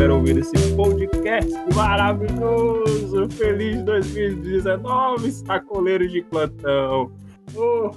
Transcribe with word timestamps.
estiver 0.00 0.10
ouvindo 0.10 0.40
esse 0.40 0.74
podcast 0.74 1.52
maravilhoso. 1.74 3.28
Feliz 3.32 3.82
2019, 3.82 5.30
sacoleiros 5.30 6.10
de 6.10 6.22
plantão. 6.22 7.12
Oh, 7.54 7.90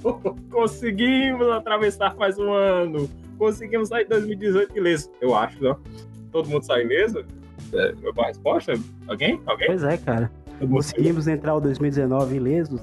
conseguimos 0.51 1.47
atravessar 1.47 2.13
mais 2.17 2.37
um 2.37 2.51
ano. 2.51 3.09
Conseguimos 3.37 3.87
sair 3.87 4.03
de 4.03 4.09
2018 4.09 4.77
ileso. 4.77 5.11
Eu 5.21 5.33
acho, 5.33 5.63
não? 5.63 5.77
Todo 6.29 6.49
mundo 6.49 6.63
sai 6.63 6.81
ileso? 6.81 7.23
É, 7.71 7.93
uma 8.13 8.27
resposta? 8.27 8.73
Alguém? 9.07 9.39
Alguém? 9.45 9.67
Pois 9.67 9.83
é, 9.83 9.95
cara. 9.95 10.29
Conseguimos 10.69 11.27
entrar 11.27 11.55
o 11.55 11.61
2019 11.61 12.35
ilesos, 12.35 12.81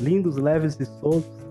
lindos, 0.00 0.36
leves 0.36 0.80
e 0.80 0.86
soltos 0.86 1.43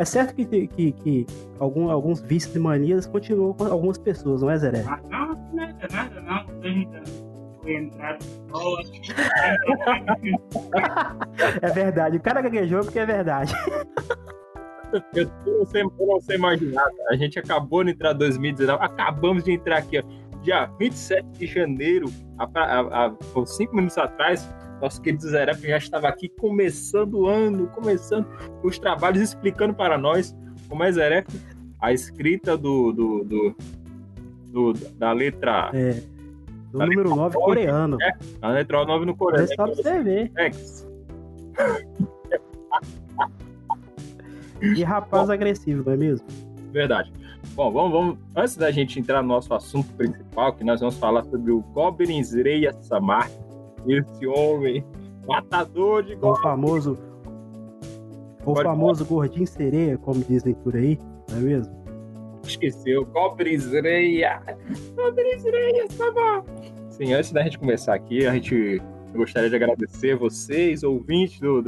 é 0.00 0.04
certo 0.06 0.34
que, 0.34 0.66
que, 0.66 0.92
que 0.92 1.26
algum, 1.58 1.90
alguns 1.90 2.22
vícios 2.22 2.56
e 2.56 2.58
manias 2.58 3.04
continuam 3.04 3.52
com 3.52 3.64
algumas 3.64 3.98
pessoas, 3.98 4.40
não 4.40 4.48
é, 4.48 4.56
Zé? 4.56 4.82
Ah, 4.88 4.98
não, 5.10 5.34
nada, 5.52 5.86
nada, 5.92 6.22
não. 6.22 6.46
Foi 7.60 7.74
entrar 7.74 8.16
É 11.60 11.68
verdade. 11.68 12.16
O 12.16 12.20
cara 12.20 12.40
gaguejou 12.40 12.82
porque 12.82 12.98
é 12.98 13.04
verdade. 13.04 13.52
Eu 15.14 15.30
não, 15.46 15.66
sei, 15.66 15.82
eu 15.82 16.06
não 16.06 16.18
sei 16.20 16.38
mais 16.38 16.58
nada. 16.62 16.94
A 17.10 17.16
gente 17.16 17.38
acabou 17.38 17.84
de 17.84 17.90
entrar 17.90 18.14
em 18.14 18.18
2019. 18.18 18.82
Acabamos 18.82 19.44
de 19.44 19.52
entrar 19.52 19.80
aqui, 19.80 19.98
ó. 19.98 20.02
Dia 20.40 20.64
27 20.78 21.28
de 21.38 21.46
janeiro, 21.46 22.10
há, 22.38 22.48
há, 22.54 23.06
há 23.06 23.14
cinco 23.44 23.76
minutos 23.76 23.98
atrás, 23.98 24.48
nosso 24.80 25.00
querido 25.00 25.28
Zerep 25.28 25.60
já 25.60 25.76
estava 25.76 26.08
aqui 26.08 26.28
começando 26.28 27.20
o 27.20 27.26
ano, 27.26 27.66
começando 27.68 28.26
os 28.62 28.78
trabalhos, 28.78 29.20
explicando 29.20 29.74
para 29.74 29.98
nós 29.98 30.34
como 30.68 30.84
é 30.84 30.92
Zerep, 30.92 31.28
a 31.80 31.92
escrita 31.92 32.56
do, 32.56 32.92
do, 32.92 33.24
do, 33.24 33.56
do 34.46 34.72
da 34.96 35.12
letra. 35.12 35.70
É, 35.74 36.02
do 36.70 36.78
da 36.78 36.86
número 36.86 37.14
9 37.14 37.34
coreano. 37.34 37.98
É, 38.00 38.12
a 38.40 38.48
letra 38.50 38.84
9 38.84 39.04
no 39.06 39.16
coreano. 39.16 39.44
É 39.44 39.54
só 39.54 39.66
pra 39.66 39.74
você 39.74 40.02
ver. 40.02 40.32
X. 40.36 40.88
E 44.62 44.84
rapaz 44.84 45.26
Bom, 45.26 45.32
agressivo, 45.32 45.84
não 45.84 45.92
é 45.92 45.96
mesmo? 45.96 46.26
Verdade. 46.70 47.10
Bom, 47.54 47.72
vamos, 47.72 47.92
vamos, 47.92 48.18
antes 48.36 48.56
da 48.56 48.70
gente 48.70 49.00
entrar 49.00 49.22
no 49.22 49.28
nosso 49.28 49.52
assunto 49.54 49.92
principal, 49.94 50.52
que 50.52 50.62
nós 50.62 50.80
vamos 50.80 50.96
falar 50.96 51.24
sobre 51.24 51.50
o 51.50 51.60
Goblin 51.60 52.22
Zreya 52.22 52.72
Samar, 52.82 53.30
esse 53.86 54.26
homem, 54.26 54.84
matador 55.26 56.02
de 56.02 56.16
O 56.20 56.34
famoso. 56.36 56.98
O 58.42 58.54
Pode 58.54 58.62
famoso 58.62 59.04
falar. 59.04 59.20
gordinho 59.22 59.46
sereia, 59.46 59.98
como 59.98 60.24
dizem 60.24 60.54
por 60.54 60.74
aí, 60.74 60.98
não 61.30 61.38
é 61.38 61.40
mesmo? 61.40 61.80
Esqueceu, 62.42 63.04
cobrizreia. 63.06 64.40
Cobrizreia, 64.96 65.86
tá 65.88 66.42
Sim, 66.90 67.12
antes 67.12 67.32
da 67.32 67.42
gente 67.42 67.58
começar 67.58 67.94
aqui, 67.94 68.26
a 68.26 68.32
gente 68.32 68.80
gostaria 69.14 69.50
de 69.50 69.56
agradecer 69.56 70.16
vocês, 70.16 70.82
ouvintes 70.82 71.38
do, 71.38 71.64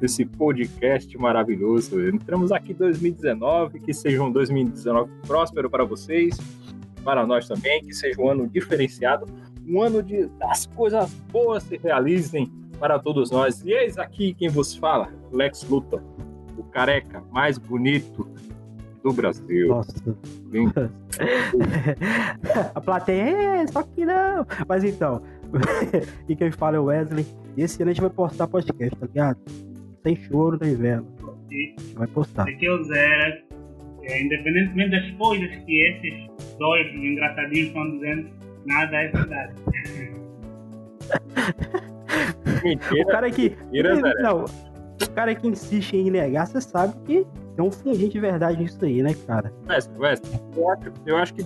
desse 0.00 0.24
podcast 0.24 1.16
maravilhoso. 1.18 2.00
Entramos 2.06 2.52
aqui 2.52 2.72
em 2.72 2.76
2019, 2.76 3.80
que 3.80 3.94
seja 3.94 4.22
um 4.22 4.30
2019 4.30 5.10
próspero 5.26 5.70
para 5.70 5.84
vocês, 5.84 6.36
para 7.02 7.26
nós 7.26 7.48
também, 7.48 7.82
que 7.82 7.94
seja 7.94 8.20
um 8.20 8.28
ano 8.28 8.46
diferenciado 8.46 9.26
um 9.70 9.80
ano 9.80 10.02
de 10.02 10.28
as 10.42 10.66
coisas 10.66 11.12
boas 11.32 11.62
se 11.62 11.76
realizem 11.76 12.50
para 12.78 12.98
todos 12.98 13.30
nós. 13.30 13.62
E 13.64 13.72
eis 13.72 13.98
aqui 13.98 14.34
quem 14.34 14.48
vos 14.48 14.74
fala, 14.74 15.08
Lex 15.32 15.66
Luthor, 15.68 16.02
o 16.56 16.64
careca 16.64 17.22
mais 17.30 17.58
bonito 17.58 18.28
do 19.02 19.12
Brasil. 19.12 19.68
Nossa. 19.68 19.94
a 22.74 22.80
plateia 22.80 23.22
é, 23.22 23.66
só 23.66 23.82
que 23.82 24.04
não. 24.04 24.46
Mas 24.68 24.84
então, 24.84 25.22
e 26.28 26.34
quem 26.34 26.50
fala 26.50 26.76
é 26.76 26.80
o 26.80 26.84
Wesley. 26.84 27.26
E 27.56 27.62
esse 27.62 27.82
ano 27.82 27.90
a 27.90 27.94
gente 27.94 28.02
vai 28.02 28.10
postar 28.10 28.48
podcast, 28.48 28.98
tá 28.98 29.06
ligado? 29.06 29.38
Sem 30.02 30.16
choro, 30.16 30.58
nem 30.60 30.74
vela. 30.74 31.06
Vai 31.94 32.06
postar. 32.08 32.48
Aqui 32.48 32.66
é 32.66 32.72
o 32.72 32.82
Zera. 32.84 33.42
É, 34.02 34.22
independentemente 34.22 34.90
das 34.90 35.10
coisas 35.18 35.50
que 35.64 35.82
esses 35.82 36.30
dois 36.58 36.86
engraçadinhos 36.94 37.68
estão 37.68 37.90
dizendo, 37.92 38.30
Nada 38.66 38.96
é 38.96 39.08
verdade. 39.08 39.54
Mentira. 42.62 43.02
O 43.02 43.06
cara 43.06 43.30
que. 43.30 43.56
Mentira, 43.72 44.22
não, 44.22 44.44
o 44.44 45.10
cara 45.14 45.34
que 45.34 45.48
insiste 45.48 45.96
em 45.96 46.10
negar, 46.10 46.46
você 46.46 46.60
sabe 46.60 46.94
que 47.04 47.26
tem 47.56 47.64
um 47.64 47.70
fundinho 47.70 48.10
de 48.10 48.20
verdade 48.20 48.62
nisso 48.62 48.84
aí, 48.84 49.02
né, 49.02 49.14
cara? 49.26 49.52
West, 49.68 49.90
West, 49.96 50.24
eu 50.56 50.68
acho, 50.68 50.92
eu 51.06 51.16
acho 51.16 51.34
que 51.34 51.42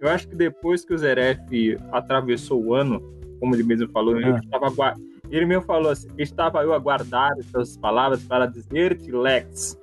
eu 0.00 0.08
acho 0.08 0.28
que 0.28 0.34
depois 0.34 0.84
que 0.84 0.94
o 0.94 0.98
Zeref 0.98 1.76
atravessou 1.92 2.64
o 2.64 2.74
ano, 2.74 3.00
como 3.38 3.54
ele 3.54 3.62
mesmo 3.62 3.88
falou, 3.90 4.16
ah. 4.16 4.20
ele, 4.20 4.38
estava, 4.38 4.94
ele 5.30 5.44
mesmo 5.44 5.62
falou 5.64 5.90
assim, 5.92 6.08
estava 6.16 6.62
eu 6.62 6.72
a 6.72 6.78
guardar 6.78 7.32
essas 7.38 7.76
palavras 7.76 8.22
para 8.24 8.46
dizer-te, 8.46 9.12
Lex. 9.12 9.78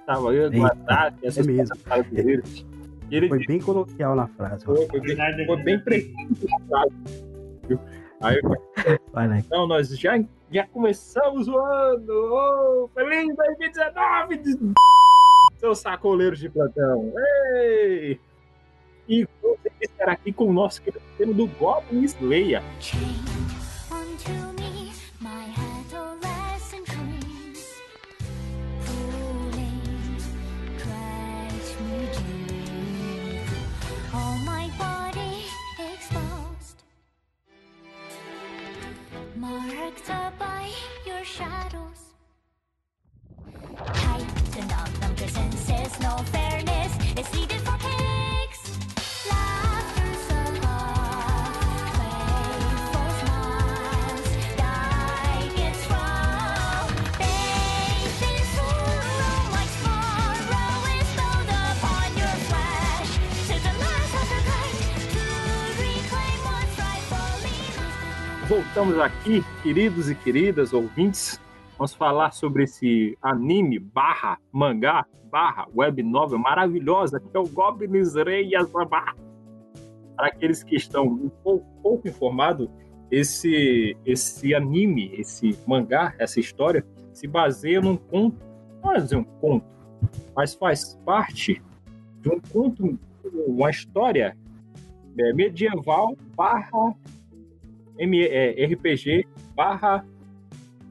Estava 0.00 0.34
eu 0.34 0.46
a 0.46 0.50
guardar 0.50 1.14
essas 1.22 1.46
é 1.46 1.52
mesmo. 1.52 1.76
palavras 1.84 2.10
para 2.10 2.22
dizer-te. 2.22 2.66
Ele 3.10 3.28
foi 3.28 3.44
bem 3.46 3.60
coloquial 3.60 4.14
na 4.14 4.26
frase. 4.28 4.64
Foi, 4.64 4.86
foi 4.86 5.00
bem, 5.00 5.46
foi 5.46 5.62
bem 5.62 5.80
preciso 5.80 6.46
na 6.48 6.60
frase. 6.66 7.80
Aí, 8.20 8.40
Vai, 9.12 9.28
né? 9.28 9.42
Então, 9.46 9.66
nós 9.66 9.88
já, 9.98 10.22
já 10.50 10.66
começamos 10.66 11.48
o 11.48 11.56
ano! 11.56 12.04
Oh, 12.08 12.88
feliz 12.94 13.34
2019! 13.34 14.40
Seus 15.56 15.78
sacoleiros 15.78 16.38
de 16.38 16.48
plantão! 16.48 17.12
Ei! 17.54 18.20
E 19.08 19.26
você 19.42 19.70
estar 19.80 20.08
aqui 20.08 20.32
com 20.32 20.46
o 20.46 20.52
nosso 20.52 20.82
querido 20.82 21.34
do 21.34 21.46
Goblin 21.58 22.04
Slayer. 22.04 22.62
Marked 39.58 40.08
by 40.38 40.70
your 41.06 41.24
shadows. 41.24 42.14
Tighten 43.84 44.70
up 44.72 45.00
number 45.00 45.28
senses, 45.28 46.00
no 46.00 46.16
fairness 46.32 46.92
is 47.18 47.34
needed 47.34 47.60
for 47.60 47.89
Voltamos 68.50 68.98
aqui 68.98 69.44
queridos 69.62 70.10
e 70.10 70.14
queridas 70.16 70.72
ouvintes, 70.72 71.40
vamos 71.78 71.94
falar 71.94 72.32
sobre 72.32 72.64
esse 72.64 73.16
anime 73.22 73.78
barra 73.78 74.40
mangá 74.50 75.06
barra 75.30 75.68
web 75.72 76.02
novel 76.02 76.40
maravilhosa 76.40 77.20
que 77.20 77.28
é 77.32 77.38
o 77.38 77.46
Goblin 77.46 78.02
Rei 78.26 78.48
Yasama. 78.48 79.14
Para 80.16 80.26
aqueles 80.26 80.64
que 80.64 80.74
estão 80.74 81.04
um 81.04 81.28
pouco, 81.28 81.64
pouco 81.80 82.08
informados, 82.08 82.68
esse, 83.08 83.96
esse 84.04 84.52
anime, 84.52 85.12
esse 85.14 85.56
mangá, 85.64 86.12
essa 86.18 86.40
história, 86.40 86.84
se 87.12 87.28
baseia 87.28 87.80
num 87.80 87.96
conto, 87.96 88.44
não 88.82 88.92
é 88.92 89.16
um 89.16 89.22
conto, 89.22 89.66
mas 90.34 90.54
faz 90.54 90.98
parte 91.04 91.62
de 92.20 92.28
um 92.28 92.40
conto, 92.52 92.98
uma 93.46 93.70
história 93.70 94.36
é, 95.16 95.32
medieval 95.34 96.16
barra 96.34 96.96
é, 98.00 98.64
RPG 98.66 99.26
barra, 99.54 100.04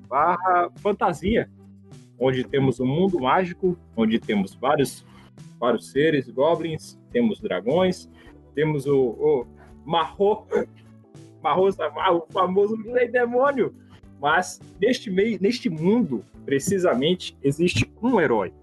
barra 0.08 0.70
fantasia, 0.78 1.50
onde 2.20 2.44
temos 2.44 2.80
um 2.80 2.86
mundo 2.86 3.20
mágico, 3.20 3.78
onde 3.96 4.20
temos 4.20 4.54
vários, 4.54 5.06
vários 5.60 5.92
seres, 5.92 6.30
goblins, 6.30 7.00
temos 7.12 7.40
dragões, 7.40 8.10
temos 8.54 8.86
o, 8.86 8.98
o 8.98 9.48
Marro, 9.86 10.46
Marro, 11.42 11.68
o 11.68 12.32
famoso 12.32 12.76
Rei 12.94 13.08
Demônio. 13.08 13.74
Mas 14.22 14.60
neste 14.82 15.10
meio, 15.10 15.40
neste 15.42 15.70
mundo, 15.70 16.24
precisamente, 16.46 17.38
existe 17.42 17.90
um 18.02 18.20
herói. 18.20 18.54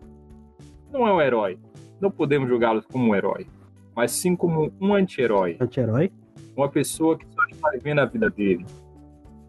Não 0.93 1.07
é 1.07 1.13
um 1.13 1.21
herói. 1.21 1.59
Não 2.01 2.11
podemos 2.11 2.49
julgá-lo 2.49 2.83
como 2.83 3.11
um 3.11 3.15
herói, 3.15 3.47
mas 3.95 4.11
sim 4.13 4.37
como 4.37 4.71
um 4.79 4.95
anti-herói. 4.95 5.57
Anti-herói? 5.59 6.13
Uma 6.57 6.69
pessoa 6.69 7.19
que 7.19 7.27
só 7.35 7.43
está 7.51 7.71
vivendo 7.71 7.99
a 8.01 8.07
vida 8.07 8.31
dele 8.31 8.65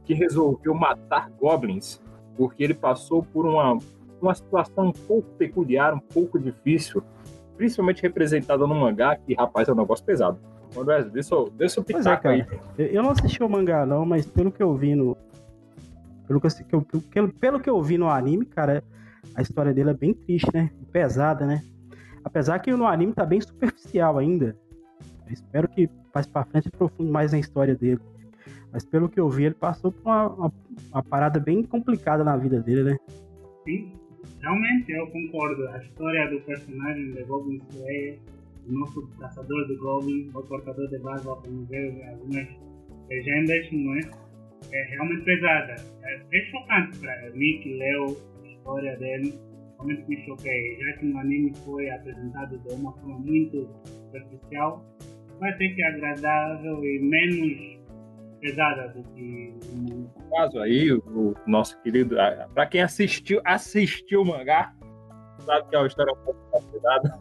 que 0.04 0.14
resolveu 0.14 0.74
matar 0.74 1.30
goblins 1.32 2.02
porque 2.38 2.64
ele 2.64 2.74
passou 2.74 3.24
por 3.24 3.46
uma, 3.46 3.78
uma 4.22 4.34
situação 4.36 4.88
um 4.88 4.92
pouco 4.94 5.28
peculiar, 5.38 5.94
um 5.94 6.00
pouco 6.00 6.40
difícil, 6.40 7.02
principalmente 7.58 8.02
representada 8.04 8.66
no 8.68 8.76
mangá, 8.76 9.16
que, 9.18 9.34
rapaz, 9.34 9.68
é 9.68 9.74
um 9.74 9.76
negócio 9.76 10.06
pesado. 10.06 10.38
Quando 10.74 10.92
é, 10.92 11.04
deixa, 11.04 11.34
eu- 11.34 11.50
deixa 11.50 11.82
Pois 11.82 11.98
pitar 11.98 12.22
é, 12.26 12.30
aí. 12.30 12.46
Eu 12.78 13.02
não 13.02 13.10
assisti 13.12 13.42
o 13.44 13.50
mangá, 13.50 13.86
não, 13.86 14.06
mas 14.06 14.26
pelo 14.26 14.52
que 14.52 14.62
eu 14.62 14.76
vi 14.76 14.94
no. 14.96 15.18
Pelo 16.28 16.40
que 16.40 16.48
eu- 16.76 16.82
pelo, 17.10 17.34
pelo 17.34 17.60
que 17.60 17.70
eu 17.70 17.82
vi 17.82 17.98
no 17.98 18.08
anime, 18.10 18.46
cara, 18.46 18.84
a 19.34 19.42
história 19.42 19.74
dele 19.74 19.90
é 19.90 19.94
bem 19.94 20.14
triste, 20.14 20.50
né? 20.54 20.70
Pesada, 20.92 21.46
né? 21.46 21.64
Apesar 22.24 22.60
que 22.60 22.72
no 22.72 22.86
anime 22.86 23.14
tá 23.14 23.26
bem 23.26 23.42
superficial 23.42 24.18
ainda. 24.18 24.56
Espero 25.34 25.68
que 25.68 25.90
mais 26.14 26.26
pra 26.28 26.44
frente 26.46 26.68
aprofunde 26.68 27.12
mais 27.12 27.32
na 27.32 27.40
história 27.40 27.76
dele. 27.76 28.00
Mas 28.72 28.86
pelo 28.86 29.10
que 29.10 29.20
eu 29.20 29.30
vi, 29.30 29.46
ele 29.46 29.56
passou 29.56 29.92
por 29.92 30.04
uma, 30.04 30.28
uma, 30.28 30.54
uma 30.92 31.04
parada 31.04 31.40
bem 31.40 31.64
complicada 31.64 32.24
na 32.24 32.36
vida 32.36 32.60
dele, 32.60 32.84
né? 32.84 32.98
Sim, 33.66 33.92
realmente 34.42 34.92
eu 34.92 35.08
concordo. 35.08 35.68
A 35.70 35.78
história 35.84 36.30
do 36.30 36.42
personagem 36.42 37.12
de 37.12 37.24
Goblin 37.24 37.62
Slayer, 37.72 38.20
o 38.68 38.72
nosso 38.74 39.08
caçador 39.20 39.68
de 39.68 39.76
Goblin, 39.78 40.30
o 40.34 40.44
cortador 40.44 40.88
de 40.90 40.98
barba, 41.00 41.36
como 41.38 41.66
vê 41.66 41.90
em 41.90 42.10
algumas 42.10 42.48
legendas, 43.10 43.72
não 43.72 43.96
é? 43.96 44.02
É 44.72 44.84
realmente 44.90 45.24
pesada. 45.24 45.76
É, 46.04 46.22
é 46.32 46.42
chocante 46.52 47.00
para 47.00 47.30
mim 47.32 47.60
que 47.62 47.78
leu 47.78 48.18
a 48.44 48.48
história 48.48 48.98
dele. 48.98 49.34
Realmente 49.76 50.10
me 50.10 50.26
choquei. 50.26 50.78
Já 50.80 50.94
que 50.98 51.06
no 51.06 51.18
anime 51.20 51.54
foi 51.64 51.90
apresentado 51.90 52.58
de 52.58 52.74
uma 52.74 52.92
forma 52.94 53.20
muito 53.20 53.70
superficial, 53.86 54.84
vai 55.40 55.56
ter 55.58 55.70
que 55.70 55.84
agradável 55.84 56.84
e 56.84 57.00
menos 57.00 57.78
pesada 58.40 58.90
do 58.90 59.04
que 59.14 59.54
no 59.74 60.30
caso 60.30 60.60
aí, 60.60 60.92
o 60.92 61.34
nosso 61.48 61.80
querido. 61.82 62.20
ah, 62.20 62.48
Pra 62.54 62.66
quem 62.66 62.82
assistiu, 62.82 63.42
assistiu 63.46 64.22
o 64.22 64.26
mangá, 64.26 64.74
sabe 65.40 65.70
que 65.70 65.76
é 65.76 65.80
uma 65.80 65.88
história 65.88 66.14
um 66.14 66.18
pouco 66.18 66.40
complicada. 66.52 67.20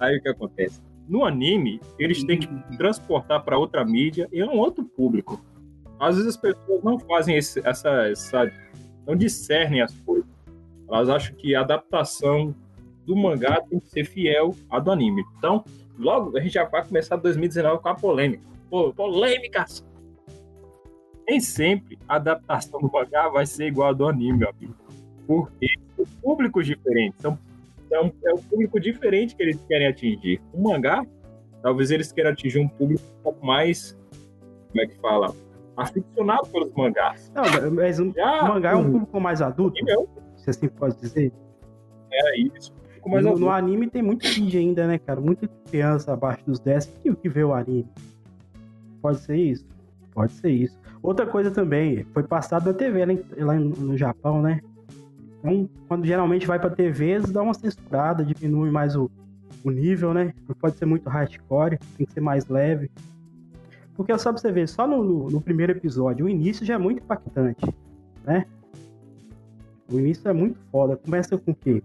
Aí 0.00 0.16
o 0.16 0.22
que 0.22 0.28
acontece? 0.28 0.80
No 1.08 1.24
anime, 1.24 1.80
eles 1.98 2.22
têm 2.24 2.38
que 2.38 2.48
transportar 2.76 3.42
para 3.44 3.58
outra 3.58 3.84
mídia 3.84 4.28
e 4.32 4.40
é 4.40 4.44
um 4.46 4.58
outro 4.58 4.84
público. 4.84 5.40
Às 6.00 6.16
vezes 6.16 6.34
as 6.34 6.36
pessoas 6.36 6.82
não 6.82 6.98
fazem 6.98 7.36
esse- 7.36 7.60
essa, 7.66 7.90
essa. 8.08 8.50
não 9.06 9.16
discernem 9.16 9.80
as 9.82 9.94
coisas. 10.00 10.28
Elas 10.88 11.08
acham 11.08 11.34
que 11.36 11.54
a 11.54 11.60
adaptação 11.60 12.54
do 13.06 13.16
mangá 13.16 13.60
tem 13.68 13.80
que 13.80 13.88
ser 13.88 14.04
fiel 14.04 14.54
à 14.70 14.78
do 14.78 14.90
anime. 14.90 15.24
Então, 15.38 15.64
logo 15.98 16.36
a 16.36 16.40
gente 16.40 16.52
já 16.52 16.64
vai 16.64 16.84
começar 16.86 17.16
2019 17.16 17.82
com 17.82 17.88
a 17.88 17.94
polêmica. 17.94 18.42
Pô, 18.70 18.92
polêmicas! 18.92 19.84
Nem 21.28 21.40
sempre 21.40 21.98
a 22.08 22.16
adaptação 22.16 22.80
do 22.80 22.90
mangá 22.90 23.28
vai 23.28 23.44
ser 23.44 23.66
igual 23.66 23.90
a 23.90 23.92
do 23.92 24.06
anime, 24.08 24.38
meu 24.38 24.48
amigo. 24.48 24.74
Porque 25.26 25.68
são 25.96 26.06
públicos 26.22 26.66
diferentes. 26.66 27.20
São, 27.20 27.38
são, 27.88 28.12
é 28.24 28.32
um 28.32 28.38
público 28.42 28.80
diferente 28.80 29.36
que 29.36 29.42
eles 29.42 29.60
querem 29.68 29.86
atingir. 29.88 30.40
O 30.54 30.62
mangá, 30.62 31.04
talvez 31.62 31.90
eles 31.90 32.10
queiram 32.12 32.30
atingir 32.30 32.58
um 32.60 32.68
público 32.68 33.02
um 33.18 33.22
pouco 33.22 33.44
mais. 33.44 33.96
Como 34.70 34.80
é 34.82 34.86
que 34.86 34.98
fala? 35.00 35.34
Aficionado 35.76 36.48
pelos 36.48 36.72
mangás. 36.72 37.30
Não, 37.34 37.72
mas 37.72 38.00
o 38.00 38.10
Já 38.12 38.42
mangá 38.44 38.70
é 38.72 38.76
um 38.76 38.88
o 38.88 38.92
público 38.92 39.20
mais 39.20 39.42
adulto, 39.42 39.78
é 39.86 39.98
um- 39.98 40.06
se 40.36 40.50
assim 40.50 40.68
pode 40.68 40.96
dizer. 40.98 41.30
é 42.10 42.38
isso. 42.40 42.72
Mais 43.06 43.22
no, 43.24 43.30
adulto. 43.30 43.44
no 43.46 43.50
anime 43.50 43.88
tem 43.90 44.02
muito 44.02 44.20
kid 44.22 44.56
ainda, 44.58 44.86
né, 44.86 44.98
cara? 44.98 45.20
Muita 45.20 45.48
criança 45.70 46.12
abaixo 46.12 46.44
dos 46.46 46.58
10 46.60 46.86
que, 46.86 47.14
que 47.14 47.28
vê 47.28 47.44
o 47.44 47.52
anime. 47.54 47.86
Pode 49.02 49.18
ser 49.20 49.36
isso? 49.36 49.64
Pode 50.12 50.32
ser 50.32 50.50
isso. 50.50 50.78
Outra 51.02 51.26
coisa 51.26 51.50
também, 51.50 52.04
foi 52.12 52.22
passado 52.22 52.66
na 52.66 52.72
TV 52.74 53.04
lá, 53.06 53.12
em- 53.12 53.24
lá 53.38 53.54
no, 53.54 53.68
no 53.70 53.96
Japão, 53.96 54.42
né? 54.42 54.60
Então, 55.38 55.68
quando 55.86 56.04
geralmente 56.04 56.46
vai 56.46 56.58
pra 56.58 56.70
TV, 56.70 57.10
eles 57.10 57.30
dão 57.30 57.44
uma 57.44 57.54
censurada, 57.54 58.24
diminui 58.24 58.70
mais 58.70 58.96
o, 58.96 59.08
o 59.64 59.70
nível, 59.70 60.12
né? 60.12 60.34
Não 60.48 60.54
pode 60.56 60.76
ser 60.76 60.86
muito 60.86 61.08
hardcore, 61.08 61.78
tem 61.96 62.04
que 62.06 62.12
ser 62.12 62.20
mais 62.20 62.46
leve. 62.48 62.90
Porque 63.94 64.16
só 64.18 64.32
pra 64.32 64.40
você 64.40 64.50
ver, 64.50 64.68
só 64.68 64.86
no, 64.86 65.02
no- 65.04 65.30
no 65.30 65.40
primeiro 65.40 65.72
episódio, 65.72 66.26
o 66.26 66.28
início 66.28 66.66
já 66.66 66.74
é 66.74 66.78
muito 66.78 67.00
impactante, 67.02 67.64
né? 68.24 68.44
O 69.90 69.98
início 69.98 70.28
é 70.28 70.32
muito 70.32 70.58
foda. 70.70 70.96
Começa 70.96 71.38
com 71.38 71.52
o 71.52 71.54
quê? 71.54 71.82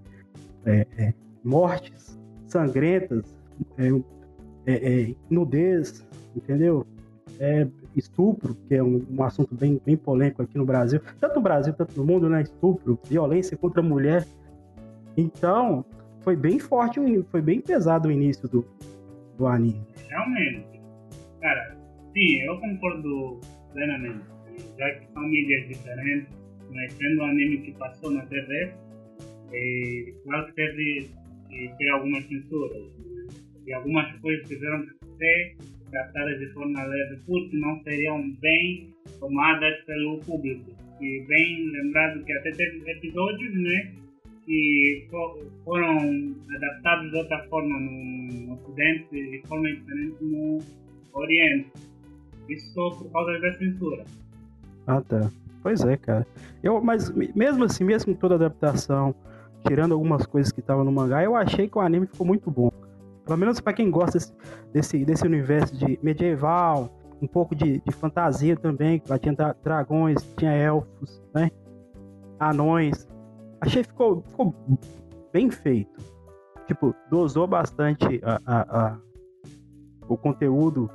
É, 0.66 0.88
é, 0.98 1.14
mortes 1.44 2.20
sangrentas, 2.48 3.36
é, 3.78 3.90
é, 4.66 5.02
é, 5.02 5.16
nudez, 5.30 6.06
entendeu? 6.36 6.86
Estupro, 7.96 8.56
que 8.68 8.76
é 8.76 8.84
um, 8.84 9.06
um 9.10 9.24
assunto 9.24 9.54
bem, 9.54 9.82
bem 9.86 9.98
polêmico 9.98 10.42
aqui 10.42 10.58
no 10.58 10.66
Brasil, 10.66 11.02
tanto 11.20 11.36
no 11.36 11.42
Brasil, 11.42 11.74
tanto 11.74 11.98
no 11.98 12.06
mundo, 12.06 12.30
né? 12.30 12.42
Estupro, 12.42 12.98
violência 13.10 13.58
contra 13.58 13.82
a 13.82 13.84
mulher. 13.84 14.26
Então, 15.18 15.86
foi 16.22 16.36
bem 16.36 16.58
forte, 16.58 17.00
foi 17.30 17.42
bem 17.42 17.60
pesado 17.60 18.08
o 18.08 18.12
início 18.12 18.48
do, 18.48 18.66
do 19.38 19.46
anime. 19.46 19.86
Realmente. 20.10 20.82
Cara, 21.42 21.78
sim, 22.14 22.42
eu 22.42 22.60
concordo 22.60 23.42
plenamente. 23.74 24.24
Já 24.78 24.90
que 24.92 25.12
são 25.12 25.24
mídias 25.24 25.68
diferentes, 25.68 26.28
mas 26.72 26.94
sendo 26.94 27.22
um 27.22 27.26
anime 27.26 27.58
que 27.58 27.72
passou 27.74 28.12
na 28.12 28.26
TV, 28.26 28.74
e 29.54 30.14
claro 30.24 30.46
que 30.48 30.54
teve 30.54 31.10
que 31.50 31.72
ter 31.78 31.90
algumas 31.90 32.26
censuras. 32.26 32.78
né? 32.82 33.28
E 33.68 33.74
algumas 33.74 34.14
coisas 34.20 34.48
tiveram 34.48 34.86
que 34.86 34.94
ser 35.18 35.56
tratadas 35.92 36.40
de 36.40 36.48
forma 36.54 36.84
leve, 36.84 37.18
porque 37.26 37.56
não 37.58 37.82
seriam 37.84 38.32
bem 38.42 38.94
tomadas 39.20 39.80
pelo 39.86 40.18
público. 40.20 40.72
E 41.02 41.22
bem 41.28 41.70
lembrado 41.72 42.24
que 42.24 42.34
até 42.34 42.52
teve 42.52 42.90
episódios, 42.92 43.54
né? 43.62 43.94
que 44.46 45.08
fo- 45.10 45.40
foram 45.64 46.36
adaptados 46.54 47.12
de 47.12 47.18
outra 47.18 47.42
forma 47.48 47.80
no 47.80 48.54
Ocidente 48.56 49.08
e 49.14 49.32
de 49.40 49.48
forma 49.48 49.72
diferente 49.72 50.18
no 50.22 50.60
Oriente. 51.14 51.70
Isso 52.50 52.74
só 52.74 52.90
por 52.90 53.10
causa 53.12 53.40
da 53.40 53.54
censura. 53.54 54.04
Ah, 54.88 55.00
tá. 55.02 55.32
Pois 55.62 55.80
é, 55.86 55.96
cara. 55.96 56.28
Eu, 56.62 56.82
mas 56.82 57.10
me- 57.16 57.32
mesmo 57.34 57.64
assim, 57.64 57.86
mesmo 57.86 58.14
com 58.14 58.20
toda 58.20 58.36
adaptação, 58.36 59.16
tirando 59.64 59.94
algumas 59.94 60.26
coisas 60.26 60.52
que 60.52 60.60
estavam 60.60 60.84
no 60.84 60.92
mangá, 60.92 61.24
eu 61.24 61.36
achei 61.36 61.68
que 61.68 61.78
o 61.78 61.82
anime 61.82 62.08
ficou 62.08 62.26
muito 62.26 62.50
bom. 62.52 62.72
Pelo 63.26 63.38
menos 63.38 63.60
pra 63.62 63.74
quem 63.74 63.90
gosta 63.90 64.20
desse, 64.74 65.06
desse, 65.06 65.26
universo 65.26 65.76
de 65.78 65.98
medieval, 66.04 66.90
um 67.22 67.28
pouco 67.28 67.56
de, 67.56 67.82
de 67.86 67.92
fantasia 67.94 68.56
também, 68.58 69.02
lá 69.08 69.18
tinha 69.18 69.34
dra- 69.34 69.56
dragões, 69.64 70.22
tinha 70.38 70.52
elfos, 70.52 71.22
né? 71.34 71.50
Anões. 72.40 73.08
Achei 73.62 73.82
que 73.82 73.90
ficou, 73.90 74.22
ficou 74.24 74.54
bem 75.32 75.50
feito. 75.50 76.02
Tipo, 76.68 76.94
dosou 77.10 77.48
bastante 77.48 78.22
a, 78.24 78.40
a- 78.46 78.88
a- 78.88 78.98
o 80.08 80.18
conteúdo 80.18 80.90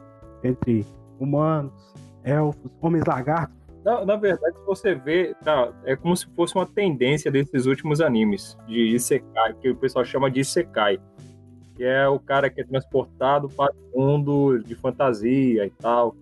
entre 0.44 0.86
humanos, 1.18 1.94
elfos, 2.22 2.70
homens 2.82 3.04
lagartos. 3.06 3.57
Na, 3.84 4.04
na 4.04 4.16
verdade, 4.16 4.56
você 4.66 4.94
vê, 4.94 5.34
tá, 5.44 5.72
é 5.84 5.96
como 5.96 6.16
se 6.16 6.26
fosse 6.34 6.54
uma 6.54 6.66
tendência 6.66 7.30
desses 7.30 7.66
últimos 7.66 8.00
animes 8.00 8.56
de 8.66 8.94
Isekai, 8.94 9.54
que 9.54 9.70
o 9.70 9.76
pessoal 9.76 10.04
chama 10.04 10.30
de 10.30 10.40
Isekai. 10.40 10.98
Que 11.74 11.84
é 11.84 12.08
o 12.08 12.18
cara 12.18 12.50
que 12.50 12.60
é 12.60 12.64
transportado 12.64 13.48
para 13.48 13.72
o 13.92 14.00
mundo 14.00 14.58
de 14.58 14.74
fantasia 14.74 15.64
e 15.64 15.70
tal. 15.70 16.16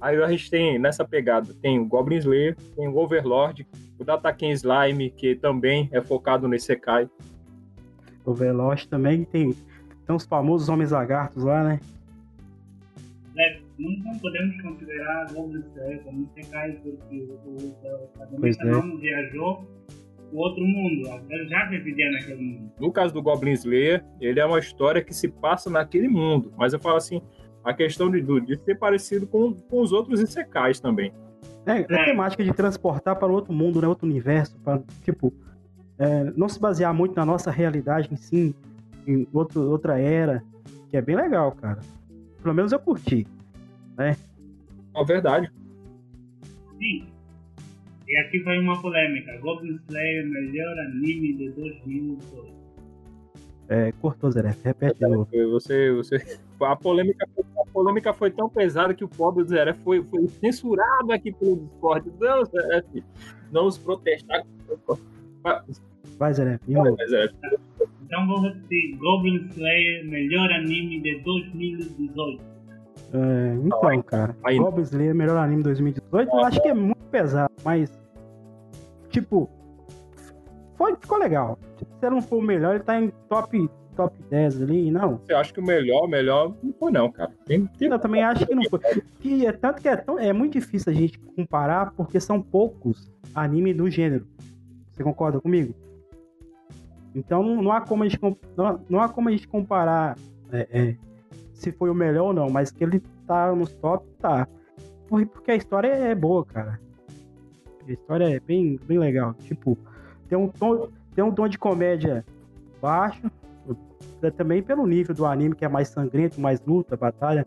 Aí 0.00 0.22
a 0.22 0.28
gente 0.30 0.48
tem, 0.48 0.78
nessa 0.78 1.04
pegada, 1.04 1.52
tem 1.60 1.78
o 1.78 1.84
Goblin 1.84 2.18
Slayer, 2.18 2.56
tem 2.76 2.88
o 2.88 2.96
Overlord, 2.96 3.66
o 3.98 4.04
Dataken 4.04 4.52
Slime, 4.52 5.10
que 5.10 5.34
também 5.34 5.88
é 5.92 6.00
focado 6.00 6.46
no 6.46 6.54
Isekai. 6.54 7.08
O 8.24 8.32
Veloz 8.32 8.86
também 8.86 9.24
tem, 9.24 9.54
tem 10.06 10.16
os 10.16 10.24
famosos 10.24 10.68
homens 10.68 10.90
lagartos 10.90 11.42
lá, 11.42 11.64
né? 11.64 11.80
Não, 13.80 14.12
não 14.12 14.18
podemos 14.18 14.60
considerar 14.60 15.32
Goblin 15.32 15.60
Slayer 15.60 16.02
como 16.02 16.30
Isekai 16.36 16.72
porque 16.82 17.28
o, 17.46 17.74
protagonista 18.14 18.64
é. 18.64 18.70
não 18.70 18.96
viajou 18.98 19.66
o 20.32 20.38
outro 20.38 20.62
mundo. 20.62 21.08
Ele 21.28 21.48
já 21.48 21.66
residia 21.66 22.10
naquele 22.12 22.42
mundo. 22.42 22.72
No 22.78 22.92
caso 22.92 23.14
do 23.14 23.22
Goblin 23.22 23.52
Slayer, 23.52 24.04
ele 24.20 24.38
é 24.38 24.44
uma 24.44 24.58
história 24.58 25.02
que 25.02 25.14
se 25.14 25.28
passa 25.28 25.70
naquele 25.70 26.08
mundo. 26.08 26.52
Mas 26.56 26.72
eu 26.72 26.78
falo 26.78 26.96
assim, 26.96 27.22
a 27.64 27.72
questão 27.72 28.10
de, 28.10 28.20
de 28.22 28.58
ser 28.58 28.78
parecido 28.78 29.26
com, 29.26 29.54
com 29.54 29.80
os 29.80 29.92
outros 29.92 30.20
Isekais 30.20 30.78
também. 30.78 31.12
É, 31.66 31.78
é 31.80 31.86
É. 31.88 32.04
temática 32.04 32.44
de 32.44 32.52
transportar 32.52 33.16
para 33.16 33.32
outro 33.32 33.52
mundo, 33.52 33.80
né? 33.80 33.88
Outro 33.88 34.06
universo, 34.06 34.58
para 34.60 34.82
tipo 35.02 35.32
é, 35.98 36.24
não 36.36 36.48
se 36.48 36.58
basear 36.58 36.94
muito 36.94 37.14
na 37.14 37.26
nossa 37.26 37.50
realidade 37.50 38.08
em 38.10 38.16
si, 38.16 38.54
em 39.06 39.26
outro, 39.32 39.70
outra 39.70 39.98
era, 40.00 40.42
que 40.88 40.96
é 40.96 41.02
bem 41.02 41.14
legal, 41.14 41.52
cara. 41.52 41.80
Pelo 42.42 42.54
menos 42.54 42.72
eu 42.72 42.78
curti. 42.78 43.26
É 44.08 45.04
verdade. 45.04 45.50
Sim. 46.78 47.06
E 48.08 48.16
aqui 48.16 48.40
vai 48.40 48.58
uma 48.58 48.80
polêmica. 48.80 49.38
Goblin 49.38 49.78
Slayer 49.88 50.26
melhor 50.28 50.78
anime 50.80 51.34
de 51.34 51.50
2002. 51.50 52.60
É, 53.68 53.92
cortou, 53.92 54.32
Zé, 54.32 54.42
repete 54.64 54.98
de 54.98 55.06
novo. 55.06 55.28
Você, 55.52 55.92
você, 55.92 56.16
a, 56.60 56.74
polêmica, 56.74 57.24
a 57.56 57.70
polêmica 57.70 58.12
foi 58.12 58.32
tão 58.32 58.48
pesada 58.48 58.92
que 58.92 59.04
o 59.04 59.08
pobre 59.08 59.44
do 59.44 59.50
Zé 59.50 59.72
foi, 59.74 60.02
foi 60.02 60.26
censurado 60.26 61.12
aqui 61.12 61.30
pelo 61.30 61.56
Discord. 61.56 62.10
Não, 62.18 62.44
Zé, 62.46 62.84
não 63.52 63.66
os 63.66 63.78
protestar. 63.78 64.44
Vai. 66.18 66.32
Zé, 66.32 66.58
Então 68.02 68.26
vou 68.26 68.40
repetir. 68.40 68.96
Goblin 68.96 69.46
Slayer 69.52 70.04
melhor 70.08 70.50
anime 70.50 71.00
de 71.00 71.20
2018. 71.20 72.42
É, 73.12 73.54
então, 73.64 74.02
cara, 74.02 74.36
Aí- 74.44 74.58
Goblin 74.58 74.82
Slayer, 74.84 75.14
melhor 75.14 75.36
anime 75.36 75.62
2018, 75.62 76.30
eu 76.32 76.44
acho 76.44 76.62
que 76.62 76.68
é 76.68 76.74
muito 76.74 77.04
pesado, 77.10 77.52
mas, 77.64 77.90
tipo, 79.08 79.50
foi, 80.76 80.94
ficou 80.96 81.18
legal. 81.18 81.58
Se 81.98 82.08
não 82.08 82.22
for 82.22 82.36
o 82.36 82.42
melhor, 82.42 82.74
ele 82.76 82.84
tá 82.84 83.00
em 83.00 83.10
top, 83.28 83.68
top 83.96 84.16
10 84.30 84.62
ali, 84.62 84.90
não. 84.90 85.18
Você 85.26 85.34
acha 85.34 85.52
que 85.52 85.58
o 85.60 85.64
melhor, 85.64 86.06
melhor 86.08 86.54
não 86.62 86.72
foi 86.72 86.92
não, 86.92 87.10
cara. 87.10 87.32
Tem, 87.46 87.66
tem... 87.66 87.88
Eu 87.88 87.98
também 87.98 88.22
acho 88.22 88.46
que 88.46 88.54
não 88.54 88.62
foi. 88.70 88.78
Que 89.20 89.44
é, 89.44 89.52
tanto 89.52 89.82
que 89.82 89.88
é, 89.88 89.96
tão- 89.96 90.18
é 90.18 90.32
muito 90.32 90.52
difícil 90.54 90.90
a 90.92 90.94
gente 90.94 91.18
comparar, 91.18 91.92
porque 91.92 92.18
são 92.20 92.40
poucos 92.40 93.10
animes 93.34 93.76
do 93.76 93.90
gênero. 93.90 94.26
Você 94.92 95.02
concorda 95.02 95.40
comigo? 95.40 95.74
Então 97.14 97.42
não, 97.42 97.72
há 97.72 97.80
como 97.80 98.04
a 98.04 98.08
gente, 98.08 98.20
não, 98.56 98.66
há- 98.66 98.78
não 98.88 99.00
há 99.00 99.08
como 99.08 99.28
a 99.28 99.32
gente 99.32 99.48
comparar 99.48 100.16
é, 100.52 100.68
é, 100.70 100.96
se 101.60 101.70
foi 101.72 101.90
o 101.90 101.94
melhor 101.94 102.28
ou 102.28 102.32
não, 102.32 102.48
mas 102.50 102.70
que 102.70 102.82
ele 102.82 103.02
tá 103.26 103.54
nos 103.54 103.72
top, 103.74 104.06
tá. 104.18 104.46
Por- 105.08 105.26
Porque 105.26 105.50
a 105.50 105.56
história 105.56 105.88
é 105.88 106.14
boa, 106.14 106.44
cara. 106.44 106.80
A 107.86 107.92
história 107.92 108.28
é 108.34 108.40
bem, 108.40 108.78
bem 108.86 108.98
legal. 108.98 109.34
Tipo, 109.34 109.76
tem 110.28 110.38
um 110.38 110.48
tom, 110.48 110.88
tem 111.14 111.24
um 111.24 111.32
tom 111.32 111.48
de 111.48 111.58
comédia 111.58 112.24
baixo, 112.80 113.30
é 114.22 114.30
também 114.30 114.62
pelo 114.62 114.86
nível 114.86 115.14
do 115.14 115.26
anime, 115.26 115.54
que 115.54 115.64
é 115.64 115.68
mais 115.68 115.88
sangrento, 115.88 116.40
mais 116.40 116.60
luta, 116.64 116.96
batalha. 116.96 117.44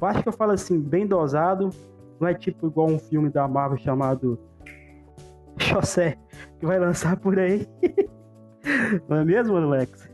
Eu 0.00 0.06
acho 0.08 0.22
que 0.22 0.28
eu 0.28 0.32
falo 0.32 0.52
assim, 0.52 0.80
bem 0.80 1.06
dosado. 1.06 1.70
Não 2.20 2.28
é 2.28 2.34
tipo 2.34 2.66
igual 2.66 2.88
um 2.88 2.98
filme 2.98 3.28
da 3.30 3.46
Marvel 3.46 3.78
chamado 3.78 4.38
Chossé, 5.58 6.16
que 6.58 6.66
vai 6.66 6.78
lançar 6.78 7.16
por 7.16 7.38
aí. 7.38 7.66
Não 9.08 9.18
é 9.18 9.24
mesmo, 9.24 9.56
Alex? 9.56 10.08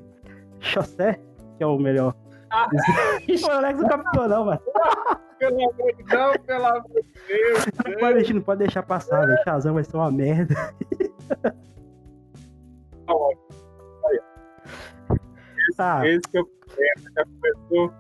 Chossé, 0.59 1.19
que 1.57 1.63
é 1.63 1.67
o 1.67 1.79
melhor. 1.79 2.15
O 2.51 3.51
Alex 3.51 3.79
não 3.81 3.89
captou, 3.89 4.29
não, 4.29 4.45
mano. 4.47 4.61
Pelo 5.39 5.71
amor 5.71 5.95
de 5.97 6.03
Deus, 6.05 6.37
pelo 6.47 6.67
amor 6.67 6.83
de 7.03 7.03
Deus. 7.29 7.67
Não 7.87 7.99
pode, 7.99 8.15
deixar- 8.15 8.35
não 8.35 8.43
pode 8.43 8.59
deixar 8.59 8.83
passar, 8.83 9.27
velho. 9.27 9.39
Shazam 9.45 9.75
vai 9.75 9.85
ser 9.85 9.97
uma 9.97 10.11
merda. 10.11 10.55
Ah, 15.79 16.07
Esse 16.07 16.21
que 16.31 16.39
é 16.39 16.43
problema, 16.43 17.11
já 17.17 17.25
começou. 17.25 17.93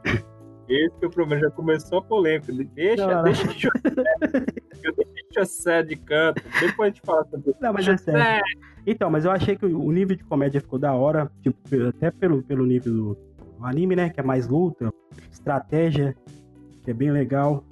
Esse 0.69 0.99
que 0.99 1.04
é 1.04 1.09
o 1.09 1.11
problema, 1.11 1.40
já 1.42 1.50
começou 1.50 1.99
a 1.99 2.02
polêmica. 2.02 2.52
Deixa, 2.75 3.07
Não, 3.07 3.14
não. 3.16 3.23
deixa 3.25 3.45
José- 3.52 3.71
deixa 3.83 5.45
José 5.45 5.83
de 5.83 5.97
canto. 5.97 6.42
Depois 6.61 6.80
a 6.80 6.92
gente 6.95 7.00
fala 7.04 7.25
sobre 7.30 7.54
Não, 7.61 7.73
mas 7.73 7.88
é 7.88 7.97
sério. 7.97 8.42
Então, 8.87 9.11
mas 9.11 9.25
eu 9.25 9.30
achei 9.30 9.57
que 9.57 9.64
o 9.66 9.92
nível 9.92 10.16
de 10.16 10.25
comédia 10.25 10.61
ficou 10.61 10.78
da 10.78 10.92
hora, 10.95 11.30
tipo, 11.42 11.59
até 11.88 12.11
pelo, 12.11 12.42
pelo 12.42 12.64
nível 12.66 12.92
do, 12.92 13.14
do 13.61 13.67
anime, 13.67 13.95
né? 13.95 14.09
Que 14.09 14.21
é 14.21 14.23
mais 14.23 14.49
luta, 14.49 14.93
estratégia, 15.31 16.17
que 16.83 16.90
é 16.90 16.95
bem 16.95 17.11
legal. 17.11 17.62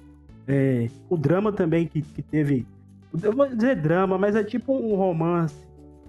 É, 0.47 0.87
o 1.09 1.17
drama 1.17 1.51
também 1.51 1.87
que, 1.87 2.01
que 2.01 2.21
teve. 2.21 2.65
Eu 3.21 3.33
vou 3.33 3.47
dizer 3.47 3.75
drama, 3.75 4.17
mas 4.17 4.35
é 4.35 4.43
tipo 4.43 4.73
um 4.73 4.95
romance. 4.95 5.55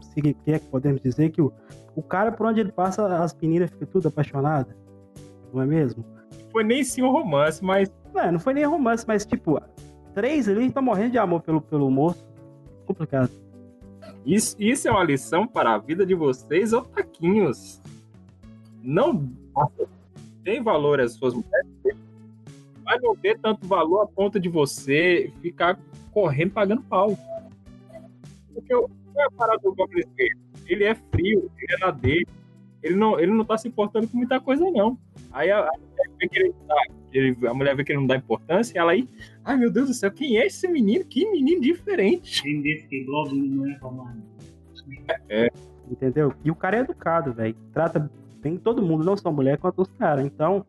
Se 0.00 0.20
que 0.20 0.36
é 0.46 0.58
que 0.58 0.66
podemos 0.66 1.00
dizer 1.00 1.30
que 1.30 1.40
o, 1.40 1.52
o 1.96 2.02
cara, 2.02 2.30
por 2.30 2.46
onde 2.46 2.60
ele 2.60 2.72
passa, 2.72 3.06
as 3.22 3.34
meninas 3.34 3.70
ficam 3.70 3.88
tudo 3.88 4.08
apaixonadas. 4.08 4.74
Não 5.52 5.62
é 5.62 5.66
mesmo? 5.66 6.04
Foi 6.52 6.62
nem 6.62 6.84
sim 6.84 7.02
um 7.02 7.10
romance, 7.10 7.64
mas 7.64 7.90
Não, 8.14 8.32
não 8.32 8.40
foi 8.40 8.54
nem 8.54 8.64
romance, 8.64 9.04
mas 9.06 9.24
tipo, 9.24 9.60
três 10.14 10.48
ali 10.48 10.66
estão 10.66 10.82
morrendo 10.82 11.12
de 11.12 11.18
amor 11.18 11.40
pelo, 11.40 11.60
pelo 11.60 11.90
moço. 11.90 12.28
Complicado. 12.86 13.30
isso, 14.26 14.56
isso 14.58 14.88
é 14.88 14.90
uma 14.90 15.04
lição 15.04 15.46
para 15.46 15.74
a 15.74 15.78
vida 15.78 16.04
de 16.04 16.14
vocês, 16.14 16.72
otaquinhos. 16.72 17.80
Não 18.82 19.30
tem 20.44 20.62
valor 20.62 21.00
as 21.00 21.12
suas 21.12 21.34
mulheres, 21.34 21.66
mas 22.84 23.00
não 23.02 23.14
ter 23.16 23.38
tanto 23.38 23.66
valor 23.66 24.02
a 24.02 24.06
ponto 24.06 24.38
de 24.40 24.48
você 24.48 25.32
ficar 25.42 25.78
correndo 26.12 26.52
pagando 26.52 26.82
pau. 26.82 27.16
Porque 28.54 28.74
o 28.74 28.88
qual 29.12 29.24
é 29.24 29.26
a 29.26 29.30
parada 29.30 29.58
do 29.62 29.74
Goblin? 29.74 30.02
Ele 30.66 30.84
é 30.84 30.94
frio, 30.94 31.50
ele 31.58 31.74
é 31.74 31.78
na 31.78 31.90
dele. 31.90 32.26
Ele 32.82 32.94
não, 32.96 33.20
ele 33.20 33.30
não 33.32 33.44
tá 33.44 33.58
se 33.58 33.68
importando 33.68 34.08
com 34.08 34.16
muita 34.16 34.40
coisa, 34.40 34.70
não. 34.70 34.96
Aí 35.32 35.50
a, 35.50 35.58
a 35.60 35.70
mulher 35.78 36.10
vê 36.18 36.28
que 36.28 36.38
ele, 36.38 36.54
tá- 36.66 36.84
ele- 37.12 37.46
a 37.46 37.52
mulher 37.54 37.76
vê 37.76 37.84
que 37.84 37.92
ele 37.92 37.98
não 38.00 38.06
dá 38.06 38.16
importância 38.16 38.72
e 38.74 38.78
ela 38.78 38.92
aí, 38.92 39.06
ai 39.44 39.56
meu 39.58 39.70
Deus 39.70 39.88
do 39.88 39.94
céu, 39.94 40.10
quem 40.10 40.38
é 40.38 40.46
esse 40.46 40.66
menino? 40.66 41.04
Que 41.04 41.30
menino 41.30 41.60
diferente. 41.60 42.42
Quem 42.42 42.62
disse 42.62 42.86
que 42.86 43.04
Goblin 43.04 43.48
não 43.50 43.70
é 43.70 43.76
romano? 43.76 44.22
Entendeu? 45.90 46.32
E 46.44 46.50
o 46.50 46.54
cara 46.54 46.78
é 46.78 46.80
educado, 46.80 47.32
velho. 47.34 47.54
Trata 47.72 48.10
bem 48.42 48.56
todo 48.56 48.82
mundo, 48.82 49.04
não 49.04 49.16
só 49.16 49.28
a 49.28 49.32
mulher 49.32 49.58
quanto 49.58 49.82
os 49.82 49.88
caras. 49.98 50.24
Então, 50.24 50.64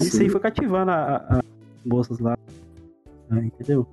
isso 0.00 0.16
Sim. 0.16 0.24
aí 0.24 0.28
foi 0.28 0.40
cativando 0.40 0.90
as 0.90 1.42
moças 1.84 2.18
lá. 2.18 2.36
né, 3.28 3.46
entendeu? 3.46 3.86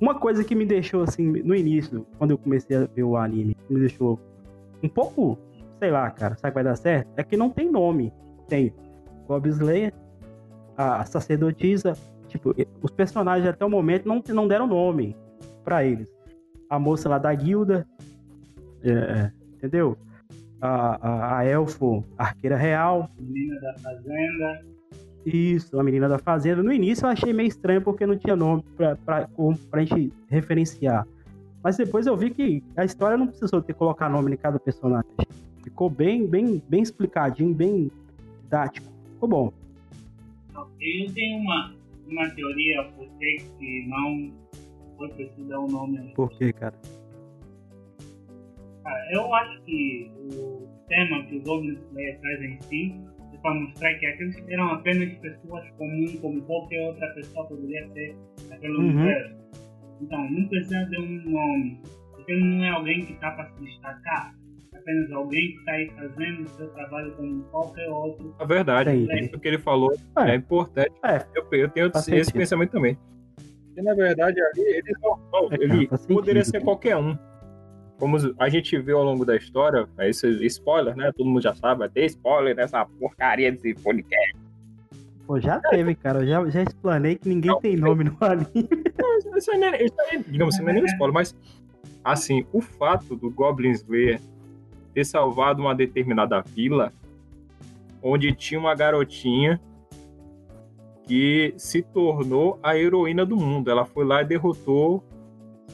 Uma 0.00 0.14
coisa 0.14 0.44
que 0.44 0.54
me 0.54 0.64
deixou, 0.64 1.02
assim, 1.02 1.26
no 1.26 1.54
início, 1.54 2.06
quando 2.18 2.30
eu 2.30 2.38
comecei 2.38 2.76
a 2.76 2.86
ver 2.86 3.02
o 3.02 3.16
anime, 3.16 3.56
me 3.68 3.80
deixou 3.80 4.18
um 4.82 4.88
pouco, 4.88 5.36
sei 5.78 5.90
lá, 5.90 6.08
cara, 6.10 6.36
sabe 6.36 6.52
que 6.52 6.54
vai 6.54 6.64
dar 6.64 6.76
certo? 6.76 7.08
É 7.16 7.24
que 7.24 7.36
não 7.36 7.50
tem 7.50 7.70
nome. 7.70 8.12
Tem 8.46 8.72
Goblin 9.26 9.50
Slayer, 9.50 9.92
a 10.76 11.04
sacerdotisa, 11.04 11.94
tipo, 12.28 12.54
os 12.80 12.90
personagens 12.92 13.48
até 13.48 13.64
o 13.64 13.70
momento 13.70 14.06
não, 14.06 14.22
não 14.28 14.46
deram 14.46 14.66
nome 14.66 15.16
pra 15.64 15.84
eles. 15.84 16.08
A 16.70 16.78
moça 16.78 17.08
lá 17.08 17.18
da 17.18 17.34
guilda, 17.34 17.86
é, 18.82 18.90
é, 18.90 19.32
entendeu? 19.56 19.98
A, 20.60 21.08
a, 21.08 21.38
a 21.38 21.44
elfo 21.44 22.04
arqueira 22.16 22.56
real, 22.56 23.08
Menina 23.18 23.60
da 23.60 23.74
Fazenda. 23.78 24.64
isso, 25.24 25.78
a 25.78 25.84
menina 25.84 26.08
da 26.08 26.18
fazenda. 26.18 26.62
No 26.62 26.72
início 26.72 27.04
eu 27.06 27.10
achei 27.10 27.32
meio 27.32 27.48
estranho 27.48 27.80
porque 27.82 28.04
não 28.06 28.16
tinha 28.16 28.34
nome 28.34 28.64
pra, 28.76 28.96
pra, 28.96 29.28
pra 29.70 29.84
gente 29.84 30.12
referenciar. 30.28 31.06
Mas 31.62 31.76
depois 31.76 32.06
eu 32.06 32.16
vi 32.16 32.30
que 32.30 32.62
a 32.76 32.84
história 32.84 33.16
não 33.16 33.26
precisou 33.26 33.60
ter 33.60 33.74
colocar 33.74 34.08
nome 34.08 34.32
em 34.32 34.36
cada 34.36 34.58
personagem. 34.58 35.10
Ficou 35.62 35.90
bem, 35.90 36.26
bem, 36.26 36.62
bem 36.68 36.82
explicadinho, 36.82 37.54
bem 37.54 37.90
didático. 38.42 38.86
Ficou 39.14 39.28
bom. 39.28 39.52
Eu 40.80 41.12
tenho 41.12 41.38
uma, 41.38 41.74
uma 42.06 42.30
teoria 42.30 42.84
por 42.96 43.06
que 43.18 43.36
que 43.58 43.86
não 43.88 44.32
foi 44.96 45.08
preciso 45.10 45.48
dar 45.48 45.60
um 45.60 45.68
nome. 45.68 46.12
Por 46.14 46.30
quê, 46.30 46.52
cara? 46.52 46.74
Cara, 48.88 49.08
eu 49.12 49.34
acho 49.34 49.62
que 49.64 50.10
o 50.16 50.68
tema 50.88 51.22
que 51.26 51.36
o 51.36 51.42
Goblin 51.42 51.78
Slayer 51.90 52.20
traz 52.20 52.42
em 52.42 52.60
si 52.62 52.94
é 53.34 53.38
para 53.38 53.54
mostrar 53.54 53.94
que 53.94 54.06
aqueles 54.06 54.48
eram 54.48 54.68
apenas 54.72 55.12
pessoas 55.18 55.68
comuns, 55.76 56.18
como 56.20 56.40
qualquer 56.42 56.86
outra 56.88 57.06
pessoa 57.14 57.46
poderia 57.46 57.86
ser 57.88 58.16
naquele 58.48 58.72
Uhum. 58.74 58.88
universo. 58.88 59.36
Então, 60.00 60.30
não 60.30 60.48
precisa 60.48 60.84
de 60.86 60.98
um 61.00 61.30
nome, 61.30 61.80
porque 62.12 62.32
ele 62.32 62.44
não 62.44 62.64
é 62.64 62.70
alguém 62.70 63.04
que 63.04 63.12
está 63.12 63.32
para 63.32 63.46
se 63.50 63.62
destacar, 63.64 64.32
é 64.72 64.78
apenas 64.78 65.12
alguém 65.12 65.48
que 65.52 65.58
está 65.58 65.72
aí 65.72 65.90
fazendo 65.90 66.42
o 66.44 66.48
seu 66.48 66.68
trabalho 66.70 67.12
como 67.16 67.42
qualquer 67.44 67.88
outro. 67.90 68.34
É 68.40 68.46
verdade, 68.46 68.90
Entendi. 68.90 69.24
isso 69.26 69.38
que 69.40 69.48
ele 69.48 69.58
falou 69.58 69.92
É. 70.16 70.30
é, 70.30 70.34
importante. 70.36 70.92
É. 71.04 71.26
Eu, 71.34 71.46
eu 71.52 71.68
tenho 71.70 71.88
esse 71.88 72.02
sentido. 72.02 72.32
pensamento 72.38 72.70
também. 72.70 72.96
E 73.76 73.82
na 73.82 73.94
verdade 73.94 74.40
ali 74.40 74.60
ele, 74.76 74.92
não, 75.02 75.16
não, 75.32 75.52
É, 75.52 75.54
ele 75.60 75.88
poderia 76.08 76.42
sentido. 76.44 76.60
ser 76.60 76.64
qualquer 76.64 76.96
um. 76.96 77.16
Como 77.98 78.16
a 78.38 78.48
gente 78.48 78.78
viu 78.78 78.98
ao 78.98 79.04
longo 79.04 79.24
da 79.24 79.36
história, 79.36 79.88
é 79.98 80.08
esse 80.08 80.28
spoiler, 80.46 80.94
né? 80.96 81.10
Todo 81.16 81.26
mundo 81.26 81.42
já 81.42 81.54
sabe, 81.54 81.80
vai 81.80 81.88
ter 81.88 82.04
spoiler 82.06 82.54
nessa 82.54 82.84
porcaria 82.84 83.50
desse 83.50 83.74
podcast. 83.74 84.36
Pô, 85.26 85.38
já 85.40 85.58
teve, 85.60 85.94
cara. 85.94 86.20
Eu 86.20 86.26
já, 86.26 86.48
já 86.50 86.62
explanei 86.62 87.16
que 87.16 87.28
ninguém 87.28 87.50
Não, 87.50 87.60
tem 87.60 87.76
nome 87.76 88.04
no 88.04 88.16
anime. 88.20 88.68
Isso 89.36 89.50
aí, 89.50 89.58
não 89.58 89.68
é- 89.68 89.84
isso 89.84 89.94
aí, 90.10 90.24
digamos 90.26 90.54
assim, 90.54 90.62
não 90.64 90.70
é 90.70 90.74
nem 90.74 90.82
um 90.82 90.86
spoiler, 90.86 91.12
mas 91.14 91.36
assim, 92.04 92.46
o 92.52 92.60
fato 92.60 93.14
do 93.16 93.30
Goblin 93.30 93.72
Slayer 93.72 94.20
ter 94.94 95.04
salvado 95.04 95.60
uma 95.60 95.74
determinada 95.74 96.40
vila 96.40 96.92
onde 98.02 98.32
tinha 98.32 98.58
uma 98.58 98.74
garotinha 98.74 99.60
que 101.06 101.52
se 101.56 101.82
tornou 101.82 102.58
a 102.62 102.76
heroína 102.76 103.26
do 103.26 103.36
mundo. 103.36 103.70
Ela 103.70 103.84
foi 103.84 104.04
lá 104.04 104.22
e 104.22 104.24
derrotou 104.24 105.02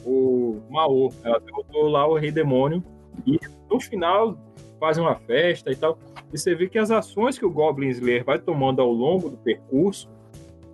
o 0.05 0.61
Mao. 0.69 1.09
Ela 1.23 1.39
derrotou 1.39 1.87
lá 1.89 2.07
o 2.07 2.15
Rei 2.15 2.31
Demônio. 2.31 2.83
E 3.25 3.39
no 3.69 3.79
final 3.79 4.37
fazem 4.79 5.03
uma 5.03 5.15
festa 5.15 5.71
e 5.71 5.75
tal. 5.75 5.97
E 6.31 6.37
você 6.37 6.53
vê 6.53 6.67
que 6.67 6.77
as 6.77 6.91
ações 6.91 7.37
que 7.39 7.45
o 7.45 7.49
Goblin 7.49 7.89
Slayer 7.89 8.23
vai 8.23 8.37
tomando 8.37 8.81
ao 8.81 8.91
longo 8.91 9.29
do 9.29 9.37
percurso, 9.37 10.09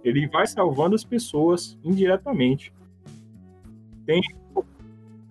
ele 0.03 0.27
vai 0.27 0.47
salvando 0.47 0.95
as 0.95 1.03
pessoas 1.03 1.77
indiretamente. 1.83 2.73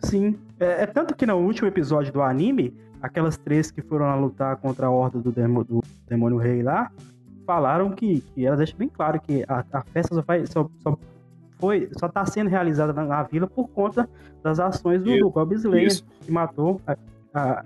Sim. 0.03 0.39
É, 0.59 0.83
é 0.83 0.87
tanto 0.87 1.15
que 1.15 1.27
no 1.27 1.37
último 1.37 1.69
episódio 1.69 2.13
do 2.13 2.23
anime, 2.23 2.73
aquelas 3.03 3.37
três 3.37 3.71
que 3.71 3.83
foram 3.83 4.07
lá 4.07 4.15
lutar 4.15 4.57
contra 4.57 4.87
a 4.87 4.91
horda 4.91 5.19
do, 5.19 5.33
demo- 5.33 5.65
do 5.65 5.83
demônio 6.09 6.39
rei 6.39 6.63
lá, 6.63 6.91
falaram 7.47 7.91
que, 7.91 8.21
que 8.21 8.47
elas 8.47 8.59
deixam 8.59 8.79
bem 8.79 8.89
claro 8.89 9.21
que 9.21 9.45
a, 9.49 9.65
a 9.73 9.83
festa 9.83 10.15
só, 10.15 10.23
vai, 10.23 10.47
só, 10.47 10.71
só 10.79 10.97
foi, 11.61 11.89
só 11.99 12.09
tá 12.09 12.25
sendo 12.27 12.49
realizada 12.49 12.93
na, 12.93 13.05
na 13.05 13.23
vila 13.23 13.47
por 13.47 13.69
conta 13.69 14.09
das 14.43 14.59
ações 14.59 15.03
do, 15.03 15.17
do 15.19 15.31
Goblin 15.31 15.57
Slayer, 15.59 15.87
Isso. 15.89 16.05
que 16.23 16.33
matou, 16.33 16.81
a, 16.87 16.97
a- 17.35 17.65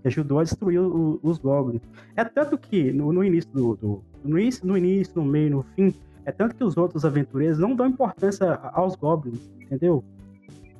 que 0.00 0.08
ajudou 0.08 0.38
a 0.38 0.44
destruir 0.44 0.78
o- 0.80 1.18
os 1.22 1.38
Goblins. 1.38 1.82
É 2.16 2.24
tanto 2.24 2.56
que 2.56 2.92
no, 2.92 3.12
no 3.12 3.24
início 3.24 3.50
do, 3.52 3.74
do- 3.76 4.02
no 4.24 4.38
início, 4.38 4.66
no 4.66 4.76
início, 4.78 5.12
no 5.20 5.24
meio, 5.24 5.50
no 5.50 5.62
fim, 5.74 5.92
É 6.24 6.30
tanto 6.32 6.54
que 6.54 6.62
os 6.62 6.76
outros 6.76 7.06
aventureiros 7.06 7.58
não 7.58 7.74
dão 7.74 7.86
importância 7.86 8.52
aos 8.74 8.94
goblins, 8.94 9.50
entendeu? 9.58 10.04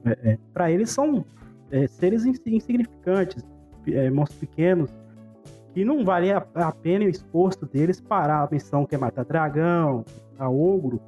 É, 0.04 0.32
é, 0.32 0.38
para 0.52 0.70
eles 0.70 0.90
são 0.90 1.24
é, 1.70 1.86
seres 1.86 2.26
ins- 2.26 2.40
insignificantes, 2.46 3.42
é, 3.86 4.10
monstros 4.10 4.38
pequenos, 4.40 4.90
que 5.72 5.86
não 5.86 6.04
valia 6.04 6.46
a 6.54 6.70
pena 6.72 7.06
o 7.06 7.08
esforço 7.08 7.64
deles 7.64 7.98
parar 7.98 8.44
a 8.44 8.48
missão 8.50 8.84
que 8.84 8.94
é 8.94 8.98
matar 8.98 9.24
dragão, 9.24 10.04
matar 10.32 10.50
ogro, 10.50 11.00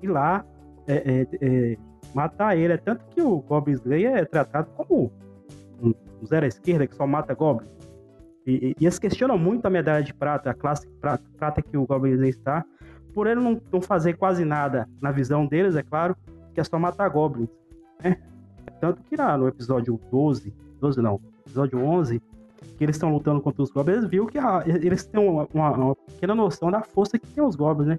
e 0.00 0.06
lá 0.06 0.44
é, 0.88 0.94
é, 1.22 1.26
é, 1.40 1.76
matar 2.14 2.56
ele. 2.56 2.72
É 2.72 2.76
tanto 2.76 3.04
que 3.10 3.20
o 3.22 3.38
Goblin 3.40 3.74
Slayer 3.74 4.16
é 4.16 4.24
tratado 4.24 4.68
como 4.76 5.12
um, 5.82 5.94
um 6.22 6.26
zero 6.26 6.44
à 6.44 6.48
esquerda 6.48 6.86
que 6.86 6.94
só 6.96 7.06
mata 7.06 7.34
Goblin. 7.34 7.68
E, 8.46 8.52
e, 8.70 8.76
e 8.80 8.84
eles 8.84 8.98
questionam 8.98 9.36
muito 9.38 9.64
a 9.66 9.70
medalha 9.70 10.02
de 10.02 10.14
prata, 10.14 10.50
a 10.50 10.54
classe 10.54 10.88
prata, 11.00 11.22
prata 11.36 11.62
que 11.62 11.76
o 11.76 11.86
Goblin 11.86 12.12
Slayer 12.12 12.34
está, 12.34 12.64
por 13.14 13.26
ele 13.26 13.40
não, 13.40 13.60
não 13.72 13.80
fazer 13.80 14.14
quase 14.16 14.44
nada 14.44 14.88
na 15.02 15.10
visão 15.10 15.46
deles, 15.46 15.76
é 15.76 15.82
claro, 15.82 16.16
que 16.54 16.60
é 16.60 16.64
só 16.64 16.78
matar 16.78 17.08
Goblins. 17.10 17.48
Né? 18.02 18.16
Tanto 18.80 19.02
que 19.02 19.16
lá 19.16 19.36
no 19.36 19.48
episódio 19.48 20.00
12, 20.10 20.52
12 20.80 21.02
não, 21.02 21.20
episódio 21.46 21.78
11, 21.84 22.22
que 22.76 22.84
eles 22.84 22.96
estão 22.96 23.12
lutando 23.12 23.40
contra 23.40 23.62
os 23.62 23.70
Goblins, 23.70 24.04
viu 24.04 24.26
que 24.26 24.38
a- 24.38 24.62
eles 24.66 25.04
têm 25.04 25.20
uma, 25.28 25.46
uma- 25.52 25.70
uma 25.72 25.96
pequena 25.96 26.34
noção 26.34 26.70
da 26.70 26.80
força 26.82 27.18
que 27.18 27.26
tem 27.26 27.42
os 27.44 27.56
Goblins, 27.56 27.88
né? 27.88 27.98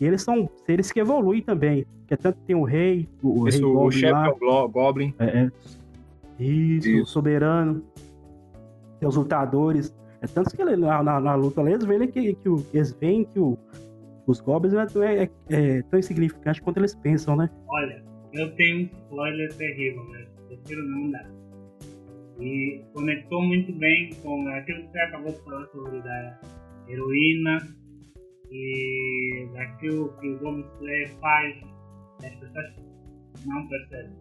E 0.00 0.04
eles 0.04 0.22
são 0.22 0.48
seres 0.66 0.92
que 0.92 1.00
evoluem 1.00 1.42
também. 1.42 1.84
Que 2.06 2.14
é 2.14 2.16
tanto 2.16 2.38
que 2.38 2.46
tem 2.46 2.56
o 2.56 2.62
rei, 2.64 3.08
o, 3.22 3.40
o 3.40 3.44
rei 3.44 3.62
o 3.62 3.72
Goblin 3.72 3.98
chefe 3.98 4.12
lá, 4.12 4.26
é 4.26 4.30
o 4.62 4.68
Goblin. 4.68 5.14
é, 5.18 5.24
é. 5.24 5.50
Isso, 6.42 6.88
Isso. 6.88 7.02
o 7.02 7.06
soberano. 7.06 7.82
Tem 9.00 9.08
os 9.08 9.16
lutadores. 9.16 9.94
É 10.22 10.26
tanto 10.26 10.54
que 10.56 10.62
ele- 10.62 10.76
na, 10.76 11.02
na, 11.02 11.20
na 11.20 11.34
luta 11.34 11.62
lá, 11.62 11.70
eles 11.70 11.84
veem 11.84 12.08
que, 12.08 12.34
que 12.34 12.48
o- 12.48 12.64
eles 12.72 12.92
veem 13.00 13.24
que 13.24 13.38
o- 13.38 13.58
os 14.26 14.40
goblins 14.40 14.72
não 14.72 14.80
é, 14.80 14.86
tão- 14.86 15.02
é- 15.02 15.30
é 15.50 15.82
tão 15.82 15.98
insignificante 15.98 16.60
quanto 16.62 16.78
eles 16.78 16.94
pensam, 16.94 17.36
né? 17.36 17.48
Olha, 17.68 18.02
eu 18.32 18.54
tenho 18.56 18.78
um 18.78 18.82
spoiler 19.04 19.52
terrível, 19.54 20.02
mas 20.10 20.26
prefiro 20.48 20.82
não 20.88 21.10
dar. 21.10 21.30
E 22.40 22.82
conectou 22.94 23.42
muito 23.42 23.72
bem 23.72 24.10
com 24.22 24.46
aquilo 24.48 24.82
que 24.84 24.90
você 24.92 24.98
acabou 25.00 25.32
de 25.32 25.40
falar 25.42 25.66
sobre 25.66 26.00
da 26.02 26.40
heroína 26.88 27.58
e 28.50 29.48
daquilo 29.54 30.08
que 30.20 30.28
o 30.28 30.38
Goblin 30.38 30.64
Slayer 30.78 31.10
faz. 31.20 31.56
As 32.24 32.34
pessoas 32.36 32.74
não 33.46 33.66
percebem. 33.68 34.16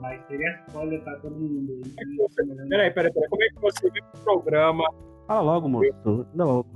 Mas 0.00 0.26
seria 0.28 0.58
spoiler 0.68 1.02
para 1.02 1.16
todo 1.20 1.34
mundo. 1.36 1.80
Então, 1.84 2.26
Peraí, 2.68 2.90
peraí, 2.90 3.12
peraí. 3.12 3.28
Como 3.28 3.42
é 3.42 3.48
que 3.48 3.60
você 3.60 3.90
viu 3.90 4.02
o 4.14 4.18
programa? 4.24 4.84
Fala 5.26 5.40
logo, 5.42 5.68
moço. 5.68 6.26
Logo. 6.34 6.66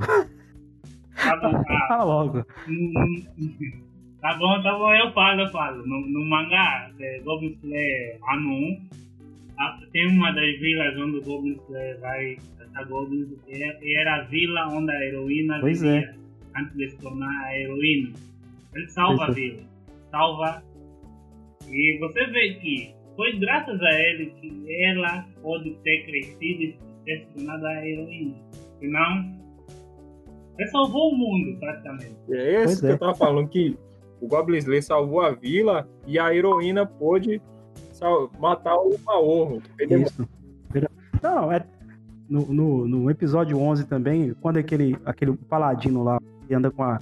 Tá 1.17 1.37
bom, 1.41 1.53
tá. 1.53 1.87
Fala 1.89 2.05
logo. 2.05 2.45
Tá 4.21 4.35
bom, 4.39 4.63
tá 4.63 4.73
bom, 4.79 4.91
eu 4.95 5.13
falo, 5.13 5.43
eu 5.43 5.49
falo. 5.51 5.87
No, 5.87 6.01
no 6.07 6.25
mangá, 6.31 6.91
é, 6.99 7.21
Goblin 7.21 7.59
Slayer 7.63 8.19
ano 8.31 8.49
1, 8.49 8.89
a- 9.59 9.81
tem 9.93 10.07
uma 10.09 10.33
das 10.33 10.59
vilas 10.61 10.97
onde 10.97 11.19
o 11.19 11.23
Goblin 11.25 11.61
Slayer 11.69 12.01
vai 12.01 12.37
caçar 12.57 12.89
goblins, 12.89 13.29
e 13.47 13.63
é- 13.63 14.01
era 14.01 14.15
a 14.15 14.23
vila 14.23 14.67
onde 14.69 14.91
a 14.93 15.05
heroína 15.05 15.59
Pois 15.61 15.79
vivia, 15.83 16.17
antes 16.57 16.77
de 16.77 16.91
se 16.91 16.97
tornar 16.99 17.45
a 17.47 17.59
heroína. 17.59 18.13
Ele 18.75 18.89
salva 18.89 19.27
a 19.27 19.31
vila, 19.31 19.63
salva. 20.11 20.63
E 21.69 21.99
você 21.99 22.27
vê 22.27 22.55
que 22.55 22.95
foi 23.17 23.39
graças 23.39 23.81
a 23.81 24.01
ele 24.01 24.27
que 24.41 24.85
ela 24.85 25.27
pode 25.43 25.75
ter 25.83 26.05
crescido 26.05 26.63
e 26.63 26.79
ter 27.05 27.21
se 27.21 27.27
tornado 27.35 27.67
a 27.67 27.87
heroína. 27.87 28.35
Senão, 28.81 29.45
ele 30.59 30.69
salvou 30.69 31.13
o 31.13 31.17
mundo, 31.17 31.59
praticamente. 31.59 32.17
É 32.31 32.63
esse 32.63 32.65
Pois 32.65 32.81
que 32.81 32.87
é. 32.87 32.93
eu 32.93 32.99
tava 32.99 33.15
falando, 33.15 33.49
que 33.49 33.77
o 34.21 34.27
Goblin 34.27 34.59
Slayer 34.59 34.83
salvou 34.83 35.21
a 35.21 35.33
vila 35.33 35.89
e 36.07 36.19
a 36.19 36.35
heroína 36.35 36.87
pôde 36.87 37.41
matar 38.39 38.77
o 38.77 38.99
Maorro. 39.05 39.63
Isso. 39.81 40.29
Não, 41.23 41.51
é. 41.53 41.65
No, 42.29 42.47
no, 42.53 42.89
no 42.89 43.11
episódio 43.11 43.59
11 43.59 43.87
também, 43.87 44.35
quando 44.41 44.57
aquele, 44.57 44.97
aquele 45.05 45.37
paladino 45.37 46.03
lá 46.03 46.19
que 46.47 46.55
anda 46.55 46.71
com, 46.71 46.83
a, 46.83 46.99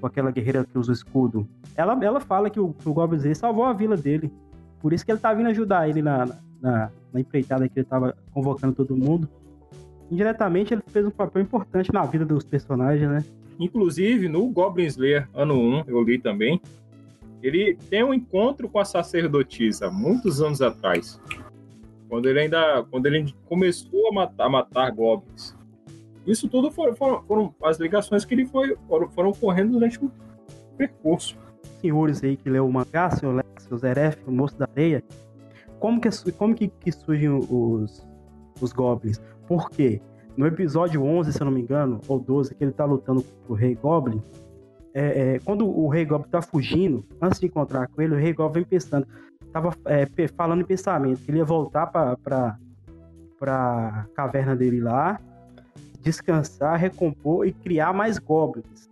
com 0.00 0.06
aquela 0.06 0.30
guerreira 0.30 0.64
que 0.64 0.78
usa 0.78 0.90
o 0.90 0.94
escudo, 0.94 1.48
ela, 1.76 1.98
ela 2.04 2.20
fala 2.20 2.50
que 2.50 2.60
o, 2.60 2.74
o 2.84 2.92
Goblin 2.92 3.18
Slayer 3.18 3.36
salvou 3.36 3.64
a 3.64 3.72
vila 3.72 3.96
dele. 3.96 4.32
Por 4.80 4.92
isso 4.92 5.04
que 5.04 5.12
ele 5.12 5.18
tá 5.18 5.32
vindo 5.34 5.48
ajudar 5.48 5.88
ele 5.88 6.02
na, 6.02 6.26
na, 6.60 6.90
na 7.12 7.20
empreitada 7.20 7.68
que 7.68 7.78
ele 7.78 7.86
tava 7.86 8.16
convocando 8.32 8.74
todo 8.74 8.96
mundo. 8.96 9.28
Indiretamente, 10.10 10.72
ele 10.72 10.82
fez 10.86 11.06
um 11.06 11.10
papel 11.10 11.42
importante 11.42 11.92
na 11.92 12.04
vida 12.04 12.24
dos 12.24 12.44
personagens, 12.44 13.08
né? 13.08 13.24
Inclusive, 13.58 14.28
no 14.28 14.48
Goblin 14.48 14.86
Slayer 14.86 15.28
ano 15.34 15.54
1, 15.54 15.84
eu 15.88 16.02
li 16.02 16.18
também, 16.18 16.60
ele 17.42 17.76
tem 17.90 18.02
um 18.02 18.14
encontro 18.14 18.68
com 18.68 18.78
a 18.78 18.84
sacerdotisa, 18.84 19.90
muitos 19.90 20.40
anos 20.40 20.62
atrás. 20.62 21.20
Quando 22.08 22.28
ele 22.28 22.40
ainda 22.40 22.84
quando 22.90 23.06
ele 23.06 23.32
começou 23.46 24.08
a 24.08 24.12
matar, 24.12 24.46
a 24.46 24.48
matar 24.48 24.90
goblins. 24.90 25.54
Isso 26.28 26.46
tudo 26.46 26.70
foram, 26.70 26.94
foram, 26.94 27.22
foram 27.22 27.54
as 27.64 27.78
ligações 27.78 28.24
que 28.24 28.34
ele 28.34 28.46
foi, 28.46 28.76
foram, 28.86 29.08
foram 29.08 29.30
ocorrendo 29.30 29.72
durante 29.72 29.98
o 30.04 30.12
percurso. 30.76 31.36
senhores 31.80 32.22
aí 32.22 32.36
que 32.36 32.50
leu 32.50 32.66
o 32.66 32.72
mangá, 32.72 33.10
seu 33.10 33.32
Lex, 33.32 33.64
seu 33.66 33.78
Zeref, 33.78 34.18
o 34.26 34.30
Moço 34.30 34.58
da 34.58 34.68
Areia, 34.70 35.02
como 35.80 35.98
que, 36.00 36.10
como 36.32 36.54
que, 36.54 36.68
que 36.68 36.92
surgem 36.92 37.30
os, 37.30 38.06
os 38.60 38.72
Goblins? 38.72 39.20
Por 39.46 39.70
quê? 39.70 40.02
No 40.36 40.46
episódio 40.46 41.02
11, 41.02 41.32
se 41.32 41.40
eu 41.40 41.46
não 41.46 41.52
me 41.52 41.62
engano, 41.62 42.00
ou 42.06 42.18
12, 42.18 42.54
que 42.54 42.62
ele 42.62 42.72
tá 42.72 42.84
lutando 42.84 43.24
com 43.46 43.54
o 43.54 43.56
Rei 43.56 43.74
Goblin, 43.74 44.22
é, 44.92 45.34
é, 45.34 45.38
quando 45.40 45.66
o 45.66 45.88
Rei 45.88 46.04
Goblin 46.04 46.30
tá 46.30 46.42
fugindo, 46.42 47.06
antes 47.22 47.40
de 47.40 47.46
encontrar 47.46 47.88
com 47.88 48.02
ele, 48.02 48.14
o 48.14 48.18
Rei 48.18 48.34
Goblin 48.34 48.60
vem 48.60 48.64
pensando, 48.64 49.06
tava 49.50 49.74
é, 49.86 50.06
falando 50.36 50.60
em 50.60 50.64
pensamento, 50.64 51.22
que 51.22 51.30
ele 51.30 51.38
ia 51.38 51.44
voltar 51.44 51.86
pra, 51.86 52.16
pra, 52.18 52.58
pra 53.38 54.06
caverna 54.14 54.54
dele 54.54 54.80
lá, 54.80 55.18
descansar, 56.08 56.78
recompor 56.78 57.46
e 57.46 57.52
criar 57.52 57.92
mais 57.92 58.18
Goblins 58.18 58.88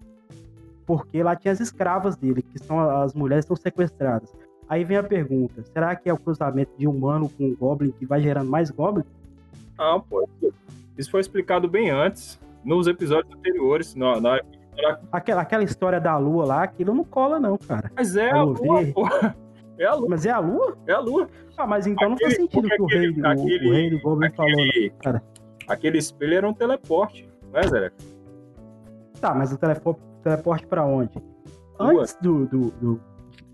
porque 0.86 1.20
lá 1.20 1.34
tinha 1.34 1.50
as 1.50 1.58
escravas 1.58 2.14
dele, 2.14 2.42
que 2.42 2.60
são 2.60 2.78
as 2.78 3.12
mulheres 3.12 3.44
que 3.44 3.52
estão 3.52 3.60
sequestradas. 3.60 4.32
Aí 4.68 4.84
vem 4.84 4.96
a 4.96 5.02
pergunta: 5.02 5.60
será 5.72 5.96
que 5.96 6.08
é 6.08 6.12
o 6.12 6.16
cruzamento 6.16 6.70
de 6.78 6.86
humano 6.86 7.28
com 7.28 7.52
goblin 7.56 7.90
que 7.90 8.06
vai 8.06 8.20
gerando 8.20 8.48
mais 8.48 8.70
goblin? 8.70 9.02
Ah, 9.76 9.98
pô. 9.98 10.28
Isso 10.96 11.10
foi 11.10 11.20
explicado 11.20 11.66
bem 11.68 11.90
antes, 11.90 12.38
nos 12.64 12.86
episódios 12.86 13.34
anteriores. 13.36 13.96
Na, 13.96 14.20
na- 14.20 14.40
Aquela, 15.10 15.42
aquela 15.42 15.64
história 15.64 16.00
da 16.00 16.16
lua 16.18 16.44
lá, 16.44 16.62
aquilo 16.62 16.94
não 16.94 17.02
cola, 17.02 17.40
não, 17.40 17.58
cara. 17.58 17.90
Mas 17.96 18.14
é 18.14 18.30
A 18.30 18.36
a 18.36 18.42
lua. 18.44 19.34
É 19.78 19.84
a 19.86 19.94
lua, 19.94 20.08
Mas 20.08 20.24
é 20.24 20.30
a 20.30 20.38
lua? 20.38 20.78
é 20.86 20.92
a 20.92 21.00
lua. 21.00 21.28
Ah, 21.56 21.66
mas 21.66 21.86
então 21.88 22.10
não 22.10 22.16
faz 22.16 22.34
Aquele- 22.34 22.48
sentido 22.48 22.68
que 22.68 22.80
o 22.80 22.84
aquele- 22.86 23.10
rei, 23.12 23.22
o- 23.22 23.26
aquele- 23.26 23.68
o, 23.68 23.72
rei 23.72 23.90
do 23.90 24.00
goblin 24.00 24.30
falou, 24.30 24.52
né? 24.52 24.68
Aquele, 24.68 24.90
cara. 25.02 25.22
Aquele 25.68 25.98
espelho 25.98 26.34
era 26.36 26.48
um 26.48 26.52
teleporte, 26.54 27.28
não 27.52 27.60
é, 27.60 27.66
Zé? 27.68 27.90
Tá, 29.20 29.34
mas 29.34 29.52
o 29.52 29.58
teleporte, 29.58 30.00
teleporte 30.22 30.66
pra 30.66 30.84
onde? 30.84 31.10
Antes 31.78 32.16
do, 32.20 32.46
do, 32.46 32.70
do- 32.72 33.00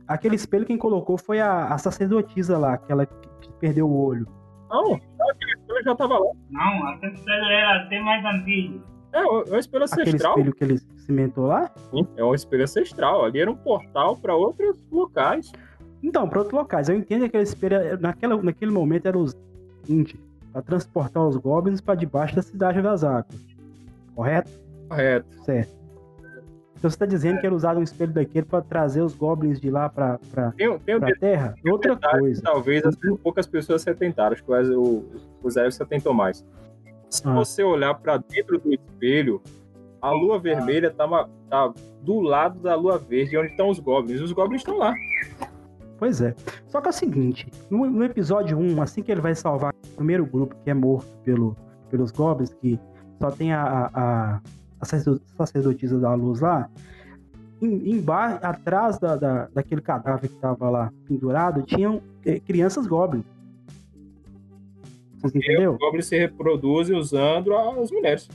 Aquele 0.07 0.35
espelho 0.37 0.67
quem 0.67 0.77
colocou 0.77 1.17
foi 1.17 1.41
a, 1.41 1.67
a 1.67 1.79
sacerdotisa 1.79 2.59
lá, 2.59 2.75
aquela 2.75 3.07
que, 3.07 3.29
que 3.41 3.53
perdeu 3.55 3.89
o 3.89 4.05
olho. 4.05 4.27
Não, 4.69 4.95
aquele 4.95 5.53
espelho 5.53 5.85
já 5.85 5.95
tava 5.95 6.19
lá. 6.19 6.31
Não, 6.51 6.87
a 6.87 6.95
espelho 6.97 7.45
era 7.45 7.83
até 7.85 8.01
mais 8.01 8.25
antigo. 8.25 8.83
É, 9.13 9.19
é 9.21 9.23
um 9.27 9.59
espelho 9.59 9.85
Aquele 9.85 10.03
ancestral. 10.11 10.33
espelho 10.33 10.55
que 10.55 10.65
ele 10.65 10.79
cimentou 10.99 11.47
lá. 11.47 11.71
Sim, 11.91 12.07
É 12.17 12.25
um 12.25 12.35
espelho 12.35 12.65
ancestral. 12.65 13.25
Ali 13.25 13.41
era 13.41 13.51
um 13.51 13.57
portal 13.57 14.17
para 14.17 14.35
outros 14.35 14.77
locais. 14.91 15.51
Então, 16.03 16.29
para 16.29 16.39
outros 16.41 16.59
locais. 16.59 16.89
Eu 16.89 16.97
entendo 16.97 17.21
que 17.21 17.27
aquele 17.27 17.43
espelho, 17.45 17.99
naquela, 18.01 18.43
naquele 18.43 18.71
momento, 18.73 19.07
era 19.07 19.17
o 19.19 19.27
seguinte: 19.85 20.19
para 20.53 20.63
transportar 20.63 21.27
os 21.27 21.37
goblins 21.37 21.81
para 21.81 21.95
debaixo 21.95 22.37
da 22.37 22.43
cidade 22.43 22.81
das 22.83 23.03
águas. 23.05 23.27
Correto? 24.15 24.51
Correto. 24.89 25.27
Certo. 25.45 25.83
Então 26.77 26.91
você 26.91 26.97
está 26.97 27.07
dizendo 27.07 27.39
que 27.41 27.47
era 27.47 27.55
usado 27.55 27.79
um 27.79 27.83
espelho 27.83 28.13
daquele 28.13 28.45
para 28.45 28.61
trazer 28.61 29.03
os 29.03 29.15
goblins 29.15 29.61
de 29.61 29.71
lá 29.71 29.89
para 29.89 30.19
Tem, 30.57 30.77
tem 30.81 30.95
a 30.97 31.15
Terra? 31.19 31.55
Outra 31.71 31.95
detalhe 31.95 32.19
coisa. 32.21 32.43
talvez 32.43 32.85
as 32.85 32.97
poucas 33.23 33.47
pessoas 33.47 33.83
se 33.83 33.91
atentaram. 33.91 34.33
Acho 34.33 34.45
que 34.45 34.51
o, 34.53 34.83
o, 34.83 35.05
o 35.45 35.51
Zé 35.51 35.71
se 35.71 35.81
atentou 35.83 36.13
mais. 36.13 36.45
Se 37.09 37.23
Ah. 37.25 37.35
você 37.35 37.63
olhar 37.63 37.95
para 37.95 38.17
dentro 38.17 38.59
do 38.59 38.73
espelho, 38.75 39.41
a 40.01 40.11
lua 40.11 40.41
vermelha 40.41 40.91
tá, 40.91 41.07
tá 41.49 41.73
do 42.03 42.21
lado 42.21 42.59
da 42.59 42.75
lua 42.75 42.99
verde, 42.99 43.39
onde 43.39 43.51
estão 43.53 43.69
os 43.71 43.79
goblins. 43.79 44.21
Os 44.21 44.33
goblins 44.33 44.63
estão 44.63 44.77
lá. 44.79 44.93
Pois 45.99 46.21
é. 46.21 46.35
Só 46.67 46.81
que 46.81 46.89
é 46.89 46.91
o 46.91 46.93
seguinte: 46.93 47.49
no, 47.71 47.89
no 47.89 48.05
episódio 48.05 48.59
1, 48.59 48.83
assim 48.83 49.05
que 49.05 49.13
ele 49.13 49.21
vai 49.21 49.37
salvar 49.37 49.73
primeiro 50.03 50.27
grupo 50.27 50.55
que 50.65 50.71
é 50.71 50.75
morto 50.75 51.07
pelo, 51.25 51.57
pelos 51.91 52.11
goblins, 52.11 52.53
que 52.55 52.79
só 53.21 53.31
tem 53.31 53.53
a, 53.53 53.63
a, 53.63 53.91
a, 53.95 54.41
a 54.81 54.85
sacerdo- 54.85 55.23
sacerdotisa 55.37 55.99
da 56.01 56.13
luz 56.15 56.41
lá, 56.41 56.69
em- 57.61 57.93
embaixo, 57.95 58.41
atrás 58.45 58.99
da, 58.99 59.15
da, 59.17 59.49
daquele 59.55 59.81
cadáver 59.81 60.29
que 60.29 60.37
tava 60.37 60.69
lá 60.69 60.93
pendurado, 61.07 61.63
tinham 61.63 62.03
eh, 62.27 62.41
crianças 62.41 62.87
goblins. 62.87 63.25
Vocês 65.21 65.37
entenderam? 65.37 65.75
Os 65.75 65.79
goblins 65.79 66.07
se 66.07 66.19
reproduzem 66.19 66.97
usando 66.97 67.55
as 67.57 67.93
mulheres. 67.93 68.29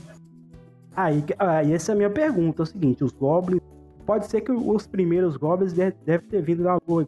Aí, 0.96 1.22
aí 1.38 1.72
essa 1.74 1.92
é 1.92 1.94
a 1.94 1.96
minha 1.96 2.10
pergunta: 2.10 2.62
é 2.62 2.64
o 2.64 2.66
seguinte, 2.66 3.04
os 3.04 3.12
goblins 3.12 3.60
pode 4.06 4.26
ser 4.26 4.40
que 4.40 4.50
os 4.50 4.86
primeiros 4.86 5.36
goblins 5.36 5.74
de- 5.74 5.92
deve 6.06 6.24
ter 6.28 6.40
vindo 6.42 6.62
da 6.62 6.78
lua. 6.88 7.06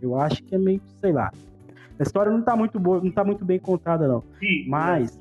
Eu 0.00 0.16
acho 0.20 0.40
que 0.44 0.54
é 0.54 0.58
meio, 0.58 0.80
sei 1.00 1.12
lá. 1.12 1.32
A 1.98 2.02
história 2.02 2.30
não 2.32 2.42
tá 2.42 2.56
muito 2.56 2.78
boa, 2.80 3.00
não 3.02 3.10
tá 3.10 3.22
muito 3.24 3.44
bem 3.44 3.58
contada, 3.58 4.08
não. 4.08 4.22
Sim, 4.40 4.64
Mas, 4.68 5.18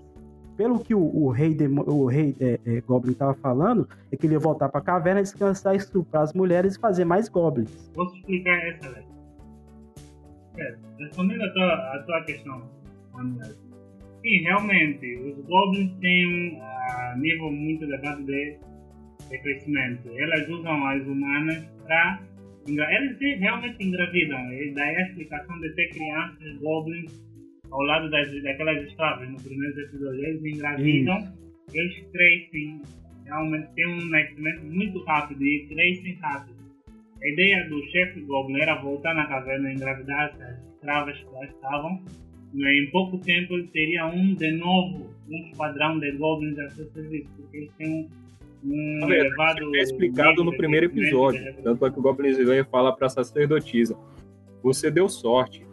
pelo 0.57 0.79
que 0.79 0.93
o, 0.95 0.99
o 1.01 1.29
rei, 1.29 1.53
demo- 1.53 1.83
o 1.87 2.05
rei 2.05 2.35
é, 2.39 2.59
é, 2.65 2.81
Goblin 2.81 3.13
tava 3.13 3.33
falando, 3.35 3.87
é 4.11 4.15
que 4.17 4.25
ele 4.25 4.33
ia 4.33 4.39
voltar 4.39 4.69
pra 4.69 4.81
caverna, 4.81 5.21
descansar, 5.21 5.75
estuprar 5.75 6.23
as 6.23 6.33
mulheres 6.33 6.75
e 6.75 6.79
fazer 6.79 7.05
mais 7.05 7.27
goblins. 7.29 7.69
Posso 7.93 8.15
explicar 8.15 8.57
essa 8.67 8.89
lei? 8.89 9.03
Certo. 10.55 10.79
Respondendo 10.99 11.41
a 11.43 11.49
tua, 11.53 11.73
a 11.73 12.03
tua 12.05 12.21
questão, 12.25 12.61
Manuel. 13.13 13.51
Sim, 14.21 14.37
realmente, 14.43 15.15
os 15.17 15.45
goblins 15.45 15.91
têm 15.99 16.27
um 16.27 17.19
nível 17.19 17.51
muito 17.51 17.83
elevado 17.85 18.23
de, 18.23 18.57
de 19.29 19.37
crescimento. 19.41 20.09
Elas 20.15 20.47
usam 20.49 20.87
as 20.87 21.01
humanas 21.07 21.63
para. 21.87 22.19
Eles 22.67 23.39
realmente 23.39 23.83
engravidam. 23.83 24.37
Daí 24.75 24.95
a 24.95 25.07
explicação 25.07 25.59
de 25.59 25.73
ter 25.73 25.89
crianças 25.89 26.57
goblins 26.57 27.11
ao 27.71 27.81
lado 27.81 28.09
das, 28.09 28.43
daquelas 28.43 28.83
escravas 28.87 29.29
no 29.29 29.41
primeiro 29.41 29.79
episódio. 29.79 30.25
Eles 30.25 30.45
engravidam, 30.55 31.33
eles 31.73 32.07
crescem. 32.11 32.81
Realmente 33.25 33.73
tem 33.75 33.87
um 33.87 34.05
nascimento 34.09 34.65
muito 34.65 35.03
rápido 35.05 35.43
e 35.43 35.67
crescem 35.67 36.13
rápido. 36.15 36.61
A 37.21 37.27
ideia 37.27 37.69
do 37.69 37.81
chefe 37.91 38.21
Goblin 38.21 38.59
era 38.59 38.81
voltar 38.81 39.13
na 39.13 39.27
caverna 39.27 39.71
e 39.71 39.75
engravidar 39.75 40.35
as 40.41 40.73
escravas 40.73 41.17
que 41.17 41.25
lá 41.25 41.45
estavam. 41.45 42.03
E 42.53 42.83
em 42.83 42.91
pouco 42.91 43.17
tempo 43.19 43.53
ele 43.53 43.67
teria 43.67 44.07
um 44.07 44.33
de 44.33 44.51
novo, 44.51 45.15
um 45.29 45.37
esquadrão 45.47 45.99
de 45.99 46.11
Goblins 46.11 46.59
a 46.59 46.69
seu 46.71 46.85
serviço, 46.91 47.29
porque 47.37 47.57
eles 47.57 47.73
têm 47.75 48.09
um, 48.63 48.97
um 48.97 48.99
Na 49.01 49.07
verdade, 49.07 49.59
elevado. 49.61 49.75
É 49.75 49.79
explicado 49.79 50.43
no 50.43 50.55
primeiro 50.55 50.89
crescimento 50.89 51.35
episódio. 51.35 51.63
Tanto 51.63 51.85
é 51.85 51.91
que 51.91 51.99
o 51.99 52.01
Goblin 52.01 52.29
Slayer 52.29 52.65
fala 52.69 52.95
pra 52.95 53.09
sacerdotisa. 53.09 53.95
Você 54.63 54.89
deu 54.91 55.07
sorte. 55.09 55.65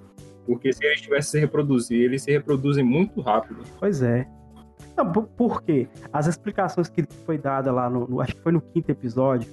Porque 0.46 0.72
se 0.72 0.82
eles 0.84 1.02
tivessem 1.02 1.30
se 1.32 1.38
reproduzir, 1.40 2.00
eles 2.00 2.22
se 2.22 2.30
reproduzem 2.32 2.82
muito 2.82 3.20
rápido. 3.20 3.62
Pois 3.78 4.02
é. 4.02 4.26
Não, 4.96 5.12
por, 5.12 5.62
quê? 5.62 5.86
As 6.12 6.26
explicações 6.26 6.88
que 6.88 7.04
foi 7.26 7.36
dada 7.36 7.70
lá 7.70 7.90
no, 7.90 8.08
no- 8.08 8.20
Acho 8.20 8.34
que 8.34 8.42
foi 8.42 8.52
no 8.52 8.60
quinto 8.60 8.90
episódio. 8.90 9.48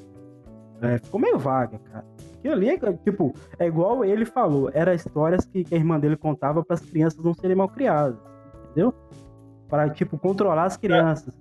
é, 0.82 0.98
ficou 1.00 1.20
meio 1.20 1.38
vaga, 1.38 1.80
cara. 1.80 2.06
Aquilo 2.40 2.54
ali, 2.54 2.70
é, 2.70 2.94
tipo, 3.04 3.34
é 3.60 3.68
igual 3.68 4.06
ele 4.06 4.24
falou. 4.26 4.70
Era 4.74 4.94
histórias 4.94 5.46
que, 5.46 5.64
que 5.66 5.76
a 5.76 5.78
irmã 5.78 6.00
dele 6.00 6.16
contava 6.16 6.64
para 6.64 6.76
as 6.76 6.82
crianças 6.82 7.22
não 7.24 7.34
serem 7.34 7.58
mal 7.58 7.68
criadas. 7.68 8.18
Entendeu? 8.72 8.94
Para, 9.68 9.90
tipo, 9.90 10.18
controlar 10.18 10.64
as 10.66 10.78
crianças. 10.78 11.38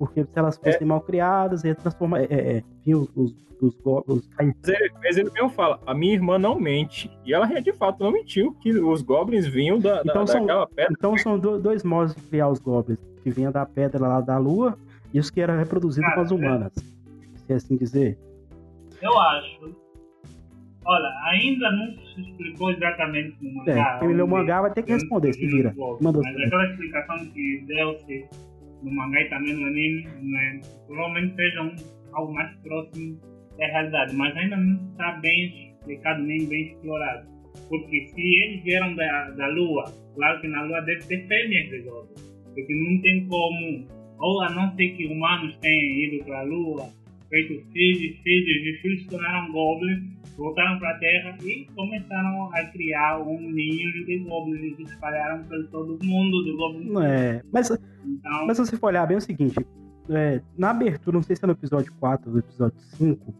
Porque 0.00 0.24
se 0.24 0.30
elas 0.34 0.56
fossem 0.56 0.86
mal 0.86 1.02
criadas, 1.02 1.62
ia 1.62 1.74
transformar. 1.74 2.22
É, 2.22 2.24
é, 2.30 2.56
é, 2.86 2.94
os, 2.96 3.06
os, 3.14 3.34
os, 3.60 3.76
os- 4.06 4.30
Mas 4.38 4.54
ele, 4.66 4.90
mas 5.04 5.16
ele 5.18 5.30
mesmo 5.30 5.50
fala, 5.50 5.78
a 5.86 5.92
minha 5.92 6.14
irmã 6.14 6.38
não 6.38 6.58
mente. 6.58 7.10
E 7.22 7.34
ela 7.34 7.44
de 7.46 7.72
fato 7.74 8.02
não 8.02 8.10
mentiu, 8.10 8.52
que 8.62 8.72
os 8.72 9.02
Goblins 9.02 9.46
vinham 9.46 9.78
da, 9.78 9.96
da- 9.96 10.10
Então 10.10 10.26
são- 10.26 10.40
daquela 10.40 10.66
pedra. 10.68 10.94
Então 10.98 11.18
são 11.18 11.38
do- 11.38 11.60
dois 11.60 11.84
modos 11.84 12.14
de 12.14 12.22
criar 12.22 12.48
os 12.48 12.58
goblins. 12.58 12.98
Que 13.22 13.30
vinha 13.30 13.50
da 13.52 13.66
pedra 13.66 14.00
lá 14.08 14.22
da 14.22 14.38
lua 14.38 14.78
e 15.12 15.20
os 15.20 15.28
que 15.30 15.38
eram 15.42 15.58
reproduzidos 15.58 16.08
Cara, 16.08 16.16
com 16.16 16.22
as 16.24 16.30
humanas. 16.30 16.72
Se 17.46 17.52
é 17.52 17.56
assim 17.56 17.76
dizer. 17.76 18.18
Eu 19.02 19.18
acho. 19.18 19.76
Olha, 20.86 21.08
ainda 21.30 21.70
não 21.72 21.86
se 22.14 22.22
explicou 22.22 22.70
exatamente 22.70 23.36
no 23.42 23.54
mangá. 23.56 23.96
É, 23.96 23.98
quem 23.98 24.14
leu 24.14 24.24
o 24.24 24.28
mangá 24.28 24.62
vai 24.62 24.72
ter 24.72 24.82
que 24.82 24.94
onde 24.94 25.02
responder, 25.02 25.34
se 25.34 25.46
vira. 25.46 25.74
Mas 26.00 26.16
aquela 26.16 26.64
explicação 26.70 27.18
que 27.26 27.64
deu-se 27.66 28.24
no 28.82 28.92
mangá 28.92 29.20
e 29.20 29.28
também 29.28 29.54
no 29.54 29.66
anime, 29.66 30.04
né, 30.22 30.60
provavelmente 30.86 31.36
seja 31.36 31.62
um, 31.62 31.76
algo 32.12 32.34
mais 32.34 32.54
próximo 32.62 33.18
da 33.58 33.66
realidade, 33.66 34.14
mas 34.14 34.36
ainda 34.36 34.56
não 34.56 34.90
está 34.90 35.12
bem 35.20 35.70
explicado 35.72 36.22
nem 36.22 36.46
bem 36.46 36.68
explorado. 36.68 37.28
Porque 37.68 38.06
se 38.08 38.20
eles 38.20 38.62
vieram 38.62 38.94
da, 38.94 39.30
da 39.30 39.48
Lua, 39.48 39.84
claro 40.14 40.40
que 40.40 40.48
na 40.48 40.62
Lua 40.62 40.80
deve 40.82 41.04
ter 41.06 41.26
fêmeas 41.26 41.68
de 41.68 41.80
Goblins. 41.82 42.30
Porque 42.54 42.74
não 42.74 43.00
tem 43.00 43.26
como, 43.26 43.86
ou 44.18 44.42
a 44.42 44.50
não 44.50 44.74
ser 44.76 44.90
que 44.90 45.06
humanos 45.06 45.56
tenham 45.60 46.14
ido 46.14 46.24
para 46.24 46.40
a 46.40 46.42
Lua, 46.42 46.90
feito 47.28 47.64
filhos, 47.72 48.18
filhos, 48.22 48.74
os 48.74 48.80
filhos 48.80 49.02
se 49.02 49.08
tornaram 49.08 49.52
Goblins, 49.52 50.02
voltaram 50.36 50.78
para 50.78 50.90
a 50.90 50.98
Terra 50.98 51.38
e 51.44 51.66
começaram 51.74 52.50
a 52.54 52.64
criar 52.66 53.20
um 53.20 53.38
ninho 53.38 54.04
de 54.04 54.18
Goblins 54.18 54.72
e 54.72 54.76
se 54.76 54.82
espalharam 54.82 55.44
por 55.44 55.66
todo 55.68 55.98
o 56.00 56.06
mundo 56.06 56.42
do 56.44 56.56
Goblin. 56.56 57.04
É. 57.04 57.42
Mas, 57.52 57.70
Então, 58.04 58.46
mas 58.46 58.56
se 58.56 58.66
você 58.66 58.76
for 58.76 58.88
olhar 58.88 59.06
bem 59.06 59.16
é 59.16 59.18
o 59.18 59.20
seguinte: 59.20 59.56
é, 60.08 60.40
na 60.56 60.70
abertura, 60.70 61.16
não 61.16 61.22
sei 61.22 61.36
se 61.36 61.44
é 61.44 61.46
no 61.46 61.52
episódio 61.52 61.92
4 62.00 62.28
ou 62.28 62.34
no 62.34 62.38
episódio 62.40 62.78
5, 62.96 63.34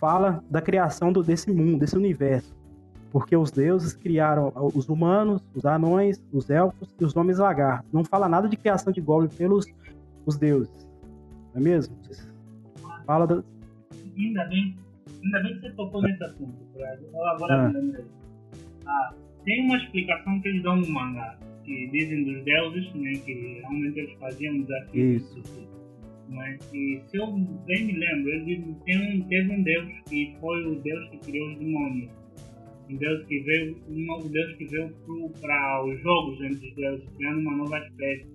fala 0.00 0.42
da 0.50 0.60
criação 0.60 1.12
do, 1.12 1.22
desse 1.22 1.50
mundo, 1.50 1.78
desse 1.78 1.96
universo. 1.96 2.56
Porque 3.10 3.34
os 3.34 3.50
deuses 3.50 3.94
criaram 3.94 4.52
os 4.74 4.88
humanos, 4.88 5.42
os 5.54 5.64
anões, 5.64 6.22
os 6.30 6.50
elfos 6.50 6.94
e 7.00 7.04
os 7.04 7.16
homens 7.16 7.38
lagartos. 7.38 7.90
Não 7.90 8.04
fala 8.04 8.28
nada 8.28 8.48
de 8.48 8.56
criação 8.56 8.92
de 8.92 9.00
goblins 9.00 9.34
pelos 9.34 9.66
os 10.26 10.36
deuses. 10.36 10.86
Não 11.54 11.60
é 11.60 11.64
mesmo? 11.64 11.96
Fala 13.06 13.26
da, 13.26 13.42
ainda 14.18 14.44
bem, 14.44 14.76
ainda 15.24 15.42
bem 15.42 15.54
que 15.54 15.60
você 15.60 15.70
tocou 15.70 16.02
nesse 16.02 16.22
assunto. 16.22 16.54
Fred. 16.74 17.06
Agora 17.14 17.72
Ah. 18.86 19.10
Ah, 19.10 19.14
tem 19.44 19.66
uma 19.66 19.76
explicação 19.76 20.40
que 20.40 20.48
eles 20.48 20.62
dão 20.62 20.76
no 20.76 20.88
mangá, 20.88 21.36
que 21.68 21.86
dizem 21.88 22.24
dos 22.24 22.44
deuses, 22.44 22.94
né, 22.94 23.12
que 23.24 23.32
realmente 23.60 23.98
eles 24.00 24.18
faziam 24.18 24.60
desafios. 24.62 25.22
Isso. 25.22 25.68
Mas 26.30 26.58
que, 26.70 27.02
se 27.06 27.16
eu 27.16 27.26
bem 27.66 27.84
me 27.86 27.92
lembro, 27.92 28.44
que 28.44 28.74
tem 28.84 28.98
um, 28.98 29.28
teve 29.28 29.52
um 29.52 29.62
deus 29.62 29.86
que 30.08 30.36
foi 30.40 30.64
o 30.66 30.74
deus 30.80 31.10
que 31.10 31.18
criou 31.18 31.52
os 31.52 31.58
demônios. 31.58 32.10
Um 32.90 32.96
deus 32.96 33.26
que 33.26 33.40
veio, 33.40 33.76
um 33.88 34.06
novo 34.06 34.28
deus 34.30 34.56
que 34.56 34.64
veio 34.66 34.90
para 35.40 35.84
os 35.84 36.00
jogos 36.02 36.40
entre 36.40 36.68
os 36.68 36.74
deuses, 36.74 37.08
criando 37.16 37.40
uma 37.40 37.56
nova 37.56 37.78
espécie. 37.78 38.26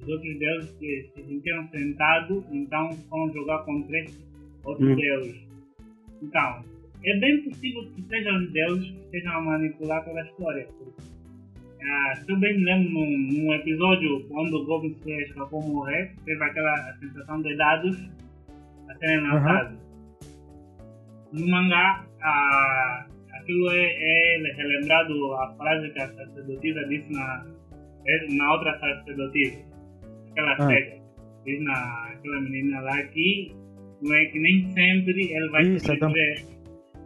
Os 0.00 0.08
outros 0.08 0.38
deuses 0.38 0.70
que 0.78 1.10
se 1.14 1.22
sentiram 1.22 1.66
tentados, 1.68 2.44
então 2.50 2.92
foram 3.08 3.32
jogar 3.32 3.58
contra 3.64 3.98
esse 4.00 4.18
outro 4.64 4.90
Hum. 4.90 4.96
deus. 4.96 5.36
Então, 6.22 6.64
é 7.04 7.18
bem 7.18 7.42
possível 7.42 7.90
que 7.94 8.02
sejam 8.02 8.36
os 8.42 8.52
deuses 8.52 8.90
que 8.90 9.00
estejam 9.00 9.32
a 9.32 9.40
manipular 9.40 10.04
toda 10.04 10.20
a 10.20 10.24
história. 10.24 10.68
Ah, 11.84 12.14
se 12.14 12.30
eu 12.30 12.38
bem 12.38 12.56
me 12.58 12.64
lembro 12.64 12.90
num, 12.92 13.18
num 13.32 13.54
episódio 13.54 14.26
quando 14.28 14.54
o 14.54 14.64
Goblin 14.66 14.94
se 15.02 15.10
escapou 15.22 15.62
morrer, 15.62 16.14
teve 16.24 16.42
aquela 16.44 16.94
sensação 17.00 17.42
de 17.42 17.56
dados 17.56 17.96
a 18.88 18.94
serem 18.96 19.20
lançados. 19.26 19.78
No 21.32 21.48
mangá, 21.48 22.06
ah, 22.22 23.06
aquilo 23.34 23.70
é, 23.70 24.36
é 24.48 24.52
relembrado 24.54 25.34
a 25.34 25.54
frase 25.56 25.90
que 25.90 25.98
a 26.02 26.08
sacerdotisa 26.08 26.84
disse 26.88 27.12
na, 27.12 27.46
é, 28.06 28.34
na 28.34 28.52
outra 28.52 28.78
sacerdotisa, 28.78 29.58
aquela 30.30 30.52
Ah. 30.52 30.66
cega. 30.66 31.02
Diz 31.44 31.60
na 31.64 32.04
aquela 32.12 32.40
menina 32.42 32.80
lá 32.82 33.02
que 33.08 33.52
não 34.02 34.14
é 34.14 34.24
que 34.26 34.38
nem 34.38 34.70
sempre 34.72 35.32
ele 35.32 35.48
vai 35.50 35.62
Isso, 35.64 35.92
então- 35.92 36.08
sobreviver. 36.10 36.44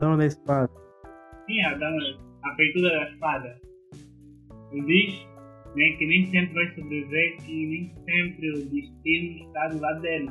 dando 0.01 0.19
da 0.19 0.27
espada. 0.27 0.71
Sim, 1.47 1.61
a, 1.62 1.75
dama- 1.75 2.19
a 2.45 2.55
feitura 2.57 2.91
da 2.91 3.11
espada. 3.11 3.57
Ele 4.72 4.83
diz 4.87 5.26
né, 5.74 5.90
que 5.98 6.07
nem 6.07 6.26
sempre 6.26 6.55
vai 6.55 6.74
sobreviver 6.74 7.37
e 7.48 7.66
nem 7.66 7.92
sempre 8.05 8.50
o 8.50 8.64
destino 8.70 9.46
está 9.46 9.68
do 9.68 9.81
lado 9.81 10.00
dele. 10.00 10.31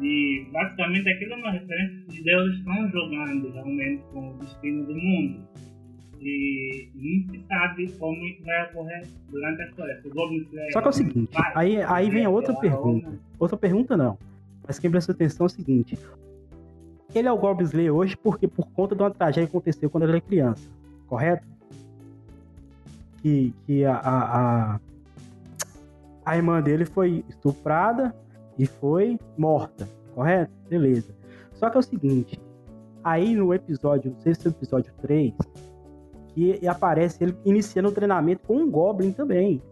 E 0.00 0.46
basicamente 0.52 1.08
aquilo 1.08 1.32
é 1.32 1.36
uma 1.36 1.50
referência 1.52 2.04
que 2.06 2.18
os 2.18 2.24
deuses 2.24 2.58
estão 2.58 2.90
jogando 2.90 3.50
realmente 3.52 4.02
com 4.12 4.30
o 4.30 4.38
destino 4.38 4.84
do 4.86 4.94
mundo. 4.94 5.48
E 6.20 6.88
não 6.94 7.34
se 7.34 7.46
sabe 7.46 7.90
como 7.98 8.24
isso 8.26 8.42
vai 8.44 8.64
ocorrer 8.66 9.06
durante 9.30 9.62
a 9.62 9.66
história. 9.66 10.02
Só 10.72 10.80
que 10.82 10.86
é 10.86 10.90
o 10.90 10.92
seguinte, 10.92 11.32
vai- 11.32 11.52
aí, 11.54 11.82
aí 11.82 12.10
vem 12.10 12.24
a 12.26 12.30
outra 12.30 12.52
vai- 12.52 12.60
pergunta. 12.62 13.18
Outra 13.38 13.56
pergunta 13.56 13.96
não. 13.96 14.18
Mas 14.66 14.78
quem 14.78 14.90
presta 14.90 15.12
atenção 15.12 15.44
é 15.44 15.48
o 15.48 15.50
seguinte. 15.50 15.98
Ele 17.14 17.26
é 17.26 17.32
o 17.32 17.38
Goblin 17.38 17.64
Slayer 17.64 17.92
hoje 17.94 18.16
porque 18.16 18.46
por 18.46 18.70
conta 18.70 18.94
de 18.94 19.02
uma 19.02 19.10
tragédia 19.10 19.46
que 19.46 19.56
aconteceu 19.56 19.88
quando 19.90 20.04
ele 20.04 20.12
era 20.12 20.20
criança. 20.20 20.70
Correto? 21.06 21.44
Que, 23.22 23.54
que 23.66 23.84
a, 23.84 23.94
a, 23.96 24.72
a, 24.74 24.80
a 26.24 26.36
irmã 26.36 26.60
dele 26.62 26.84
foi 26.84 27.24
estuprada 27.28 28.14
e 28.58 28.66
foi 28.66 29.18
morta. 29.36 29.88
Correto? 30.14 30.50
Beleza. 30.68 31.14
Só 31.54 31.68
que 31.68 31.76
é 31.76 31.80
o 31.80 31.82
seguinte. 31.82 32.40
Aí 33.04 33.34
no 33.34 33.52
episódio, 33.54 34.10
não 34.12 34.20
sei 34.20 34.34
se 34.34 34.46
é 34.46 34.50
o 34.50 34.52
episódio 34.52 34.92
3, 35.02 35.32
que 36.34 36.66
aparece 36.66 37.22
ele 37.24 37.36
iniciando 37.44 37.88
o 37.88 37.92
treinamento 37.92 38.42
com 38.46 38.56
um 38.56 38.70
Goblin 38.70 39.12
também. 39.12 39.62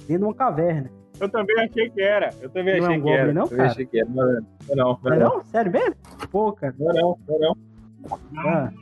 Dentro 0.00 0.18
de 0.18 0.24
uma 0.24 0.34
caverna. 0.34 0.90
Eu 1.20 1.28
também 1.28 1.56
achei 1.60 1.90
que 1.90 2.00
era. 2.00 2.30
Eu 2.40 2.50
também 2.50 2.80
Não 2.80 2.86
é 2.86 2.88
achei 2.88 2.98
um 3.00 3.02
que 3.04 3.10
era. 3.10 3.20
Goblin, 3.26 3.34
não, 3.34 3.42
Eu 3.42 3.48
também 3.48 3.56
cara? 3.58 3.70
achei 3.70 3.86
que 3.86 3.98
era. 4.00 4.08
Não, 4.08 4.24
não, 4.24 4.32
não, 4.32 4.36
Não 4.76 4.98
não, 5.02 5.12
é 5.12 5.18
não, 5.18 5.34
não? 5.36 5.42
Sério 5.44 5.72
mesmo? 5.72 5.94
Pô, 6.30 6.52
cara. 6.52 6.74
não, 6.78 6.92
não, 6.92 7.18
não, 7.28 7.38
não. 7.38 7.56
Não, 8.32 8.48
Ah. 8.48 8.72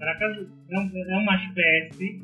é 0.00 0.26
um- 0.28 0.90
é 1.12 1.16
uma 1.18 1.36
espécie 1.36 2.22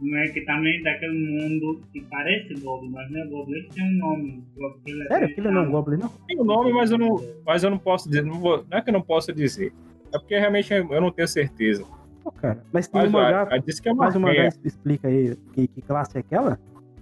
não 0.00 0.18
é 0.18 0.28
que 0.28 0.40
também 0.42 0.82
daquele 0.82 1.18
mundo 1.18 1.80
que 1.92 2.00
parece 2.02 2.54
Goblin, 2.54 2.90
mas 2.90 3.10
não 3.10 3.20
é 3.20 3.26
Goblin, 3.26 3.56
ele 3.58 3.68
tem 3.68 3.84
um 3.84 3.98
nome. 3.98 4.44
Ele 4.86 5.02
é- 5.02 5.06
Sério, 5.08 5.28
aquilo 5.28 5.50
não 5.52 5.62
é 5.64 5.66
um 5.68 5.70
Goblin, 5.70 5.96
não? 5.98 6.08
Tem 6.26 6.38
o 6.40 6.44
nome, 6.44 6.72
mas 6.72 6.90
eu 6.90 6.98
não, 6.98 7.16
mas 7.44 7.62
eu 7.64 7.70
não 7.70 7.78
posso 7.78 8.08
dizer. 8.08 8.22
Não, 8.24 8.34
vou- 8.40 8.64
não 8.70 8.78
é 8.78 8.82
que 8.82 8.90
eu 8.90 8.92
não 8.94 9.02
posso 9.02 9.32
dizer. 9.32 9.72
É 10.12 10.18
porque 10.18 10.38
realmente 10.38 10.72
eu 10.72 11.00
não 11.00 11.10
tenho 11.10 11.28
certeza. 11.28 11.84
Pô, 12.24 12.30
cara. 12.32 12.62
Mas 12.72 12.88
tem 12.88 13.00
Mas 13.02 13.10
um 13.10 13.12
mangá. 13.12 13.48
é 13.50 13.92
Mas 13.94 14.14
o 14.16 14.20
mangá 14.20 14.48
explica 14.64 15.08
aí 15.08 15.36
que, 15.52 15.68
que 15.68 15.82
classe 15.82 16.16
é 16.16 16.20
aquela? 16.20 16.58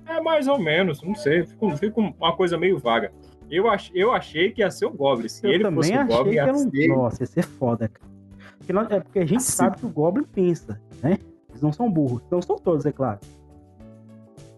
É 0.08 0.20
mais 0.20 0.46
ou 0.48 0.58
menos, 0.58 1.02
não 1.02 1.14
sei. 1.14 1.44
Fica, 1.44 1.76
fica 1.76 2.00
uma 2.00 2.36
coisa 2.36 2.56
meio 2.56 2.78
vaga. 2.78 3.12
Eu, 3.50 3.68
ach, 3.68 3.90
eu 3.94 4.12
achei 4.12 4.50
que 4.50 4.60
ia 4.60 4.70
ser 4.70 4.86
o 4.86 4.90
Goblin. 4.90 5.28
Se 5.28 5.46
Eu 5.46 5.52
ele 5.52 5.62
também 5.64 5.76
fosse 5.76 5.92
o 5.92 6.00
achei 6.00 6.16
Goblin, 6.16 6.30
que 6.30 6.36
ia 6.36 6.42
era 6.42 6.52
um. 6.52 6.70
ser. 6.70 6.88
Nossa, 6.88 7.22
ia 7.22 7.26
ser 7.26 7.42
foda, 7.44 7.88
cara. 7.88 8.10
Porque, 8.58 8.72
nós- 8.72 8.90
é 8.90 9.00
porque 9.00 9.18
a 9.20 9.26
gente 9.26 9.36
Assim. 9.38 9.52
sabe 9.52 9.76
que 9.78 9.86
o 9.86 9.88
Goblin 9.88 10.24
pensa, 10.24 10.80
né? 11.02 11.18
Eles 11.56 11.62
não 11.62 11.72
são 11.72 11.90
burros. 11.90 12.22
Não 12.30 12.42
são 12.42 12.56
todos, 12.56 12.84
é 12.84 12.92
claro. 12.92 13.18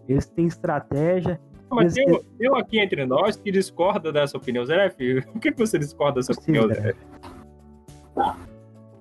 Eles 0.07 0.25
têm 0.25 0.47
estratégia. 0.47 1.39
Mas 1.71 1.85
Mas 1.85 1.93
tem, 1.93 2.23
tem 2.37 2.59
aqui 2.59 2.79
entre 2.79 3.05
nós 3.05 3.37
que 3.37 3.51
discorda 3.51 4.11
dessa 4.11 4.37
opinião. 4.37 4.65
Zé, 4.65 4.89
filho, 4.89 5.25
por 5.31 5.39
que 5.39 5.51
que 5.51 5.57
você 5.57 5.79
discorda 5.79 6.19
dessa 6.19 6.33
Possível, 6.33 6.65
opinião, 6.65 6.83
Zé? 6.83 6.95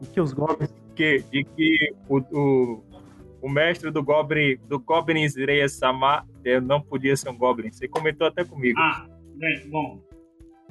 E 0.00 0.06
que 0.06 0.20
os 0.20 0.32
Goblins. 0.32 0.72
Que, 0.94 1.24
de 1.30 1.44
que 1.44 1.94
o, 2.08 2.18
o, 2.18 2.84
o 3.42 3.48
mestre 3.48 3.90
do 3.90 4.02
Goblin, 4.02 4.58
do 4.68 4.78
Goblin 4.78 5.22
Israel 5.22 5.68
Sama 5.68 6.26
eh, 6.44 6.60
não 6.60 6.80
podia 6.80 7.16
ser 7.16 7.30
um 7.30 7.38
Goblin. 7.38 7.72
Você 7.72 7.88
comentou 7.88 8.26
até 8.26 8.44
comigo. 8.44 8.78
Ah, 8.78 9.06
bem, 9.36 9.68
bom. 9.70 10.00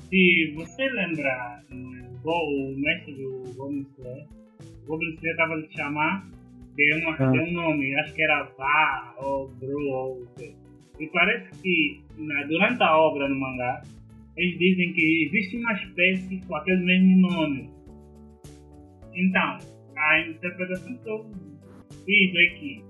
Se 0.10 0.54
você 0.56 0.88
lembra, 0.90 1.64
hum, 1.72 2.08
o 2.24 2.76
mestre 2.78 3.14
do 3.16 3.54
Goblin 3.56 3.86
Slayer, 3.98 4.28
o 4.84 4.88
Goblin 4.88 5.14
Slayer 5.16 5.32
estava 5.32 5.54
a 5.54 5.58
lhe 5.58 5.72
chamar 5.72 6.30
de, 6.78 6.94
uma, 7.02 7.16
Ah. 7.20 7.32
de 7.32 7.40
um 7.40 7.52
nome, 7.52 7.96
acho 7.96 8.14
que 8.14 8.22
era 8.24 8.44
Vá 8.58 9.16
ou 9.18 9.50
Bru 9.50 9.90
ou. 9.90 10.28
E 11.00 11.08
parece 11.08 11.62
que 11.62 12.02
na- 12.18 12.44
durante 12.44 12.82
a 12.82 12.98
obra 12.98 13.28
no 13.28 13.40
mangá, 13.40 13.82
eles 14.38 14.58
dizem 14.58 14.94
que 14.94 15.26
existe 15.26 15.58
uma 15.58 15.74
espécie 15.74 16.40
com 16.48 16.56
aquele 16.56 16.84
mesmo 16.86 17.18
nome. 17.30 17.70
Então, 19.16 19.58
a 19.98 20.20
interpretação 20.22 20.96
que 20.98 21.10
eu 21.10 21.26
fiz 22.06 22.36
é 22.36 22.60
que 22.60 22.84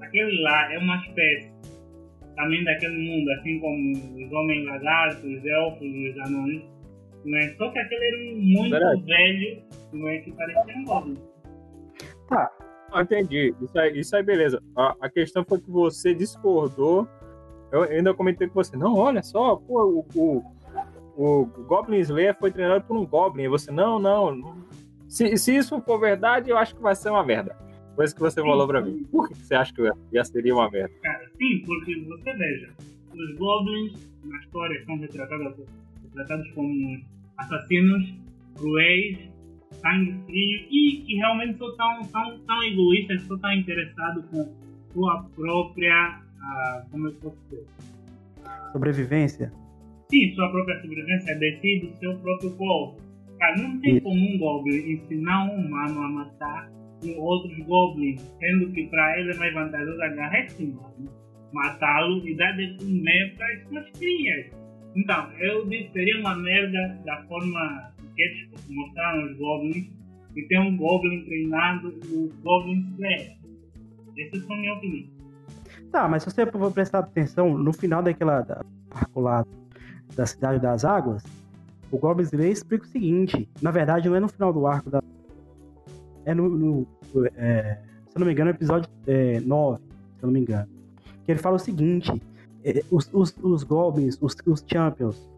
aquele 0.00 0.42
lá 0.42 0.72
é 0.72 0.78
uma 0.78 0.96
espécie 0.96 1.52
também 2.36 2.64
daquele 2.64 2.96
mundo, 2.98 3.30
assim 3.32 3.58
como 3.60 3.92
os 3.92 4.32
homens 4.32 4.64
lagartos, 4.64 5.22
os 5.24 5.44
elfos 5.44 5.82
e 5.82 6.08
os 6.10 6.18
anões. 6.26 6.62
Não 7.24 7.38
é? 7.38 7.48
Só 7.56 7.70
que 7.70 7.78
aquele 7.78 8.04
era 8.06 8.18
um 8.18 8.36
muito 8.40 8.70
Verdade. 8.70 9.02
velho, 9.02 9.62
não 9.92 10.08
é 10.08 10.18
que 10.18 10.32
parecia 10.32 10.76
um 10.76 10.84
goblin. 10.84 11.16
Ah, 12.94 13.02
entendi. 13.02 13.52
Isso 13.60 13.76
aí, 13.76 13.98
isso 13.98 14.16
aí 14.16 14.22
beleza. 14.22 14.62
A, 14.76 14.94
a 15.00 15.10
questão 15.10 15.44
foi 15.44 15.60
que 15.60 15.68
você 15.68 16.14
discordou. 16.14 17.08
Eu 17.72 17.82
ainda 17.82 18.14
comentei 18.14 18.46
com 18.46 18.54
você. 18.54 18.76
Não, 18.76 18.94
olha 18.94 19.20
só, 19.20 19.56
pô, 19.56 20.06
o, 20.14 20.44
o, 21.16 21.42
o 21.42 21.46
Goblin 21.66 21.98
Slayer 21.98 22.38
foi 22.38 22.52
treinado 22.52 22.84
por 22.84 22.96
um 22.96 23.04
Goblin. 23.04 23.42
E 23.42 23.48
você, 23.48 23.72
não, 23.72 23.98
não. 23.98 24.32
não. 24.36 24.56
Se, 25.08 25.36
se 25.36 25.56
isso 25.56 25.80
for 25.80 25.98
verdade, 25.98 26.50
eu 26.50 26.56
acho 26.56 26.76
que 26.76 26.80
vai 26.80 26.94
ser 26.94 27.10
uma 27.10 27.24
merda. 27.24 27.56
Foi 27.96 28.04
isso 28.04 28.14
que 28.14 28.20
você 28.20 28.40
falou 28.40 28.66
pra 28.66 28.80
mim. 28.80 29.04
Por 29.10 29.28
que 29.28 29.34
você 29.34 29.56
acha 29.56 29.74
que 29.74 29.82
já 30.12 30.24
seria 30.24 30.54
uma 30.54 30.70
merda? 30.70 30.94
Cara, 31.02 31.28
sim, 31.36 31.62
porque 31.66 31.96
você 31.96 32.32
veja, 32.32 32.70
os 33.12 33.36
goblins 33.36 33.92
na 34.24 34.38
história 34.38 34.84
são 34.84 34.96
retratados, 34.98 35.66
retratados 36.04 36.50
como 36.52 37.00
assassinos, 37.38 38.14
cruéis, 38.56 39.18
sangue 39.80 40.14
frio 40.26 40.66
e 40.70 41.02
que 41.06 41.14
realmente 41.16 41.58
só 41.58 41.70
tão, 41.72 42.04
tão, 42.04 42.38
tão 42.40 42.62
egoístas, 42.64 43.22
só 43.22 43.36
tão 43.38 43.52
interessados 43.52 44.24
com 44.26 44.52
sua 44.92 45.24
própria. 45.34 46.20
ah, 46.42 46.84
como 46.90 47.08
eu 47.08 47.12
posso 47.14 47.36
dizer? 47.50 47.66
Sobrevivência. 48.72 49.52
Sim, 50.10 50.34
sua 50.34 50.50
própria 50.50 50.80
sobrevivência 50.80 51.38
decide 51.38 51.86
o 51.86 51.98
seu 51.98 52.16
próprio 52.18 52.50
povo. 52.52 52.96
Cara, 53.38 53.56
não 53.56 53.80
tem 53.80 53.96
Isso. 53.96 54.04
como 54.04 54.16
um 54.16 54.38
goblin 54.38 54.92
ensinar 54.92 55.44
um 55.44 55.56
humano 55.56 56.02
a 56.02 56.08
matar 56.08 56.70
um 57.04 57.20
outros 57.20 57.56
goblins, 57.66 58.20
sendo 58.38 58.70
que 58.72 58.86
para 58.86 59.18
ele 59.18 59.32
é 59.32 59.36
mais 59.36 59.54
vantajoso 59.54 60.00
agarrar 60.02 60.44
esse 60.44 60.64
humano, 60.64 61.10
matá-lo 61.52 62.26
e 62.26 62.34
dar 62.36 62.52
de 62.52 62.76
comer 62.78 63.34
para 63.36 63.46
as 63.54 63.68
suas 63.68 63.90
crias. 63.98 64.46
Então, 64.96 65.32
eu 65.40 65.66
disse 65.66 65.90
seria 65.92 66.20
uma 66.20 66.36
merda 66.36 66.98
da 67.04 67.22
forma 67.24 67.93
que 68.14 68.22
eles 68.22 68.48
mostraram 68.68 69.30
os 69.30 69.38
goblins 69.38 69.86
e 70.36 70.42
tem 70.48 70.60
um 70.60 70.76
goblin 70.76 71.24
treinado 71.24 71.88
os 71.88 72.32
goblins 72.42 72.86
Slayer. 72.94 73.36
Essa 74.16 74.36
é 74.36 74.54
a 74.54 74.56
minha 74.60 74.74
opinião. 74.74 75.08
Tá, 75.90 76.08
mas 76.08 76.22
se 76.22 76.30
você 76.30 76.46
for 76.46 76.72
prestar 76.72 77.00
atenção, 77.00 77.56
no 77.56 77.72
final 77.72 78.02
daquela 78.02 78.40
da, 78.40 78.64
lá 79.14 79.44
da 80.16 80.26
Cidade 80.26 80.60
das 80.60 80.84
Águas, 80.84 81.22
o 81.90 81.98
Goblin 81.98 82.24
Slayer 82.24 82.50
explica 82.52 82.84
o 82.84 82.88
seguinte: 82.88 83.48
na 83.62 83.70
verdade, 83.70 84.08
não 84.08 84.16
é 84.16 84.20
no 84.20 84.28
final 84.28 84.52
do 84.52 84.66
arco 84.66 84.90
da. 84.90 85.02
É 86.24 86.34
no. 86.34 86.48
no- 86.48 86.86
é, 87.36 87.78
se 88.08 88.16
eu 88.16 88.20
não 88.20 88.26
me 88.26 88.32
engano, 88.32 88.50
é 88.50 88.52
no 88.52 88.56
episódio 88.56 88.90
9, 89.44 89.78
se 89.78 90.22
eu 90.22 90.26
não 90.26 90.32
me 90.32 90.40
engano. 90.40 90.68
Que 91.24 91.32
ele 91.32 91.38
fala 91.38 91.56
o 91.56 91.60
seguinte: 91.60 92.10
é, 92.64 92.82
os, 92.90 93.08
os, 93.12 93.34
os 93.42 93.62
Goblins, 93.62 94.18
os, 94.20 94.36
os 94.46 94.64
Champions, 94.66 95.30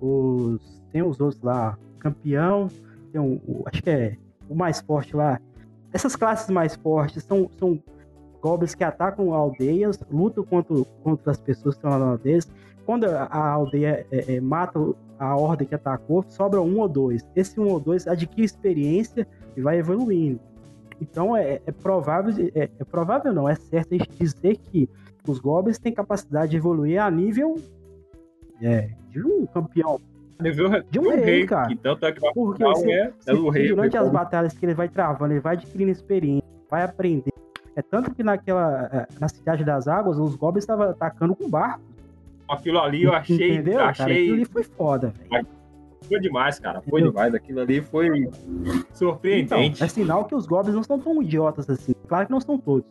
os. 0.00 0.76
Tem 0.92 1.02
os 1.02 1.20
outros 1.20 1.42
lá, 1.42 1.76
campeão, 2.10 2.70
tem 3.12 3.20
um, 3.20 3.40
acho 3.66 3.82
que 3.82 3.90
é 3.90 4.16
o 4.48 4.54
mais 4.54 4.80
forte 4.80 5.16
lá. 5.16 5.40
Essas 5.92 6.14
classes 6.14 6.48
mais 6.50 6.76
fortes 6.76 7.22
são, 7.24 7.50
são 7.58 7.82
goblins 8.40 8.74
que 8.74 8.84
atacam 8.84 9.32
aldeias, 9.32 9.98
lutam 10.10 10.44
contra, 10.44 10.76
contra 11.02 11.32
as 11.32 11.38
pessoas 11.38 11.74
que 11.74 11.78
estão 11.78 11.90
lá 11.90 11.98
na 11.98 12.10
aldeia. 12.12 12.40
Quando 12.84 13.04
a, 13.04 13.24
a 13.24 13.50
aldeia 13.50 14.06
é, 14.10 14.36
é, 14.36 14.40
mata 14.40 14.78
a 15.18 15.36
ordem 15.36 15.66
que 15.66 15.74
atacou, 15.74 16.24
sobra 16.28 16.60
um 16.60 16.78
ou 16.78 16.88
dois. 16.88 17.26
Esse 17.34 17.58
um 17.58 17.68
ou 17.68 17.80
dois 17.80 18.06
adquire 18.06 18.44
experiência 18.44 19.26
e 19.56 19.60
vai 19.60 19.78
evoluindo. 19.78 20.40
Então 21.00 21.36
é, 21.36 21.60
é 21.66 21.72
provável, 21.72 22.32
é, 22.54 22.70
é 22.78 22.84
provável 22.84 23.32
não, 23.32 23.48
é 23.48 23.54
certo 23.54 23.94
a 23.94 23.98
gente 23.98 24.10
dizer 24.18 24.56
que 24.56 24.88
os 25.26 25.38
goblins 25.38 25.78
têm 25.78 25.92
capacidade 25.92 26.52
de 26.52 26.56
evoluir 26.56 27.02
a 27.02 27.10
nível 27.10 27.56
é, 28.62 28.90
de 29.10 29.22
um 29.22 29.46
campeão. 29.46 30.00
Nível 30.40 30.68
De 30.90 30.98
um 30.98 31.08
rei, 31.10 31.46
cara. 31.46 31.68
Que 31.68 31.76
tanto 31.76 32.04
é 32.06 32.12
que 32.12 32.20
o 32.26 32.32
Porque 32.32 32.74
se- 32.76 32.90
é, 32.92 33.12
é 33.26 33.34
o 33.34 33.48
rei. 33.48 33.68
durante 33.68 33.96
as 33.96 34.04
rei 34.04 34.12
batalhas 34.12 34.52
que 34.52 34.64
ele 34.66 34.74
vai 34.74 34.88
travando, 34.88 35.32
ele 35.32 35.40
vai 35.40 35.54
adquirindo 35.54 35.90
experiência, 35.90 36.44
vai 36.70 36.82
aprender. 36.82 37.32
É 37.74 37.82
tanto 37.82 38.14
que 38.14 38.22
naquela 38.22 38.88
eh, 38.92 39.06
na 39.20 39.28
cidade 39.28 39.64
das 39.64 39.86
águas, 39.88 40.18
os 40.18 40.34
goblins 40.36 40.62
estavam 40.64 40.90
atacando 40.90 41.34
com 41.34 41.48
barco. 41.48 41.80
Aquilo 42.48 42.78
ali 42.78 43.02
eu 43.04 43.12
achei, 43.12 43.34
entendeu? 43.54 43.78
Cara, 43.78 43.90
achei 43.90 44.04
aquilo 44.22 44.34
ali 44.34 44.44
foi 44.44 44.62
foda, 44.62 45.12
velho. 45.30 45.46
foi 46.08 46.20
demais, 46.20 46.58
cara. 46.58 46.80
Foi 46.80 47.00
Entendeu? 47.00 47.10
demais. 47.10 47.34
Aquilo 47.34 47.60
ali 47.60 47.80
foi 47.80 48.06
Então, 48.18 48.32
surpreendente. 48.94 49.82
é 49.82 49.88
sinal 49.88 50.24
que 50.24 50.34
os 50.34 50.46
goblins 50.46 50.74
não 50.74 50.82
são 50.84 50.98
tão 50.98 51.22
idiotas 51.22 51.68
assim. 51.68 51.92
Claro 52.08 52.26
que 52.26 52.32
não 52.32 52.40
são 52.40 52.56
todos. 52.58 52.88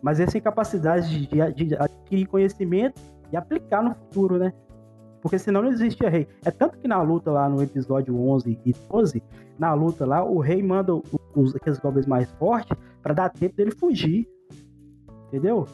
Mas 0.00 0.18
eles 0.20 0.32
têm 0.32 0.40
capacidade 0.42 1.08
de, 1.26 1.26
de- 1.52 1.64
de 1.66 1.74
adquirir 1.76 2.26
conhecimento 2.26 3.00
e 3.32 3.36
aplicar 3.36 3.82
no 3.82 3.94
futuro, 3.94 4.38
né? 4.38 4.52
Porque 5.22 5.38
senão 5.38 5.62
não 5.62 5.70
existia 5.70 6.10
rei. 6.10 6.26
É 6.44 6.50
tanto 6.50 6.76
que 6.78 6.88
na 6.88 7.00
luta 7.00 7.30
lá 7.30 7.48
no 7.48 7.62
episódio 7.62 8.20
11 8.20 8.58
e 8.66 8.74
12, 8.90 9.22
na 9.56 9.72
luta 9.72 10.04
lá, 10.04 10.24
o 10.24 10.40
rei 10.40 10.60
manda 10.60 10.92
os, 11.34 11.54
aqueles 11.54 11.78
goblins 11.78 12.06
mais 12.06 12.30
fortes 12.32 12.76
pra 13.00 13.14
dar 13.14 13.30
tempo 13.30 13.56
dele 13.56 13.70
fugir. 13.70 14.28
Entendeu? 15.28 15.66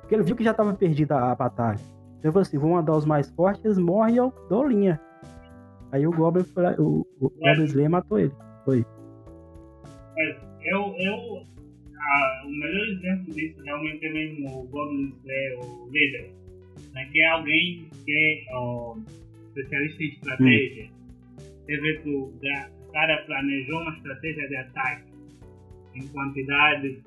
Porque 0.00 0.14
ele 0.14 0.22
viu 0.22 0.36
que 0.36 0.44
já 0.44 0.54
tava 0.54 0.72
perdida 0.72 1.16
a, 1.16 1.32
a 1.32 1.34
batalha. 1.34 1.80
Então 2.18 2.28
ele 2.28 2.32
falou 2.32 2.42
assim: 2.42 2.58
vou 2.58 2.70
mandar 2.70 2.96
os 2.96 3.04
mais 3.04 3.28
fortes, 3.30 3.64
eles 3.64 3.78
morrem 3.78 4.14
e 4.14 4.18
eu 4.18 4.32
dou 4.48 4.66
linha. 4.66 5.00
Aí 5.90 6.06
o 6.06 6.12
Goblin 6.12 6.44
foi 6.44 6.62
lá, 6.62 6.74
o, 6.78 7.06
o 7.20 7.28
Goblin 7.28 7.64
Slayer 7.64 7.90
matou 7.90 8.20
ele. 8.20 8.32
Mas 10.16 10.36
eu, 10.62 10.78
eu 10.78 11.42
ah, 11.98 12.42
o 12.46 12.50
melhor 12.50 12.86
exemplo 12.88 13.34
disso 13.34 13.60
realmente 13.62 14.06
é 14.06 14.12
mesmo 14.12 14.60
o 14.60 14.68
Goblin 14.68 15.12
Slayer, 15.24 15.58
o 15.60 15.90
líder. 15.90 16.41
Né? 16.92 17.08
Que 17.12 17.20
é 17.20 17.28
alguém 17.28 17.88
que 18.04 18.12
é 18.12 18.54
ó, 18.54 18.96
especialista 19.48 20.02
em 20.02 20.08
estratégia. 20.08 20.90
Você 21.38 21.76
vê 21.76 21.98
que 21.98 22.10
o 22.10 22.32
cara 22.92 23.22
planejou 23.24 23.80
uma 23.80 23.96
estratégia 23.96 24.48
de 24.48 24.56
ataque 24.56 25.12
em 25.94 26.06
quantidade. 26.08 27.02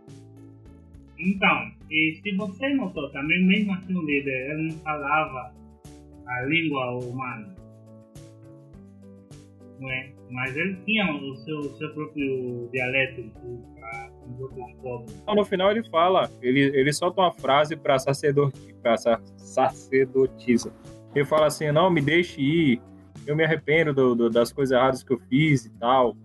Então, 1.18 1.72
e 1.90 2.20
se 2.22 2.36
você 2.36 2.70
notou 2.70 3.10
também, 3.12 3.44
mesmo 3.46 3.74
assim 3.74 3.96
o 3.96 4.06
líder, 4.06 4.52
ele 4.52 4.70
não 4.70 4.78
falava 4.80 5.54
a 6.28 6.42
língua 6.44 6.98
humana. 6.98 7.56
Não 9.80 9.90
é? 9.92 10.12
Mas 10.32 10.56
ele 10.56 10.76
tinha 10.86 11.14
o 11.14 11.36
seu, 11.38 11.60
o 11.60 11.78
seu 11.78 11.94
próprio 11.94 12.70
dialeto 12.72 13.30
para 13.76 14.12
no 15.36 15.46
final 15.46 15.72
ele 15.72 15.84
fala, 15.90 16.30
ele, 16.42 16.60
ele 16.62 16.92
solta 16.94 17.22
uma 17.22 17.32
frase 17.32 17.76
para 17.76 17.98
sacerdoti, 18.00 18.74
pra 18.82 18.98
sa- 18.98 19.22
sacerdotisa. 19.38 20.74
Ele 21.14 21.26
fala 21.26 21.48
assim, 21.48 21.72
não, 21.72 21.90
me 21.90 22.02
deixe 22.02 22.42
ir, 22.42 22.82
eu 23.26 23.36
me 23.36 23.44
arrependo 23.44 23.94
do- 23.94 24.16
do- 24.16 24.30
das 24.30 24.52
coisas 24.52 24.76
erradas 24.76 25.04
que 25.04 25.14
eu 25.14 25.20
fiz 25.30 25.66
e 25.66 25.70
tal. 25.78 26.16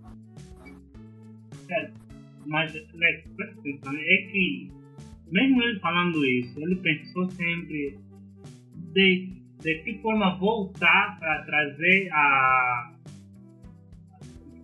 Mas, 2.47 2.73
Lex, 2.73 3.25
presta 3.37 3.61
atenção, 3.61 3.93
é 3.95 4.17
que 4.31 4.73
mesmo 5.31 5.63
ele 5.63 5.79
falando 5.79 6.25
isso, 6.27 6.59
ele 6.61 6.77
pensou 6.77 7.31
sempre 7.31 7.99
de, 8.93 9.33
de 9.61 9.75
que 9.85 9.99
forma 10.03 10.37
voltar 10.39 11.17
para 11.21 11.43
trazer 11.45 12.09
a. 12.13 12.93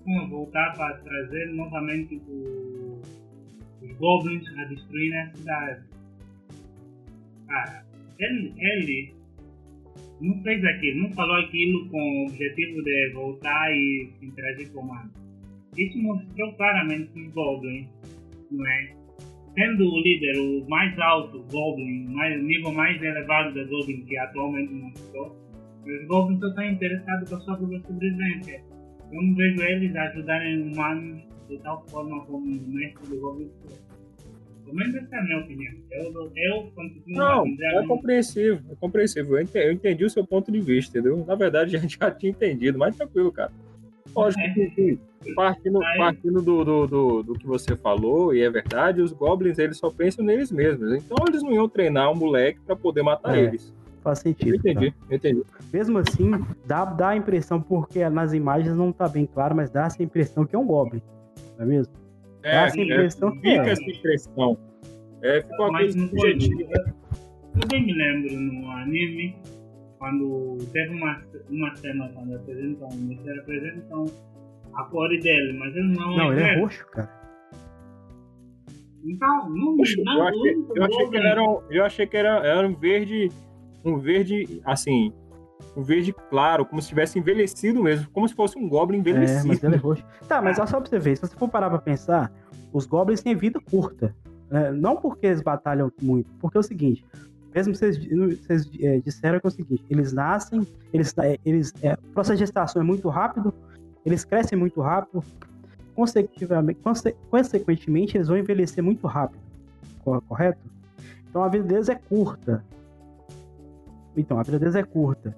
Como 0.03 0.29
voltar 0.29 0.73
para 0.77 0.95
trazer 0.99 1.47
novamente 1.53 2.17
o, 2.29 2.86
os 3.87 3.99
goblins 3.99 4.45
a 4.59 4.65
destruir 4.65 5.15
a 5.15 5.31
cidade. 5.35 5.85
Cara, 7.47 7.87
ele, 8.19 8.53
ele 8.59 9.15
não 10.21 10.43
fez 10.43 10.65
aquilo, 10.65 11.03
não 11.03 11.13
falou 11.13 11.37
aquilo 11.37 11.89
com 11.89 11.99
o 11.99 12.27
objetivo 12.29 12.83
de 12.83 13.11
voltar 13.13 13.73
e 13.73 14.11
interagir 14.23 14.73
com 14.73 14.81
o 14.81 14.83
humano. 14.83 15.11
Isso 15.77 15.99
mostrou 15.99 16.53
claramente 16.55 17.13
que 17.13 17.21
os 17.21 17.33
goblins, 17.33 17.89
não 18.51 18.67
é? 18.67 18.97
Sendo 19.55 19.85
o 19.85 20.01
líder, 20.01 20.39
o 20.39 20.69
mais 20.69 20.99
alto 20.99 21.43
Goblin, 21.51 22.07
o 22.09 22.43
nível 22.43 22.73
mais 22.73 23.03
elevado 23.03 23.55
da 23.55 23.65
Goblin 23.65 24.05
que 24.05 24.19
atualmente 24.19 24.71
mostrou, 24.71 25.35
os 25.87 26.07
Goblins 26.07 26.41
só 26.41 26.49
estão 26.49 26.65
interessados 26.65 27.31
com 27.31 27.37
a 27.37 27.41
sua 27.41 27.57
própria 27.57 27.81
sobrevivência. 27.81 28.63
Eu 29.11 29.23
não 29.23 29.35
vejo 29.35 29.63
eles 29.63 29.97
ajudarem 29.97 30.63
humanos 30.63 31.23
de 31.49 31.59
tal 31.59 31.85
forma 31.89 32.25
como 32.27 32.45
o 32.47 32.69
mestre 32.69 33.07
do 33.09 33.21
Goblin 33.21 33.51
foi. 33.63 33.77
Pelo 34.65 34.77
menos 34.79 34.97
essa 34.97 35.15
é 35.15 35.19
a 35.19 35.23
minha 35.23 35.39
opinião. 35.39 35.73
Eu, 35.93 36.33
eu 36.37 36.73
continuo 36.75 37.03
Não, 37.19 37.43
é 37.47 37.49
minha- 37.49 37.87
compreensível, 37.87 38.59
é 38.71 38.75
compreensível. 38.75 39.37
Eu 39.37 39.43
ente- 39.43 39.57
eu 39.59 39.73
entendi 39.73 40.05
o 40.05 40.11
seu 40.11 40.27
ponto 40.27 40.51
de 40.51 40.61
vista, 40.61 40.99
entendeu? 40.99 41.25
Na 41.25 41.35
verdade, 41.37 41.75
a 41.77 41.79
gente 41.81 41.97
já 42.01 42.11
tinha 42.11 42.31
entendido, 42.31 42.77
mas 42.79 42.97
tranquilo, 42.97 43.31
cara. 43.31 43.53
Lógico 44.15 44.43
que 44.75 44.99
partindo, 45.35 45.83
Aí- 45.83 45.99
partindo 45.99 46.41
do, 46.43 46.65
do, 46.65 46.87
do, 46.87 47.23
do 47.23 47.35
que 47.35 47.47
você 47.47 47.77
falou, 47.77 48.35
e 48.35 48.41
é 48.43 48.51
verdade, 48.51 49.01
os 49.03 49.13
goblins 49.13 49.59
eles 49.59 49.77
só 49.77 49.91
pensam 49.91 50.25
neles 50.25 50.51
mesmos. 50.51 50.93
Então 50.95 51.17
eles 51.29 51.43
não 51.43 51.53
iam 51.53 51.69
treinar 51.69 52.11
um 52.11 52.17
moleque 52.17 52.59
pra 52.67 52.75
poder 52.75 53.03
matar 53.03 53.37
É, 53.37 53.43
eles. 53.45 53.73
Faz 54.03 54.19
Eu 54.21 54.23
sentido. 54.33 54.55
entendi, 54.57 54.91
tá? 54.93 54.97
eu 55.11 55.17
entendi. 55.17 55.43
Mesmo 55.73 55.99
assim, 55.99 56.31
dá, 56.65 56.85
dá 56.85 57.09
a 57.11 57.17
impressão, 57.17 57.61
porque 57.61 58.09
nas 58.09 58.33
imagens 58.33 58.77
não 58.77 58.91
tá 58.93 59.09
bem 59.09 59.27
claro, 59.27 59.55
mas 59.55 59.69
dá 59.71 59.87
essa 59.87 60.01
impressão 60.03 60.45
que 60.47 60.55
é 60.55 60.59
um 60.59 60.67
Goblin. 60.67 61.03
Não 61.57 61.65
é 61.65 61.69
mesmo? 61.69 61.95
Dá 62.43 62.67
essa 62.67 62.81
impressão 62.81 63.31
que 63.33 63.41
fica 63.41 63.67
é. 63.67 63.71
essa 63.71 63.83
impressão. 63.83 64.59
É, 65.23 65.41
ficou 65.43 65.67
uma 65.67 65.73
Mas 65.73 65.83
coisa 65.83 65.99
não 65.99 66.09
subjetiva. 66.09 66.73
Eu 67.55 67.69
bem 67.69 67.87
me 67.87 67.93
lembro 67.93 68.41
no 68.41 68.71
anime, 68.71 69.37
quando 69.99 70.59
teve 70.73 70.95
uma, 70.95 71.23
uma 71.49 71.75
cena 71.77 72.11
quando 72.15 72.37
apresentam, 72.37 72.89
eles 72.93 73.39
apresentam 73.41 74.05
a 74.75 74.85
cor 74.85 75.09
dele, 75.09 75.59
mas 75.59 75.75
ele 75.75 75.97
não, 75.97 76.17
Não, 76.17 76.33
ele 76.33 76.43
é 76.43 76.61
roxo, 76.61 76.87
cara. 76.91 77.11
Então, 79.05 79.49
não, 79.51 79.77
Poxa, 79.77 80.03
não, 80.05 80.19
eu 80.19 80.25
achei, 80.25 80.55
não, 80.55 80.77
eu 80.77 80.85
achei 80.85 81.09
que 81.09 81.17
era 81.17 81.43
um, 81.43 81.63
eu 81.71 81.85
achei 81.85 82.07
que 82.07 82.17
era, 82.17 82.47
era 82.47 82.69
um 82.69 82.75
verde, 82.75 83.29
um 83.85 83.99
verde, 83.99 84.61
assim, 84.65 85.13
um 85.77 85.83
verde 85.83 86.13
claro, 86.31 86.65
como 86.65 86.81
se 86.81 86.89
tivesse 86.89 87.19
envelhecido 87.19 87.83
mesmo, 87.83 88.09
como 88.11 88.27
se 88.29 88.35
fosse 88.35 88.59
um 88.59 88.69
goblin 88.69 88.97
É, 88.99 89.01
envelhecido. 89.01 89.49
mas 89.49 89.63
ele 89.63 89.75
é 89.75 89.79
roxo. 89.79 90.05
Tá, 90.27 90.41
mas 90.41 90.59
olha 90.59 90.67
só 90.67 90.81
pra 90.81 90.89
você 90.89 90.99
ver, 90.99 91.17
se 91.17 91.23
você 91.27 91.37
for 91.37 91.49
parar 91.49 91.69
pra 91.69 91.79
pensar, 91.79 92.33
os 92.73 92.87
Goblins 92.87 93.23
têm 93.23 93.35
vida 93.37 93.61
curta. 93.61 94.15
né? 94.51 94.71
Não 94.71 94.97
porque 94.97 95.27
eles 95.27 95.43
batalham 95.43 95.93
muito, 96.01 96.31
porque 96.41 96.57
é 96.57 96.61
o 96.61 96.63
seguinte, 96.63 97.05
mesmo 97.55 97.75
vocês, 97.75 97.99
vocês 97.99 98.71
é, 98.81 98.99
disseram 99.01 99.39
que 99.41 99.47
é 99.47 99.49
o 99.49 99.51
seguinte, 99.51 99.85
eles 99.91 100.13
nascem, 100.13 100.67
eles, 100.93 101.15
é, 101.19 101.39
eles, 101.45 101.73
é, 101.83 101.95
o 101.95 102.13
processo 102.13 102.35
de 102.37 102.41
gestação 102.41 102.81
é 102.81 102.85
muito 102.85 103.09
rápido, 103.09 103.53
eles 104.05 104.25
crescem 104.25 104.59
muito 104.59 104.81
rápido, 104.81 105.23
consecutivamente, 105.95 106.81
conse- 106.83 107.17
consequentemente 107.31 108.17
eles 108.17 108.29
vão 108.29 108.37
envelhecer 108.37 108.83
muito 108.85 109.07
rápido, 109.07 109.41
co- 110.05 110.21
correto? 110.23 110.59
Então 111.29 111.43
a 111.43 111.49
vida 111.49 111.65
deles 111.65 111.89
é 111.89 111.95
curta. 111.95 112.63
Então, 114.17 114.39
a 114.39 114.43
vida 114.43 114.59
deles 114.59 114.75
é 114.75 114.83
curta. 114.83 115.37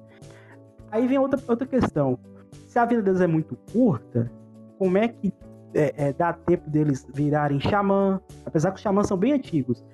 Aí 0.90 1.06
vem 1.06 1.18
outra, 1.18 1.40
outra 1.48 1.66
questão. 1.66 2.18
Se 2.66 2.78
a 2.78 2.84
vida 2.84 3.02
deles 3.02 3.20
é 3.20 3.26
muito 3.26 3.56
curta, 3.72 4.30
como 4.78 4.96
é 4.98 5.08
que 5.08 5.32
é, 5.74 6.08
é, 6.08 6.12
dá 6.12 6.32
tempo 6.32 6.68
deles 6.70 7.06
virarem 7.14 7.60
xamã? 7.60 8.20
Apesar 8.46 8.70
que 8.70 8.76
os 8.76 8.82
xamãs 8.82 9.06
são 9.06 9.16
bem 9.16 9.32
antigos. 9.32 9.84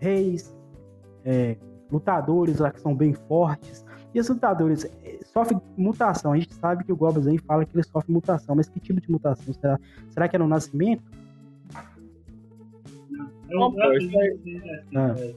Reis, 0.00 0.54
é, 1.24 1.56
lutadores 1.90 2.58
lá 2.58 2.70
que 2.70 2.80
são 2.80 2.94
bem 2.94 3.14
fortes. 3.14 3.84
E 4.12 4.20
os 4.20 4.28
lutadores 4.28 4.84
é, 5.02 5.18
sofrem 5.24 5.60
mutação. 5.76 6.32
A 6.32 6.36
gente 6.38 6.52
sabe 6.54 6.84
que 6.84 6.92
o 6.92 6.96
Goblins 6.96 7.26
aí 7.26 7.38
fala 7.38 7.64
que 7.64 7.74
eles 7.74 7.86
sofrem 7.86 8.14
mutação. 8.14 8.54
Mas 8.54 8.68
que 8.68 8.78
tipo 8.80 9.00
de 9.00 9.10
mutação? 9.10 9.52
Será, 9.54 9.78
será 10.10 10.28
que 10.28 10.36
é 10.36 10.38
no 10.38 10.46
nascimento? 10.46 11.02
Eu, 13.48 13.60
Não, 13.60 13.72
pô, 13.72 13.82
eu 13.82 13.98
isso 13.98 14.18
aí- 14.18 14.28
acredito 14.28 14.52
que 14.88 15.36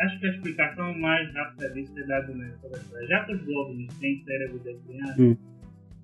Acho 0.00 0.18
que 0.18 0.26
a 0.26 0.30
explicação 0.30 0.98
mais 0.98 1.32
rápida 1.34 1.70
disso 1.70 1.92
é 1.98 2.02
dada 2.06 2.32
nessa 2.34 2.66
história. 2.68 3.06
Já 3.08 3.24
que 3.24 3.34
os 3.34 3.42
goblins 3.44 3.98
têm 3.98 4.22
cérebro 4.24 4.58
de 4.60 4.74
criança, 4.86 5.22
Hum. 5.22 5.36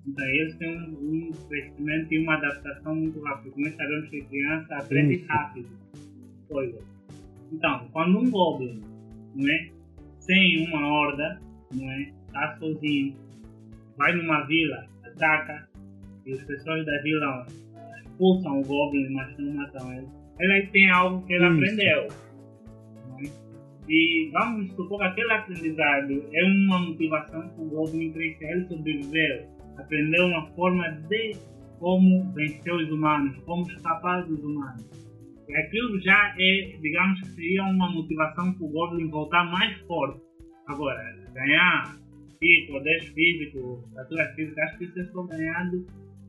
então 0.07 0.25
eles 0.27 0.55
têm 0.57 0.77
um, 0.77 0.91
um 0.93 1.31
crescimento 1.49 2.13
e 2.13 2.19
uma 2.19 2.35
adaptação 2.35 2.95
muito 2.95 3.19
rápido. 3.21 3.51
Como 3.53 3.65
nós 3.65 3.75
sabemos 3.75 4.09
que 4.09 4.21
a 4.21 4.25
criança 4.25 4.75
aprende 4.75 5.13
Isso. 5.15 5.25
rápido 5.27 5.69
coisas. 6.47 6.81
Então, 7.51 7.87
quando 7.91 8.19
um 8.19 8.29
goblin, 8.29 8.81
não 9.35 9.49
é? 9.49 9.69
Sem 10.19 10.67
uma 10.67 10.85
horda, 10.87 11.39
não 11.73 11.89
é? 11.89 12.01
Está 12.27 12.57
sozinho, 12.59 13.15
vai 13.97 14.13
numa 14.15 14.41
vila, 14.45 14.85
ataca, 15.05 15.67
e 16.25 16.33
as 16.33 16.43
pessoas 16.43 16.85
da 16.85 17.01
vila 17.01 17.47
expulsam 18.05 18.59
o 18.59 18.63
goblin, 18.63 19.09
mas 19.13 19.35
não 19.39 19.53
matam 19.53 19.93
ele. 19.93 20.07
Ele 20.39 20.67
tem 20.67 20.89
algo 20.91 21.25
que 21.25 21.33
ele 21.33 21.45
Isso. 21.47 21.55
aprendeu. 21.55 22.07
E 23.89 24.29
vamos 24.33 24.69
supor 24.73 24.99
que 24.99 25.05
aquele 25.05 25.31
aprendizado 25.31 26.25
é 26.33 26.43
uma 26.43 26.79
motivação 26.79 27.47
para 27.47 27.63
o 27.63 28.13
crescer, 28.13 28.51
ele 28.51 28.67
sobreviveu, 28.67 29.47
aprendeu 29.77 30.25
uma 30.25 30.45
forma 30.47 30.89
de 31.07 31.37
como 31.79 32.29
vencer 32.33 32.73
os 32.73 32.91
humanos, 32.91 33.37
como 33.45 33.61
escapar 33.71 34.25
dos 34.25 34.43
humanos. 34.43 34.85
E 35.47 35.55
aquilo 35.55 36.01
já 36.01 36.35
é, 36.37 36.77
digamos 36.81 37.21
que 37.21 37.27
seria 37.27 37.63
uma 37.63 37.89
motivação 37.89 38.53
para 38.53 38.65
o 38.65 38.69
Goblin 38.69 39.09
voltar 39.09 39.45
mais 39.45 39.79
forte. 39.81 40.19
Agora, 40.67 41.01
ganhar 41.33 41.95
5 42.39 42.73
ou 42.73 42.83
10 42.83 43.07
físico, 43.09 43.83
estatura 43.87 44.33
física, 44.35 44.63
acho 44.63 44.77
que 44.79 44.83
isso 44.83 44.99
é 44.99 45.05
só 45.05 45.23
ganhado 45.23 45.85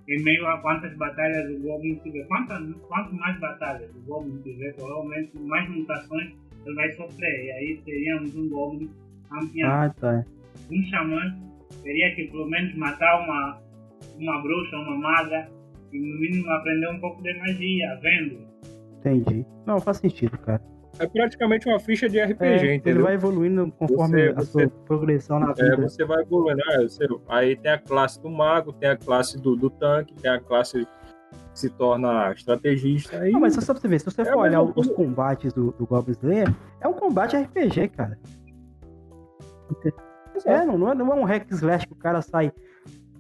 em 0.09 0.23
meio 0.23 0.47
a 0.47 0.59
quantas 0.59 0.97
batalhas 0.97 1.51
o 1.51 1.61
Goblin 1.61 1.97
tiver. 1.97 2.25
Quantas, 2.29 2.73
quanto 2.83 3.15
mais 3.17 3.41
batalhas 3.41 3.91
o 3.97 4.01
Goblin 4.03 4.41
tiver, 4.43 4.75
provavelmente 4.77 5.37
mais 5.41 5.69
mutações 5.69 6.33
ele 6.69 6.77
vai 6.77 6.91
sofrer. 6.93 7.45
E 7.47 7.51
aí 7.53 7.81
teríamos 7.85 8.35
um 8.37 8.49
Goblin 8.49 8.91
campeão. 9.29 9.71
Ah, 9.71 9.89
tá. 10.01 10.25
Um 10.71 10.83
xamã 10.85 11.21
teria 11.83 12.15
que 12.15 12.25
pelo 12.29 12.47
menos 12.49 12.75
matar 12.77 13.21
uma, 13.25 13.61
uma 14.19 14.43
bruxa, 14.43 14.77
uma 14.77 14.97
maga, 14.97 15.49
e 15.93 15.99
no 15.99 16.21
mínimo 16.21 16.51
aprender 16.51 16.89
um 16.91 17.01
pouco 17.01 17.23
de 17.23 17.33
magia, 17.39 17.99
vendo. 18.03 18.47
Entendi. 18.99 19.47
Não, 19.67 19.81
faz 19.81 19.99
sentido, 19.99 20.37
cara. 20.39 20.61
É 20.99 21.07
praticamente 21.07 21.69
uma 21.69 21.79
ficha 21.79 22.09
de 22.09 22.19
RPG, 22.21 22.45
É, 22.45 22.57
ele 22.65 22.75
entendeu? 22.75 23.05
vai 23.05 23.15
evoluindo 23.15 23.71
conforme 23.79 24.21
Você- 24.25 24.29
a 24.31 24.35
você- 24.35 24.51
sua 24.51 24.69
progressão 24.85 25.39
na 25.39 25.51
É, 25.53 25.55
vida. 25.55 25.77
você 25.77 26.05
vai 26.05 26.23
evoluindo. 26.23 26.61
Ah, 26.67 26.83
você- 26.83 27.07
aí 27.29 27.57
tem 27.57 27.71
a 27.71 27.79
classe 27.79 28.21
do 28.21 28.29
mago, 28.29 28.73
tem 28.73 28.89
a 28.91 28.97
classe 28.97 29.41
do, 29.41 29.55
do 29.55 29.71
tanque, 29.71 30.13
tem 30.15 30.31
a 30.31 30.41
classe 30.41 30.85
se 31.59 31.69
torna 31.71 32.33
estrategista. 32.33 33.19
Aí, 33.19 33.33
Não, 33.33 33.41
mas 33.41 33.55
só 33.55 33.73
pra 33.73 33.81
você 33.81 33.89
ver, 33.89 33.99
se 33.99 34.05
você 34.07 34.23
É 34.23 34.25
for 34.27 34.39
olhar 34.39 34.63
os 34.63 34.87
combates 34.91 35.53
do, 35.53 35.73
do 35.73 35.87
Goblin 35.87 36.13
Slayer, 36.13 36.55
é 36.81 36.87
um 36.89 36.93
combate 36.93 37.37
RPG, 37.37 37.89
cara. 37.89 38.19
É, 40.45 40.65
não, 40.65 40.79
não 40.79 40.91
é, 40.91 40.95
não 40.95 41.13
é 41.13 41.15
um 41.17 41.25
hack 41.25 41.51
slash 41.51 41.87
que 41.87 41.93
o 41.93 41.97
cara 41.97 42.23
sai 42.23 42.53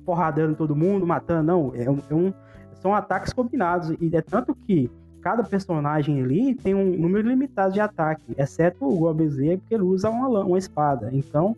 porradando 0.04 0.54
todo 0.54 0.74
mundo, 0.76 1.06
matando, 1.06 1.42
não. 1.42 1.72
É 1.74 1.90
um, 1.90 1.98
é 2.10 2.14
um- 2.14 2.32
são 2.80 2.94
ataques 2.94 3.32
combinados. 3.32 3.90
E 4.00 4.16
é 4.16 4.22
tanto 4.22 4.54
que 4.54 4.88
cada 5.20 5.42
personagem 5.42 6.22
ali 6.22 6.54
tem 6.54 6.74
um 6.74 6.96
número 6.96 7.28
limitado 7.28 7.72
de 7.72 7.80
ataque, 7.80 8.22
exceto 8.38 8.84
o 8.86 8.96
Goblin 8.98 9.26
Slayer, 9.26 9.58
porque 9.58 9.74
ele 9.74 9.82
usa 9.82 10.08
uma, 10.08 10.28
uma 10.44 10.58
espada. 10.58 11.10
Então, 11.12 11.56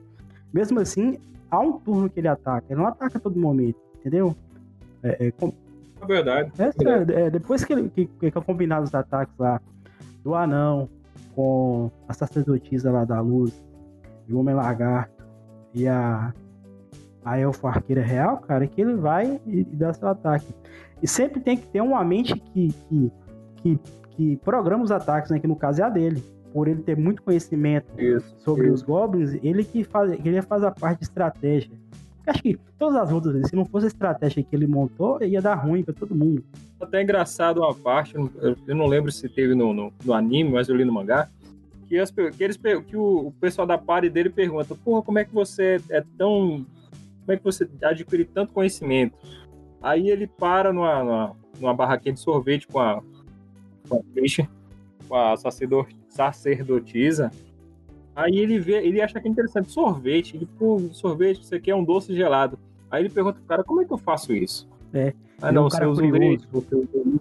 mesmo 0.53 0.81
assim, 0.81 1.19
há 1.51 1.61
um 1.61 1.73
turno 1.73 2.09
que 2.09 2.19
ele 2.21 2.29
ataca. 2.29 2.65
Ele 2.71 2.81
não 2.81 2.89
ataca 2.89 3.19
a 3.19 3.21
todo 3.21 3.39
momento, 3.39 3.79
entendeu? 3.99 4.35
É, 5.03 5.29
é, 5.29 5.33
é 6.03 6.07
verdade. 6.07 6.53
é, 6.59 6.73
sério, 6.73 7.15
é, 7.19 7.31
depois 7.31 7.65
que, 7.65 7.73
ele- 7.73 7.89
que, 7.91 8.07
que 8.07 8.27
é 8.27 8.31
combinado 8.31 8.85
os 8.85 8.95
ataques 8.95 9.35
lá 9.39 9.61
do 10.23 10.35
anão 10.35 10.89
com 11.35 11.91
a 12.09 12.13
sacerdotisa 12.13 12.91
lá 12.91 13.05
da 13.05 13.21
luz, 13.21 13.53
o 14.31 14.39
homem 14.39 14.55
lagarto 14.55 15.25
e 15.75 15.87
a, 15.89 16.33
a 17.25 17.39
elfo 17.39 17.67
arqueira 17.67 18.03
real, 18.03 18.39
cara, 18.39 18.67
que 18.67 18.81
ele 18.81 18.95
vai 18.95 19.41
e, 19.47 19.61
e 19.61 19.65
dá 19.77 19.93
seu 19.93 20.09
ataque. 20.09 20.53
E 21.03 21.09
sempre 21.09 21.41
tem 21.41 21.57
que 21.57 21.67
ter 21.67 21.81
uma 21.81 22.05
mente 22.05 22.35
que, 22.39 22.69
que, 22.89 23.13
que, 23.57 23.81
que 24.11 24.37
programa 24.39 24.85
os 24.85 24.91
ataques, 24.91 25.31
né? 25.31 25.39
Que 25.41 25.47
no 25.47 25.57
caso 25.57 25.81
é 25.81 25.85
a 25.85 25.89
dele. 25.89 26.23
Por 26.53 26.67
ele 26.67 26.83
ter 26.83 26.97
muito 26.97 27.23
conhecimento 27.23 27.87
Isso. 27.97 28.35
sobre 28.41 28.65
isso. 28.65 28.75
os 28.75 28.83
goblins, 28.83 29.39
ele 29.43 29.63
que 29.65 29.85
faz, 29.85 30.11
ele 30.13 30.43
faz 30.43 30.65
a 30.65 30.71
parte 30.73 30.99
de 30.99 31.05
estratégia. 31.05 31.71
Acho 32.27 32.43
que 32.43 32.59
todas 32.79 32.97
as 32.97 33.11
lutas, 33.11 33.49
se 33.49 33.57
não 33.57 33.65
fosse 33.65 33.87
a 33.87 33.89
estratégia 33.89 34.43
que 34.43 34.55
ele 34.55 34.67
montou, 34.67 35.23
ia 35.23 35.41
dar 35.41 35.55
ruim 35.55 35.83
pra 35.83 35.95
todo 35.95 36.15
mundo. 36.15 36.45
até 36.81 37.03
engraçado 37.03 37.59
uma 37.61 37.75
parte, 37.75 38.15
eu 38.15 38.77
não 38.77 38.87
lembro 38.87 39.11
se 39.11 39.29
teve 39.29 39.55
no, 39.55 39.73
no, 39.73 39.93
no 40.05 40.13
anime, 40.13 40.51
mas 40.51 40.69
eu 40.69 40.77
li 40.77 40.85
no 40.85 40.93
mangá, 40.93 41.29
que, 41.89 41.99
as, 41.99 42.11
que, 42.11 42.45
eles, 42.45 42.57
que 42.87 42.97
o, 42.97 43.29
o 43.29 43.33
pessoal 43.41 43.67
da 43.67 43.77
party 43.77 44.09
dele 44.09 44.31
pergunta, 44.31 44.75
porra, 44.77 45.03
como 45.03 45.19
é 45.19 45.25
que 45.25 45.35
você 45.35 45.81
é 45.91 46.05
tão... 46.17 46.65
Como 47.21 47.33
é 47.33 47.37
que 47.37 47.45
você 47.45 47.69
adquire 47.83 48.25
tanto 48.25 48.53
conhecimento? 48.53 49.17
Aí 49.83 50.09
ele 50.09 50.27
para 50.27 50.73
numa, 50.73 51.03
numa, 51.03 51.37
numa 51.61 51.75
barraquinha 51.75 52.15
de 52.15 52.21
sorvete 52.21 52.67
com 52.67 52.79
a, 52.79 53.03
com 53.89 53.97
a 53.97 54.01
com 55.09 55.17
a 55.17 55.35
sacerdotisa, 56.09 57.31
Aí 58.21 58.39
ele 58.39 58.59
vê, 58.59 58.75
ele 58.87 59.01
acha 59.01 59.19
que 59.19 59.27
é 59.27 59.31
interessante 59.31 59.71
sorvete. 59.71 60.37
Ele, 60.37 60.47
pô, 60.59 60.79
sorvete, 60.93 61.41
isso 61.41 61.55
aqui 61.55 61.71
é 61.71 61.75
um 61.75 61.83
doce 61.83 62.15
gelado. 62.15 62.59
Aí 62.91 63.03
ele 63.03 63.09
pergunta 63.09 63.39
pro 63.39 63.49
cara, 63.49 63.65
como 63.65 63.81
é 63.81 63.85
que 63.87 63.93
eu 63.93 63.99
faço 63.99 64.35
isso? 64.35 64.69
É, 64.93 65.15
Ah, 65.41 65.49
é 65.49 65.53
não, 65.53 65.67
um 65.67 65.71
você 65.71 65.87
usa 65.87 66.03
leite, 66.03 66.47
você 66.53 66.75
usa 66.75 66.89
isso. 66.95 67.21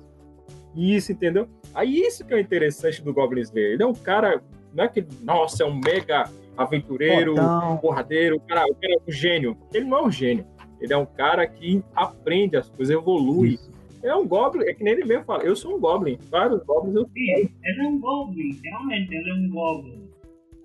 Isso, 0.76 1.12
entendeu? 1.14 1.47
Aí 1.74 2.02
isso 2.02 2.26
que 2.26 2.34
é 2.34 2.38
o 2.38 2.39
interessante 2.39 3.02
do 3.02 3.14
Goblin 3.14 3.41
Slayer. 3.41 3.74
Ele 3.74 3.84
é 3.84 3.88
um 3.88 3.93
cara, 3.93 4.41
não 4.74 4.84
é 4.84 4.88
que, 4.89 5.06
nossa, 5.24 5.64
é 5.64 5.66
um 5.66 5.80
mega 5.80 6.30
aventureiro, 6.58 7.36
Fodão. 7.36 7.78
porradeiro, 7.78 8.36
o 8.36 8.39
cara, 8.41 8.66
o 8.66 8.76
cara 8.76 8.93
é 8.93 8.97
um 9.08 9.12
gênio. 9.12 9.58
Ele 9.74 9.86
não 9.86 10.00
é 10.00 10.04
um 10.04 10.12
gênio. 10.12 10.45
Ele 10.82 10.91
é 10.93 10.97
um 10.97 11.06
cara 11.06 11.47
que 11.47 11.82
aprende 11.95 12.58
as 12.58 12.70
coisas, 12.70 12.93
evolui. 12.93 13.54
Isso. 13.54 13.72
Ele 14.04 14.12
é 14.12 14.16
um 14.16 14.28
Goblin, 14.28 14.66
é 14.66 14.74
que 14.74 14.84
nem 14.84 14.93
ele 14.93 15.06
mesmo 15.06 15.24
fala, 15.26 15.43
eu 15.43 15.56
sou 15.56 15.76
um 15.76 15.80
Goblin. 15.80 16.18
Vários 16.30 16.62
Goblins 16.64 16.95
eu 16.95 17.10
Sim, 17.14 17.50
ele 17.64 17.82
é 17.82 17.88
um 17.88 18.00
Goblin, 18.00 18.60
realmente, 18.64 19.14
ele 19.14 19.30
é 19.30 19.34
um 19.34 19.50
Goblin. 19.50 20.09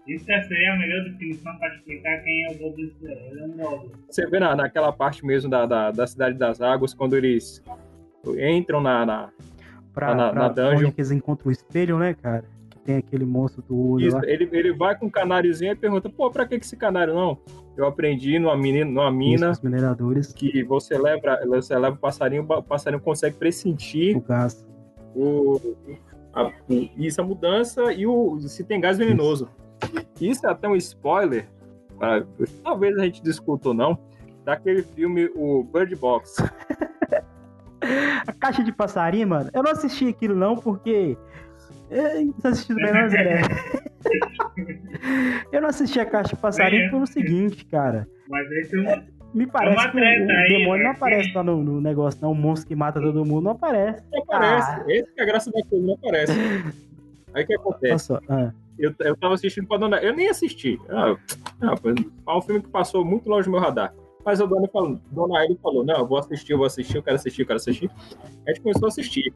Isso 0.06 0.24
seria 0.26 0.74
a 0.74 0.76
melhor 0.78 1.04
definição 1.04 1.56
para 1.58 1.74
explicar 1.76 2.18
quem 2.22 2.44
é 2.44 2.50
o. 2.50 2.74
Ele 2.74 3.62
é 3.62 3.68
um. 3.68 3.90
Você 4.08 4.26
vê 4.26 4.38
na, 4.38 4.54
naquela 4.54 4.92
parte 4.92 5.24
mesmo 5.24 5.48
da, 5.50 5.64
da, 5.66 5.90
da 5.90 6.06
Cidade 6.06 6.36
das 6.38 6.60
Águas, 6.60 6.92
quando 6.92 7.16
eles 7.16 7.62
entram 8.38 8.80
na. 8.80 9.04
na 9.06 9.30
Pra, 9.92 10.12
na- 10.12 10.30
pra 10.30 10.40
na 10.42 10.48
dungeon. 10.48 10.76
onde 10.86 10.92
que 10.92 11.00
eles 11.00 11.12
encontram 11.12 11.48
o 11.48 11.52
espelho, 11.52 11.96
né, 11.98 12.14
cara? 12.14 12.44
Que 12.68 12.78
tem 12.80 12.96
aquele 12.96 13.24
monstro 13.24 13.62
do 13.62 13.92
olho 13.92 14.08
isso, 14.08 14.16
lá. 14.16 14.22
ele, 14.26 14.48
ele 14.52 14.72
vai 14.72 14.98
com 14.98 15.06
o 15.06 15.10
canáriozinho 15.10 15.70
e 15.70 15.76
pergunta: 15.76 16.10
pô, 16.10 16.28
pra 16.32 16.44
que 16.44 16.58
que 16.58 16.64
esse 16.64 16.76
canário 16.76 17.14
não? 17.14 17.38
Eu 17.76 17.86
aprendi 17.86 18.38
numa, 18.40 18.56
menina, 18.56 18.84
numa 18.90 19.10
mina 19.12 19.50
Isso, 19.50 19.50
os 19.52 19.60
mineradores, 19.60 20.32
que 20.32 20.64
você 20.64 20.98
leva, 20.98 21.38
você 21.46 21.78
leva 21.78 21.94
o 21.94 21.98
passarinho, 21.98 22.42
o 22.42 22.62
passarinho 22.62 23.00
consegue 23.00 23.36
pressentir 23.36 24.16
o 24.16 24.20
gás. 24.20 24.66
o, 25.14 25.60
a, 26.32 26.46
o- 26.48 26.52
isso, 26.96 27.20
a 27.20 27.24
mudança 27.24 27.92
e 27.92 28.04
o, 28.04 28.38
se 28.40 28.64
tem 28.64 28.80
gás 28.80 28.98
venenoso. 28.98 29.44
Isso 29.44 29.63
é 29.84 30.46
até 30.48 30.68
um 30.68 30.76
spoiler, 30.76 31.46
talvez 32.62 32.96
a 32.98 33.04
gente 33.04 33.22
discuta 33.22 33.68
ou 33.68 33.74
não, 33.74 33.98
daquele 34.44 34.82
filme, 34.82 35.30
o 35.34 35.64
Bird 35.64 35.94
Box. 35.96 36.36
A 38.26 38.32
caixa 38.32 38.64
de 38.64 38.72
passarinho, 38.72 39.28
mano, 39.28 39.50
eu 39.52 39.62
não 39.62 39.70
assisti 39.70 40.08
aquilo 40.08 40.34
não, 40.34 40.56
porque. 40.56 41.18
Eu 41.90 42.24
não 42.42 42.50
assisti 42.50 42.72
do 42.72 42.80
menor 42.80 43.08
Zé. 43.10 43.42
Eu 45.52 45.60
não 45.60 45.68
assisti 45.68 46.00
a 46.00 46.06
caixa 46.06 46.34
de 46.34 46.40
passarinho 46.40 46.90
pelo 46.90 47.06
seguinte, 47.06 47.64
cara. 47.66 48.08
Mas 48.28 48.46
aí 48.50 48.66
tem 48.68 48.80
um. 48.80 49.14
Me 49.34 49.46
parece 49.46 49.90
que 49.90 49.96
o, 49.96 50.00
aí, 50.00 50.48
demônio 50.48 50.84
não 50.84 50.90
né? 50.92 50.96
aparece 50.96 51.32
lá 51.34 51.42
no, 51.42 51.62
no 51.62 51.80
negócio, 51.80 52.20
não. 52.22 52.30
O 52.30 52.34
monstro 52.34 52.68
que 52.68 52.76
mata 52.76 53.00
todo 53.00 53.24
mundo 53.24 53.44
não 53.44 53.50
aparece. 53.50 54.02
Não 54.12 54.22
aparece. 54.22 54.70
Ah. 54.70 54.84
Esse 54.86 55.12
que 55.12 55.20
é 55.20 55.22
a 55.24 55.26
graça 55.26 55.50
da 55.50 55.60
coisa, 55.68 55.84
não 55.84 55.94
aparece. 55.94 56.32
Aí 57.34 57.42
o 57.42 57.46
que 57.46 57.54
acontece? 57.54 57.90
Olha 57.90 57.98
só. 57.98 58.20
ah, 58.28 58.52
Eu, 58.78 58.94
eu 59.00 59.16
tava 59.16 59.34
assistindo 59.34 59.66
com 59.66 59.74
a 59.74 59.78
dona. 59.78 59.98
Eu 59.98 60.14
nem 60.14 60.28
assisti. 60.28 60.80
Ah, 60.88 61.16
ah, 61.60 62.36
um 62.36 62.42
filme 62.42 62.62
que 62.62 62.68
passou 62.68 63.04
muito 63.04 63.28
longe 63.28 63.46
do 63.46 63.52
meu 63.52 63.60
radar. 63.60 63.94
Mas 64.24 64.40
a 64.40 64.46
dona 64.46 64.66
falou, 64.68 64.98
dona 65.10 65.38
Aile 65.38 65.58
falou: 65.62 65.84
Não, 65.84 65.98
eu 65.98 66.06
vou 66.06 66.18
assistir, 66.18 66.52
eu 66.52 66.58
vou 66.58 66.66
assistir, 66.66 66.96
eu 66.96 67.02
quero 67.02 67.16
assistir, 67.16 67.42
eu 67.42 67.46
quero 67.46 67.58
assistir. 67.58 67.90
A 68.46 68.50
gente 68.50 68.62
começou 68.62 68.86
a 68.86 68.88
assistir. 68.88 69.32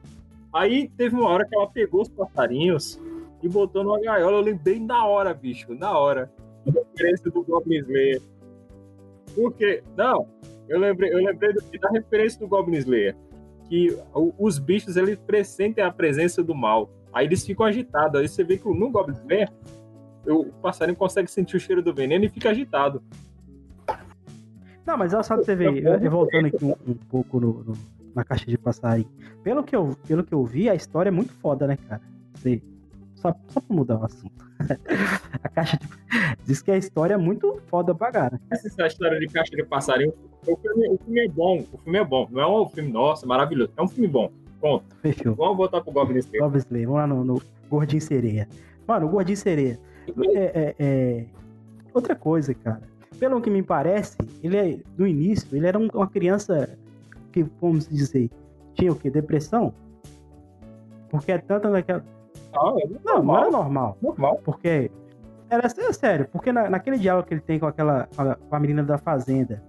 Aí 0.53 0.89
teve 0.97 1.15
uma 1.15 1.29
hora 1.29 1.45
que 1.45 1.55
ela 1.55 1.67
pegou 1.67 2.01
os 2.01 2.09
passarinhos 2.09 2.99
e 3.41 3.47
botou 3.47 3.83
numa 3.83 4.01
gaiola. 4.01 4.37
Eu 4.37 4.41
lembrei 4.41 4.79
na 4.79 5.05
hora, 5.05 5.33
bicho, 5.33 5.73
na 5.75 5.97
hora. 5.97 6.31
Referência 6.65 7.29
do 7.29 7.43
Goblin 7.43 7.79
Slayer. 7.79 8.21
Porque, 9.35 9.83
não, 9.95 10.27
eu 10.67 10.79
lembrei, 10.79 11.13
eu 11.13 11.17
lembrei 11.17 11.53
da 11.53 11.89
referência 11.89 12.39
do 12.39 12.47
Goblin 12.47 12.77
Slayer. 12.77 13.15
Que 13.69 13.95
os 14.39 14.57
bichos 14.57 14.97
eles 14.97 15.19
pressentem 15.19 15.83
a 15.83 15.91
presença 15.91 16.43
do 16.43 16.55
mal. 16.55 16.89
Aí 17.13 17.25
eles 17.25 17.45
ficam 17.45 17.65
agitados. 17.65 18.19
Aí 18.19 18.27
você 18.27 18.43
vê 18.43 18.57
que 18.57 18.67
no 18.67 18.89
Goblin 18.89 19.15
Slayer 19.15 19.49
o 20.27 20.45
passarinho 20.61 20.97
consegue 20.97 21.29
sentir 21.29 21.57
o 21.57 21.59
cheiro 21.59 21.81
do 21.81 21.93
veneno 21.93 22.25
e 22.25 22.29
fica 22.29 22.49
agitado. 22.49 23.01
Não, 24.85 24.97
mas 24.97 25.13
olha 25.13 25.23
só 25.23 25.35
pra 25.35 25.43
você 25.45 25.55
ver, 25.55 25.83
eu- 25.83 25.93
eu 25.99 26.11
voltando 26.11 26.47
aqui 26.47 26.63
um, 26.65 26.75
um 26.87 26.93
pouco 26.95 27.39
no- 27.39 27.63
no- 27.63 27.77
na 28.15 28.23
caixa 28.23 28.45
de 28.45 28.57
passarinho. 28.57 29.09
Pelo 29.43 29.63
que, 29.63 29.75
eu, 29.75 29.95
pelo 30.07 30.23
que 30.23 30.33
eu 30.33 30.43
vi, 30.43 30.69
a 30.69 30.75
história 30.75 31.09
é 31.09 31.11
muito 31.11 31.31
foda, 31.33 31.67
né, 31.67 31.77
cara? 31.87 32.01
Você- 32.35 32.61
só, 33.15 33.33
só 33.49 33.59
pra 33.61 33.75
mudar 33.75 33.97
o 33.99 34.05
assunto. 34.05 34.49
a 35.43 35.49
caixa 35.49 35.77
de. 35.77 35.87
Diz 36.45 36.61
que 36.61 36.71
a 36.71 36.77
história 36.77 37.13
é 37.13 37.17
muito 37.17 37.61
foda 37.67 37.93
pra 37.93 38.11
cara. 38.11 38.41
Essa 38.49 38.87
história 38.87 39.19
de 39.19 39.27
caixa 39.27 39.55
de 39.55 39.63
passarinho, 39.63 40.13
o 40.47 40.55
filme, 40.57 40.89
o 40.89 40.97
filme 40.97 41.25
é 41.25 41.27
bom. 41.29 41.63
O 41.71 41.77
filme 41.77 41.99
é 41.99 42.03
bom. 42.03 42.27
Não 42.31 42.41
é 42.41 42.47
um 42.61 42.67
filme, 42.67 42.91
nossa, 42.91 43.27
maravilhoso. 43.27 43.71
É 43.77 43.81
um 43.81 43.87
filme 43.87 44.07
bom. 44.07 44.31
Pronto. 44.59 44.83
Fechou. 45.01 45.35
Vamos 45.35 45.57
voltar 45.57 45.81
pro 45.81 45.91
Goblin 45.91 46.19
Slayer. 46.19 46.43
Goblin 46.43 46.59
Slayer, 46.59 46.87
vamos 46.87 47.01
lá 47.01 47.07
no, 47.07 47.23
no 47.23 47.41
Gordinho 47.69 48.01
Sereia. 48.01 48.47
Mano, 48.87 49.07
o 49.07 49.09
Gordinho 49.09 49.37
Sereia. 49.37 49.79
É, 50.35 50.39
é- 50.39 50.75
é- 50.79 51.25
Outra 51.93 52.15
coisa, 52.15 52.53
cara. 52.53 52.81
Pelo 53.19 53.41
que 53.41 53.49
me 53.49 53.61
parece, 53.63 54.17
ele 54.43 54.57
é, 54.57 54.79
no 54.97 55.05
início, 55.07 55.47
ele 55.55 55.65
era 55.67 55.77
um- 55.77 55.89
uma 55.93 56.07
criança 56.07 56.77
que, 57.31 57.43
vamos 57.61 57.87
dizer, 57.87 58.29
tinha 58.75 58.91
o 58.91 58.95
quê? 58.95 59.09
Depressão? 59.09 59.73
Porque 61.09 61.31
é 61.31 61.37
tanta 61.37 61.69
naquela. 61.69 62.03
Ah, 62.53 62.73
é 62.81 62.87
Não, 63.03 63.23
não 63.23 63.37
era 63.37 63.51
normal. 63.51 63.97
normal. 64.01 64.39
Porque. 64.43 64.91
Era 65.49 65.65
é 65.65 65.93
sério, 65.93 66.27
porque 66.31 66.51
na- 66.51 66.69
naquele 66.69 66.97
diálogo 66.99 67.27
que 67.27 67.33
ele 67.33 67.41
tem 67.41 67.59
com 67.59 67.65
aquela. 67.65 68.07
com 68.49 68.55
a- 68.55 68.59
menina 68.59 68.83
da 68.83 68.97
fazenda, 68.99 69.61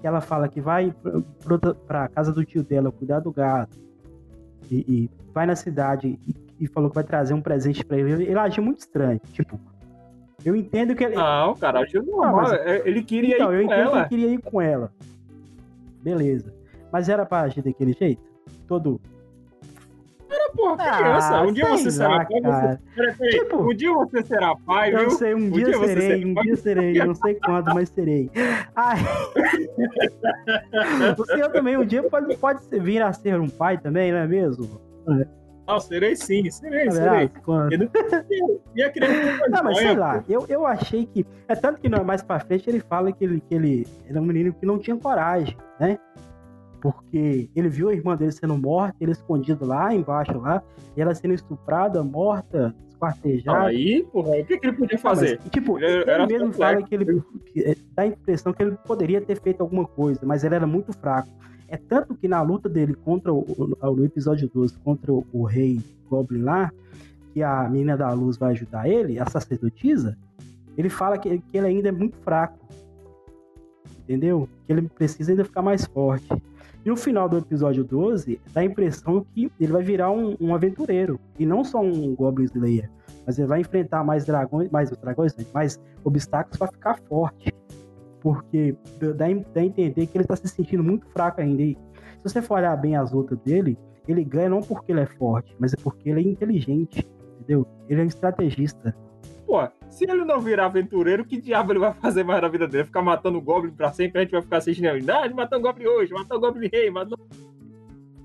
que 0.00 0.06
ela 0.06 0.20
fala 0.20 0.46
que 0.48 0.60
vai 0.60 0.94
pra, 1.42 1.74
pra- 1.86 2.08
casa 2.08 2.32
do 2.32 2.44
tio 2.44 2.62
dela 2.62 2.92
cuidar 2.92 3.20
do 3.20 3.32
gado. 3.32 3.70
E, 4.70 4.76
e 4.88 5.10
vai 5.34 5.46
na 5.46 5.56
cidade 5.56 6.18
e, 6.26 6.34
e 6.60 6.66
falou 6.66 6.88
que 6.88 6.94
vai 6.94 7.04
trazer 7.04 7.34
um 7.34 7.40
presente 7.40 7.84
pra 7.84 7.98
ele. 7.98 8.24
Ele, 8.24 8.38
agiu 8.38 8.62
muito 8.62 8.78
estranho. 8.80 9.20
Tipo, 9.32 9.58
eu 10.44 10.54
entendo 10.56 10.94
que 10.94 11.04
ele. 11.04 11.14
Não, 11.16 11.54
cara, 11.56 11.80
acho 11.80 12.02
normal. 12.02 12.26
Não, 12.26 12.36
mas- 12.42 12.52
É, 12.52 12.88
Ele 12.88 13.02
queria 13.02 13.36
então, 13.36 13.52
eu 13.52 13.62
ir 13.62 13.66
com 13.66 13.72
entendo 13.72 13.84
que 13.84 13.90
ela. 13.94 14.00
ele 14.00 14.08
queria 14.08 14.28
ir 14.30 14.38
com 14.40 14.60
ela. 14.60 14.92
Beleza. 16.02 16.52
Mas 16.92 17.08
era 17.08 17.24
pra 17.24 17.40
agir 17.42 17.62
daquele 17.62 17.92
jeito? 17.92 18.22
Todo. 18.66 19.00
Porra, 20.56 20.96
criança. 20.98 21.42
um 21.42 21.52
dia 21.52 21.66
você 21.68 21.84
lá, 21.84 21.90
será 21.90 22.24
pai, 22.24 22.40
você... 22.42 22.78
Peraí. 23.16 23.30
Tipo- 23.30 23.56
Um 23.62 23.74
dia 23.74 23.92
você 23.92 24.22
será 24.22 24.54
pai, 24.66 24.94
Eu 24.94 24.98
viu? 24.98 25.10
sei, 25.10 25.34
um 25.34 25.38
Um 25.38 25.50
dia, 25.50 25.64
dia 25.64 25.78
serei, 25.78 26.24
um 26.24 26.34
pai. 26.34 26.44
dia 26.44 26.56
serei, 26.56 26.94
não 27.04 27.14
sei 27.14 27.34
quando, 27.36 27.74
mas 27.74 27.88
serei. 27.88 28.30
Ai. 28.76 28.96
o 31.18 31.24
senhor 31.26 31.50
também 31.50 31.76
um 31.76 31.84
dia 31.84 32.02
pode, 32.02 32.36
pode 32.36 32.60
vir 32.80 33.02
a 33.02 33.12
ser 33.12 33.40
um 33.40 33.48
pai 33.48 33.78
também, 33.78 34.12
não 34.12 34.18
é 34.18 34.26
mesmo? 34.26 34.80
Não, 35.66 35.80
serei 35.80 36.16
sim, 36.16 36.48
serei, 36.50 36.88
Ah, 36.88 36.92
serei. 36.92 37.30
quando- 37.44 37.90
E 38.74 38.82
a 38.82 38.90
criança 38.90 39.48
Não, 39.48 39.64
mas 39.64 39.78
sei 39.78 39.96
lá, 39.96 40.22
eu, 40.28 40.44
eu 40.48 40.66
achei 40.66 41.06
que. 41.06 41.24
É 41.48 41.54
tanto 41.54 41.80
que 41.80 41.88
não, 41.88 42.04
mais 42.04 42.22
pra 42.22 42.40
frente 42.40 42.68
ele 42.68 42.80
fala 42.80 43.12
que 43.12 43.24
ele, 43.24 43.40
que 43.40 43.54
ele 43.54 43.86
era 44.08 44.20
um 44.20 44.24
menino 44.24 44.52
que 44.52 44.66
não 44.66 44.78
tinha 44.78 44.96
coragem, 44.96 45.56
né? 45.78 45.98
Porque 46.82 47.48
ele 47.54 47.68
viu 47.68 47.88
a 47.88 47.94
irmã 47.94 48.16
dele 48.16 48.32
sendo 48.32 48.58
morta, 48.58 48.96
ele 49.00 49.12
escondido 49.12 49.64
lá 49.64 49.94
embaixo 49.94 50.36
lá, 50.38 50.60
e 50.96 51.00
ela 51.00 51.14
sendo 51.14 51.32
estuprada, 51.32 52.02
morta, 52.02 52.74
esquartejada. 52.88 53.66
Aí, 53.68 54.02
porra, 54.12 54.30
o 54.40 54.44
que, 54.44 54.58
que 54.58 54.66
ele 54.66 54.76
podia 54.76 54.96
Não, 54.96 55.02
mas, 55.04 55.18
fazer? 55.18 55.38
tipo, 55.50 55.78
Ele 55.78 55.86
ele, 55.86 56.10
era 56.10 56.26
mesmo 56.26 56.50
complexo. 56.50 56.58
fala 56.58 56.82
que 56.82 56.94
ele 56.96 57.22
que, 57.52 57.60
é, 57.62 57.76
dá 57.94 58.02
a 58.02 58.06
impressão 58.08 58.52
que 58.52 58.62
ele 58.64 58.76
poderia 58.84 59.20
ter 59.20 59.40
feito 59.40 59.60
alguma 59.60 59.86
coisa, 59.86 60.18
mas 60.24 60.42
ele 60.42 60.56
era 60.56 60.66
muito 60.66 60.92
fraco. 60.92 61.28
É 61.68 61.76
tanto 61.76 62.16
que 62.16 62.26
na 62.26 62.42
luta 62.42 62.68
dele 62.68 62.94
contra 62.94 63.32
o, 63.32 63.38
o- 63.40 63.94
no 63.96 64.04
episódio 64.04 64.50
12, 64.52 64.76
contra 64.80 65.12
o, 65.12 65.24
o 65.32 65.44
rei 65.44 65.80
Goblin 66.10 66.42
lá, 66.42 66.72
que 67.32 67.42
a 67.44 67.68
menina 67.68 67.96
da 67.96 68.12
luz 68.12 68.36
vai 68.36 68.50
ajudar 68.50 68.88
ele, 68.88 69.20
a 69.20 69.24
sacerdotisa, 69.26 70.18
ele 70.76 70.90
fala 70.90 71.16
que, 71.16 71.38
que 71.38 71.56
ele 71.56 71.66
ainda 71.68 71.88
é 71.90 71.92
muito 71.92 72.16
fraco. 72.18 72.58
Entendeu? 74.00 74.48
Que 74.66 74.72
ele 74.72 74.82
precisa 74.82 75.30
ainda 75.30 75.44
ficar 75.44 75.62
mais 75.62 75.84
forte. 75.86 76.26
E 76.84 76.88
no 76.88 76.96
final 76.96 77.28
do 77.28 77.38
episódio 77.38 77.84
12, 77.84 78.40
dá 78.52 78.60
a 78.60 78.64
impressão 78.64 79.24
que 79.32 79.50
ele 79.60 79.72
vai 79.72 79.82
virar 79.82 80.10
um, 80.10 80.36
um 80.40 80.54
aventureiro. 80.54 81.18
E 81.38 81.46
não 81.46 81.62
só 81.62 81.80
um 81.80 82.14
Goblin 82.14 82.46
Slayer. 82.46 82.90
Mas 83.24 83.38
ele 83.38 83.46
vai 83.46 83.60
enfrentar 83.60 84.02
mais 84.02 84.24
dragões, 84.24 84.68
mais 84.70 84.90
dragões, 84.90 85.36
não, 85.36 85.44
mais 85.54 85.80
obstáculos 86.02 86.58
para 86.58 86.72
ficar 86.72 86.98
forte. 87.08 87.52
Porque 88.20 88.76
dá, 89.16 89.26
a 89.26 89.30
entender 89.64 90.06
que 90.06 90.18
ele 90.18 90.24
tá 90.24 90.34
se 90.34 90.48
sentindo 90.48 90.82
muito 90.82 91.06
fraco 91.08 91.40
ainda. 91.40 91.62
E 91.62 91.74
se 92.18 92.24
você 92.24 92.42
for 92.42 92.58
olhar 92.58 92.76
bem 92.76 92.96
as 92.96 93.12
lutas 93.12 93.38
dele, 93.38 93.78
ele 94.08 94.24
ganha 94.24 94.48
não 94.48 94.60
porque 94.60 94.90
ele 94.90 95.00
é 95.00 95.06
forte, 95.06 95.54
mas 95.60 95.72
é 95.72 95.76
porque 95.76 96.10
ele 96.10 96.20
é 96.20 96.32
inteligente. 96.32 97.08
Entendeu? 97.36 97.66
Ele 97.88 98.00
é 98.00 98.04
um 98.04 98.08
estrategista. 98.08 98.94
Pô, 99.46 99.68
se 99.92 100.04
ele 100.04 100.24
não 100.24 100.40
virar 100.40 100.66
aventureiro, 100.66 101.24
que 101.24 101.40
diabo 101.40 101.72
ele 101.72 101.78
vai 101.78 101.92
fazer 101.94 102.24
mais 102.24 102.40
na 102.40 102.48
vida 102.48 102.66
dele? 102.66 102.84
Ficar 102.84 103.02
matando 103.02 103.38
o 103.38 103.42
Goblin 103.42 103.72
pra 103.72 103.92
sempre, 103.92 104.18
a 104.20 104.22
gente 104.22 104.32
vai 104.32 104.42
ficar 104.42 104.56
assistindo 104.56 104.86
ele. 104.86 105.10
Ah, 105.10 105.24
ele 105.24 105.34
matou 105.34 105.58
o 105.58 105.62
Goblin 105.62 105.86
hoje, 105.86 106.12
matou 106.12 106.38
o 106.38 106.40
Goblin 106.40 106.68
Rei, 106.72 106.90
matou... 106.90 107.18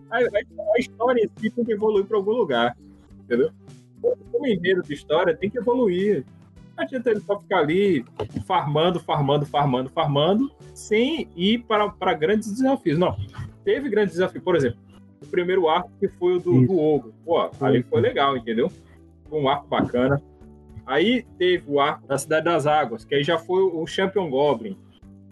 A, 0.09 0.17
a- 0.17 0.79
história 0.79 1.21
em 1.23 1.29
si 1.39 1.49
tem 1.49 1.65
que 1.65 1.73
evoluir 1.73 2.05
para 2.05 2.15
algum 2.17 2.31
lugar. 2.31 2.75
Entendeu? 3.19 3.51
O 4.33 4.47
enredo 4.47 4.81
de 4.81 4.93
história 4.93 5.35
tem 5.35 5.49
que 5.49 5.57
evoluir. 5.57 6.25
Não 6.77 6.83
adianta 6.83 7.09
ele 7.09 7.19
só 7.19 7.37
ficar 7.39 7.57
ali 7.57 8.05
farmando, 8.45 8.99
farmando, 8.99 9.45
farmando, 9.45 9.89
farmando, 9.89 10.51
sem 10.73 11.27
ir 11.35 11.63
para, 11.63 11.89
para 11.89 12.13
grandes 12.13 12.51
desafios. 12.51 12.97
Não. 12.97 13.17
Teve 13.65 13.89
grandes 13.89 14.13
desafios. 14.13 14.43
Por 14.43 14.55
exemplo, 14.55 14.79
o 15.21 15.27
primeiro 15.27 15.67
arco 15.67 15.91
que 15.99 16.07
foi 16.07 16.35
o 16.37 16.39
do, 16.39 16.65
do 16.65 16.79
Ogro. 16.79 17.13
Pô, 17.25 17.49
ali 17.59 17.83
foi 17.83 17.99
legal, 17.99 18.37
entendeu? 18.37 18.71
Foi 19.29 19.41
um 19.41 19.49
arco 19.49 19.67
bacana. 19.67 20.21
Aí 20.87 21.23
teve 21.37 21.65
o 21.67 21.81
arco 21.81 22.07
da 22.07 22.17
Cidade 22.17 22.45
das 22.45 22.65
Águas, 22.65 23.03
que 23.03 23.13
aí 23.13 23.23
já 23.23 23.37
foi 23.37 23.61
o 23.61 23.85
Champion 23.85 24.29
Goblin. 24.29 24.77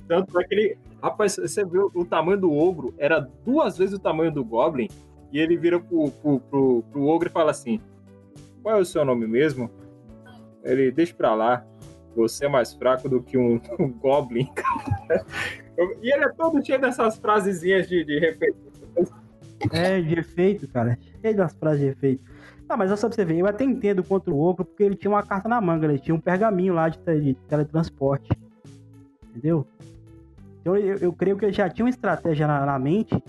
Tanto 0.06 0.38
é 0.38 0.44
que 0.44 0.54
ele. 0.54 0.78
Rapaz, 1.02 1.38
você 1.38 1.64
viu 1.64 1.90
o 1.96 2.04
tamanho 2.04 2.40
do 2.40 2.52
ogro, 2.52 2.94
era 2.98 3.20
duas 3.46 3.78
vezes 3.78 3.96
o 3.96 4.00
tamanho 4.00 4.32
do 4.32 4.44
Goblin, 4.44 4.90
e 5.32 5.40
ele 5.40 5.56
vira 5.56 5.80
pro, 5.80 6.12
pro, 6.12 6.40
pro, 6.40 6.84
pro 6.92 7.06
ogro 7.08 7.30
e 7.30 7.32
fala 7.32 7.52
assim: 7.52 7.80
Qual 8.62 8.76
é 8.76 8.82
o 8.82 8.86
seu 8.86 9.06
nome 9.06 9.26
mesmo? 9.26 9.72
Ele, 10.62 10.92
deixa 10.92 11.14
pra 11.14 11.34
lá, 11.34 11.66
você 12.16 12.46
é 12.46 12.50
mais 12.50 12.74
fraco 12.74 13.08
do 13.08 13.22
que 13.22 13.38
um, 13.38 13.62
um 13.80 13.90
Goblin. 13.92 14.50
e 16.02 16.12
ele 16.12 16.26
é 16.26 16.30
todo 16.30 16.66
cheio 16.66 16.82
dessas 16.82 17.18
frasezinhas 17.18 17.88
de, 17.88 18.04
de. 18.04 18.38
É, 19.72 20.02
de 20.02 20.20
efeito, 20.20 20.68
cara. 20.68 20.98
Cheio 21.22 21.38
das 21.38 21.54
frases 21.54 21.80
de 21.80 21.88
efeito. 21.88 22.35
Ah, 22.68 22.76
mas 22.78 22.90
só 23.00 23.08
pra 23.08 23.16
você 23.16 23.24
ver, 23.26 23.38
eu 23.38 23.48
até 23.48 23.64
entendo 23.64 24.04
contra 24.04 24.34
o 24.34 24.40
ogro, 24.40 24.66
porque 24.66 24.84
ele 24.84 24.96
tinha 24.96 25.12
uma 25.12 25.22
carta 25.24 25.48
na 25.48 25.62
manga, 25.62 25.86
ele 25.86 26.00
tinha 26.00 26.16
um 26.16 26.20
pergaminho 26.20 26.74
lá 26.74 26.90
de, 26.90 26.98
de 27.22 27.34
teletransporte. 27.48 28.30
Entendeu? 29.30 29.66
Então 30.62 30.76
eu, 30.76 30.98
eu 30.98 31.14
creio 31.14 31.38
que 31.38 31.46
ele 31.46 31.54
já 31.54 31.70
tinha 31.70 31.86
uma 31.86 31.90
estratégia 31.90 32.48
na, 32.48 32.66
na 32.66 32.80
mente 32.80 33.22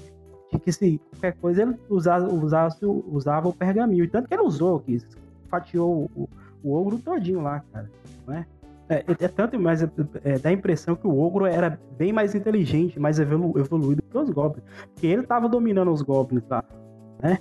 de 0.52 0.58
que 0.58 0.72
se 0.72 0.98
qualquer 1.10 1.34
coisa 1.34 1.62
ele 1.62 1.76
usasse, 1.90 2.26
usasse, 2.26 2.86
usava 2.86 3.48
o 3.48 3.52
pergaminho. 3.52 4.08
Tanto 4.08 4.26
que 4.28 4.34
ele 4.34 4.42
usou, 4.42 4.80
que 4.80 4.98
fatiou 5.50 6.10
o, 6.16 6.28
o 6.64 6.72
ogro 6.74 6.98
todinho 6.98 7.42
lá, 7.42 7.62
cara. 7.72 7.90
Não 8.26 8.34
é? 8.34 8.46
É, 8.88 8.94
é- 8.98 9.24
é 9.24 9.28
tanto, 9.28 9.58
mas 9.58 9.82
é, 9.82 9.90
é, 10.24 10.38
dá 10.38 10.48
a 10.48 10.52
impressão 10.52 10.94
que 10.94 11.06
o 11.06 11.18
ogro 11.20 11.44
era 11.44 11.78
bem 11.98 12.12
mais 12.12 12.34
inteligente, 12.34 12.98
mais 12.98 13.18
evolu- 13.18 13.58
evoluído 13.58 14.00
que 14.02 14.16
os 14.16 14.30
goblins. 14.30 14.64
Porque 14.94 15.06
ele 15.08 15.24
tava 15.24 15.48
dominando 15.48 15.90
os 15.92 16.00
goblins 16.02 16.44
lá, 16.48 16.64
né? 17.22 17.38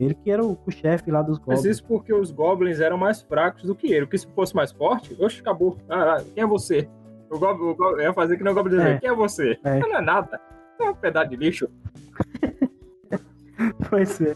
Ele 0.00 0.14
que 0.14 0.30
era 0.30 0.44
o, 0.44 0.58
o 0.66 0.70
chefe 0.70 1.10
lá 1.10 1.22
dos 1.22 1.38
Mas 1.38 1.46
goblins. 1.58 1.64
isso 1.64 1.84
porque 1.86 2.12
os 2.12 2.30
Goblins 2.32 2.80
eram 2.80 2.98
mais 2.98 3.22
fracos 3.22 3.62
do 3.64 3.74
que 3.74 3.92
ele. 3.92 4.06
Porque 4.06 4.18
se 4.18 4.26
fosse 4.34 4.54
mais 4.54 4.72
forte, 4.72 5.16
oxe, 5.20 5.40
acabou. 5.40 5.78
Ah, 5.88 6.16
ah, 6.18 6.24
quem 6.34 6.42
é 6.42 6.46
você? 6.46 6.88
O 7.30 7.38
Goblin, 7.38 7.68
o 7.70 7.74
Goblin 7.74 8.02
ia 8.02 8.12
fazer 8.12 8.36
que 8.36 8.42
nem 8.44 8.52
o 8.52 8.56
Goblin 8.56 8.76
dizer, 8.76 8.96
É. 8.96 8.98
quem 8.98 9.08
é 9.10 9.14
você? 9.14 9.58
É. 9.64 9.78
Não 9.78 9.96
é 9.96 10.00
nada. 10.00 10.40
É 10.80 10.90
um 10.90 10.94
pedaço 10.94 11.30
de 11.30 11.36
lixo. 11.36 11.68
Pois 13.88 14.20
é. 14.20 14.34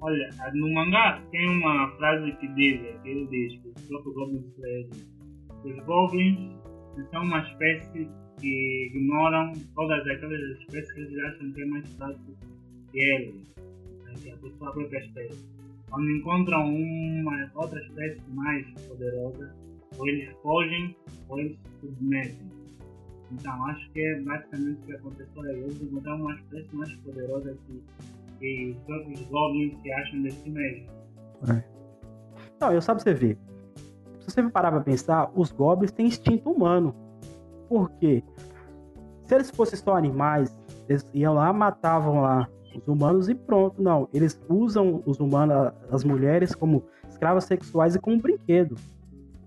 Olha, 0.00 0.28
no 0.54 0.74
mangá 0.74 1.22
tem 1.30 1.48
uma 1.48 1.88
frase 1.96 2.32
que 2.32 2.48
diz, 2.48 2.80
que 3.02 3.08
ele 3.08 3.26
diz, 3.28 3.60
que 3.62 3.68
o 3.68 3.88
próprio 3.88 4.12
Goblin 4.14 4.44
diz, 4.58 5.06
os 5.64 5.84
Goblins 5.86 6.56
são 7.10 7.22
uma 7.22 7.38
espécie 7.40 8.10
que 8.40 8.86
ignoram 8.86 9.52
todas 9.74 10.06
aquelas 10.06 10.40
espécies 10.58 10.92
que 10.92 11.00
eles 11.00 11.24
acham 11.24 11.52
que 11.52 11.62
é 11.62 11.66
mais 11.66 11.88
fraco 11.94 12.18
que 12.90 12.98
eles, 12.98 13.34
né, 14.04 14.14
que 14.22 14.30
é 14.30 14.32
a 14.32 14.38
sua 14.38 14.50
própria 14.72 14.98
espécie. 14.98 15.44
Quando 15.90 16.10
encontram 16.10 16.74
uma 16.74 17.50
outra 17.54 17.80
espécie 17.80 18.22
mais 18.30 18.66
poderosa, 18.88 19.54
ou 19.98 20.08
eles 20.08 20.34
fogem 20.42 20.96
ou 21.28 21.38
eles 21.38 21.58
se 21.58 21.86
submetem. 21.86 22.52
Então 23.32 23.66
acho 23.66 23.90
que 23.90 24.00
é 24.00 24.20
basicamente 24.20 24.80
o 24.82 24.86
que 24.86 24.92
aconteceu 24.92 25.42
aí. 25.42 25.60
Eles 25.60 25.82
encontraram 25.82 26.20
uma 26.22 26.34
espécie 26.34 26.74
mais 26.74 26.92
poderosa 26.96 27.56
que 27.66 27.82
que 28.42 28.76
os 28.76 28.84
próprios 28.84 29.20
goblins 29.28 29.80
se 29.80 29.92
acham 29.92 30.22
de 30.22 30.30
si 30.32 30.50
mesmos. 30.50 30.90
Não, 32.60 32.72
eu 32.72 32.82
pra 32.82 32.94
você 32.94 33.14
ver. 33.14 33.38
Se 34.20 34.30
você 34.30 34.42
parar 34.50 34.72
pra 34.72 34.80
pensar, 34.80 35.30
os 35.34 35.52
goblins 35.52 35.92
têm 35.92 36.06
instinto 36.06 36.50
humano. 36.50 36.94
Por 37.72 37.90
quê? 37.92 38.22
Se 39.24 39.34
eles 39.34 39.50
fossem 39.50 39.78
só 39.78 39.96
animais, 39.96 40.54
eles 40.90 41.06
iam 41.14 41.32
lá, 41.32 41.50
matavam 41.54 42.20
lá 42.20 42.46
os 42.76 42.86
humanos 42.86 43.30
e 43.30 43.34
pronto. 43.34 43.82
Não, 43.82 44.06
eles 44.12 44.38
usam 44.46 45.02
os 45.06 45.18
humanos, 45.20 45.72
as 45.90 46.04
mulheres, 46.04 46.54
como 46.54 46.82
escravas 47.08 47.44
sexuais 47.44 47.94
e 47.94 47.98
como 47.98 48.20
brinquedo. 48.20 48.76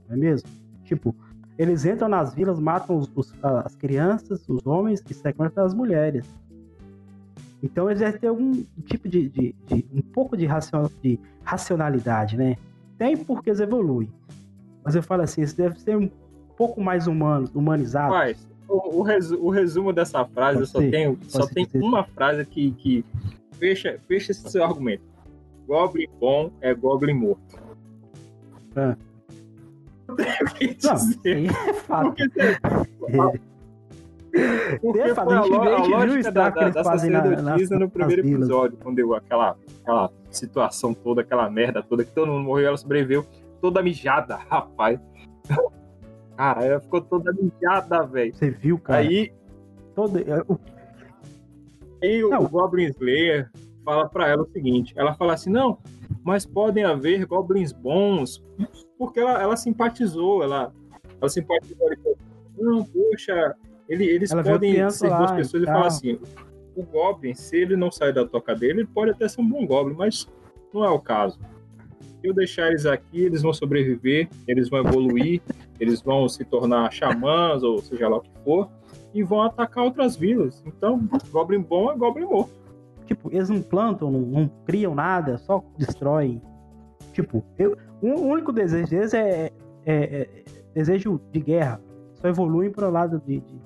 Não 0.10 0.16
é 0.16 0.18
mesmo? 0.20 0.50
Tipo, 0.86 1.16
eles 1.56 1.86
entram 1.86 2.10
nas 2.10 2.34
vilas, 2.34 2.60
matam 2.60 2.98
os- 2.98 3.12
os- 3.16 3.32
as 3.44 3.76
crianças, 3.76 4.44
os 4.50 4.66
homens 4.66 5.04
e 5.08 5.14
sequestram 5.14 5.64
as 5.64 5.76
mulheres. 5.76 6.26
Então 7.62 7.88
eles 7.92 8.00
devem 8.00 8.20
ter 8.20 8.28
algum 8.28 8.64
tipo 8.86 9.08
de, 9.08 9.30
de- 9.30 9.56
de- 9.68 9.86
um 9.94 10.02
pouco 10.02 10.36
de, 10.36 10.48
racio- 10.48 10.90
de 11.00 11.20
racionalidade, 11.44 12.36
né? 12.38 12.58
Tem 12.98 13.16
porque 13.16 13.52
eles 13.52 13.60
evoluem. 13.60 14.12
Mas 14.84 14.96
eu 14.96 15.04
falo 15.04 15.22
assim, 15.22 15.42
eles 15.42 15.54
devem 15.54 15.78
ser 15.78 15.96
um 15.96 16.10
pouco 16.58 16.82
mais 16.82 17.08
humanos, 17.08 17.50
humanizados. 17.54 18.14
Rapaz, 18.16 18.48
o, 18.68 19.00
o 19.00 19.02
resu- 19.04 19.40
o 19.44 19.50
resumo 19.50 19.94
dessa 19.94 20.26
frase, 20.26 20.60
eu 20.62 20.66
só 20.66 20.80
Pode 20.80 20.86
ser, 20.86 20.92
tenho 20.92 21.20
só 21.28 21.40
pode 21.48 21.54
tem 21.54 21.82
uma 21.82 22.04
frase 22.04 22.46
que, 22.46 22.72
que 22.72 23.06
fecha, 23.54 24.00
fecha 24.08 24.32
esse 24.32 24.50
seu 24.50 24.64
argumento. 24.64 25.04
Goblin 25.68 26.08
bom 26.20 26.52
é 26.62 26.74
Goblin 26.74 27.14
morto. 27.14 27.60
Ah. 28.76 28.96
Não 30.08 30.16
é 31.66 31.74
fato. 31.74 32.16
Porque, 34.36 34.80
porque 34.82 35.00
É, 35.00 35.06
foi 35.06 35.16
fala, 35.16 35.38
a 35.38 35.40
a, 35.40 35.44
gente 35.46 35.54
a 35.56 35.78
gente 35.78 35.90
lógica 35.92 36.32
da, 36.32 36.50
da, 36.50 36.70
da 36.70 36.84
sacerdotisa 36.84 37.42
nas- 37.42 37.70
no 37.80 37.90
primeiro 37.90 38.22
episódio, 38.28 38.78
quando 38.84 38.96
deu 38.98 39.14
aquela, 39.16 39.56
aquela 39.82 40.12
situação 40.30 40.94
toda, 40.94 41.22
aquela 41.22 41.50
merda 41.50 41.82
toda, 41.82 42.04
que 42.04 42.12
todo 42.12 42.28
mundo 42.28 42.44
morreu, 42.44 42.68
ela 42.68 42.78
sobreviveu 42.78 43.26
toda 43.62 43.82
mijada, 43.82 44.36
rapaz. 44.50 45.00
Cara, 46.38 46.66
ela 46.66 46.80
ficou 46.80 47.02
toda 47.02 47.32
mijada, 47.34 48.04
velho. 48.04 48.34
Você 48.34 48.50
viu, 48.50 48.78
cara? 48.78 49.00
Aí, 49.00 49.32
Todo, 49.96 50.20
é, 50.20 50.46
aí 52.04 52.24
o, 52.24 52.30
Não. 52.30 52.44
o 52.44 52.50
Goblin 52.50 52.88
Slayer 52.88 53.50
fala 53.86 54.10
pra 54.10 54.28
ela 54.28 54.44
o 54.44 54.52
seguinte: 54.52 54.94
ela 54.98 55.14
fala 55.14 55.34
assim, 55.34 55.50
não, 55.50 55.78
mas 56.24 56.46
podem 56.46 56.84
haver 56.84 57.26
goblins 57.26 57.72
bons, 57.72 58.44
porque 58.98 59.20
ela, 59.22 59.42
ela 59.42 59.56
simpatizou, 59.56 60.44
ela, 60.44 60.74
ela 61.22 61.30
simpatizou. 61.30 61.88
Ele 61.88 62.02
falou, 62.02 62.18
não, 62.58 62.84
poxa, 62.84 63.56
ele, 63.88 64.06
eles 64.06 64.32
Ela 64.32 64.44
podem 64.44 64.90
ser 64.90 65.08
lá 65.10 65.34
e 65.34 65.38
pessoas 65.38 65.64
e 65.64 65.66
tal. 65.66 65.76
fala 65.76 65.88
assim: 65.88 66.20
o 66.76 66.84
Goblin, 66.84 67.34
se 67.34 67.56
ele 67.56 67.78
não 67.78 67.90
sair 67.90 68.14
da 68.14 68.26
toca 68.26 68.54
dele, 68.54 68.82
ele 68.82 68.88
pode 68.88 69.12
até 69.12 69.28
ser 69.30 69.40
um 69.40 69.48
bom 69.48 69.66
Goblin, 69.66 69.96
mas 69.96 70.28
não 70.74 70.84
é 70.84 70.90
o 70.90 71.00
caso. 71.00 71.40
Se 72.02 72.28
eu 72.28 72.34
deixar 72.34 72.68
eles 72.68 72.86
aqui, 72.86 73.24
eles 73.24 73.42
vão 73.42 73.54
sobreviver, 73.54 74.28
eles 74.48 74.68
vão 74.68 74.80
evoluir, 74.82 75.42
eles 75.80 76.02
vão 76.02 76.28
se 76.30 76.44
tornar 76.46 76.92
xamãs, 76.92 77.64
ou 77.64 77.80
seja 77.80 78.08
lá 78.08 78.18
o 78.18 78.22
que 78.22 78.32
for, 78.44 78.70
e 79.14 79.24
vão 79.24 79.42
atacar 79.42 79.84
outras 79.84 80.16
vilas. 80.16 80.64
Então, 80.66 81.08
Goblin 81.32 81.62
bom 81.62 81.92
é 81.92 81.96
Goblin 81.98 82.26
morto. 82.26 82.52
tipo, 83.06 83.30
eles 83.32 83.50
não 83.50 83.62
plantam, 83.62 84.10
não, 84.12 84.20
não 84.22 84.48
criam 84.66 84.96
nada, 84.96 85.38
só 85.38 85.64
destroem. 85.78 86.42
Tipo, 87.14 87.44
eu, 87.58 87.78
o 88.02 88.08
único 88.22 88.52
desejo 88.52 88.90
deles 88.90 89.14
é, 89.14 89.52
é- 89.86 90.22
é 90.22 90.44
desejo 90.74 91.22
de 91.32 91.40
guerra. 91.40 91.80
Só 92.16 92.28
evoluem 92.28 92.72
para 92.72 92.88
o 92.90 92.92
lado 92.92 93.22
de, 93.26 93.40
de, 93.42 93.60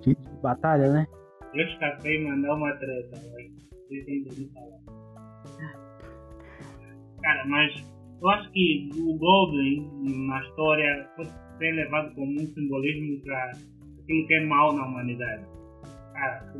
de- 0.00 0.14
de 0.14 0.36
batalha, 0.42 0.90
né? 0.92 1.06
Eu 1.54 1.64
escapei 1.66 2.24
mandar 2.24 2.54
uma 2.54 2.72
treta, 2.76 3.10
mas 3.32 3.52
vocês 3.88 4.04
têm 4.06 4.24
que 4.24 4.40
me 4.40 4.50
falar. 4.54 5.70
Cara, 7.22 7.44
mas 7.46 7.84
eu 8.20 8.30
acho 8.30 8.50
que 8.52 8.90
o 8.96 9.16
Goblin 9.16 9.88
na 10.26 10.42
história 10.42 11.08
foi 11.16 11.24
ser 11.58 11.72
levado 11.72 12.14
como 12.14 12.32
um 12.32 12.46
simbolismo 12.46 13.20
para 13.22 13.52
aquilo 14.02 14.26
que 14.26 14.34
é 14.34 14.44
mal 14.46 14.72
na 14.74 14.86
humanidade. 14.86 15.44
Cara, 16.12 16.52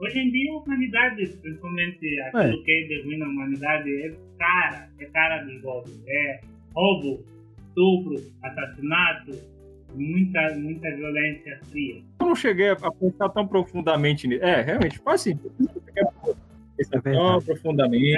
hoje 0.00 0.18
em 0.18 0.30
dia 0.30 0.52
a 0.52 0.56
humanidade, 0.58 1.26
principalmente 1.42 2.20
aquilo 2.20 2.62
que 2.64 2.72
é 2.72 2.86
de 2.86 3.02
ruim 3.02 3.18
na 3.18 3.26
humanidade, 3.26 3.90
é 3.90 4.14
cara, 4.38 4.88
é 5.00 5.04
cara 5.06 5.44
dos 5.44 5.60
Goblins. 5.62 6.02
É 6.06 6.40
roubo, 6.74 7.24
estupro, 7.68 8.16
assassinato, 8.42 9.32
muita, 9.94 10.54
muita 10.56 10.96
violência 10.96 11.60
fria. 11.70 12.02
Eu 12.20 12.26
não 12.26 12.36
cheguei 12.36 12.68
a 12.68 12.76
pensar 12.76 13.28
tão 13.30 13.46
profundamente 13.46 14.28
nisso. 14.28 14.44
É, 14.44 14.62
realmente, 14.62 14.98
faz 15.00 15.22
sentido. 15.22 15.52
Eu 15.58 15.66
não 15.66 15.82
cheguei 15.84 16.02
a 16.02 16.12
pensar 16.76 16.98
É 16.98 17.12
tão 17.12 17.42
profundamente. 17.42 18.16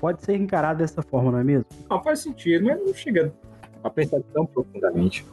Pode 0.00 0.22
ser 0.24 0.34
encarado 0.36 0.78
dessa 0.78 1.02
forma, 1.02 1.30
não 1.30 1.38
é 1.38 1.44
mesmo? 1.44 1.66
Não, 1.88 2.02
faz 2.02 2.20
sentido, 2.20 2.64
mas 2.64 2.80
não 2.84 2.94
chega 2.94 3.32
a 3.84 3.90
pensar 3.90 4.18
tão 4.32 4.46
profundamente. 4.46 5.26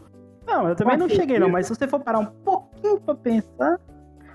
Não, 0.46 0.68
eu 0.70 0.76
também 0.76 0.98
Faz 0.98 1.00
não 1.00 1.10
cheguei, 1.10 1.40
não, 1.40 1.48
sentido. 1.48 1.52
mas 1.54 1.66
se 1.68 1.76
você 1.76 1.88
for 1.88 2.00
parar 2.02 2.20
um 2.20 2.26
pouquinho 2.26 3.00
pra 3.00 3.16
pensar, 3.16 3.80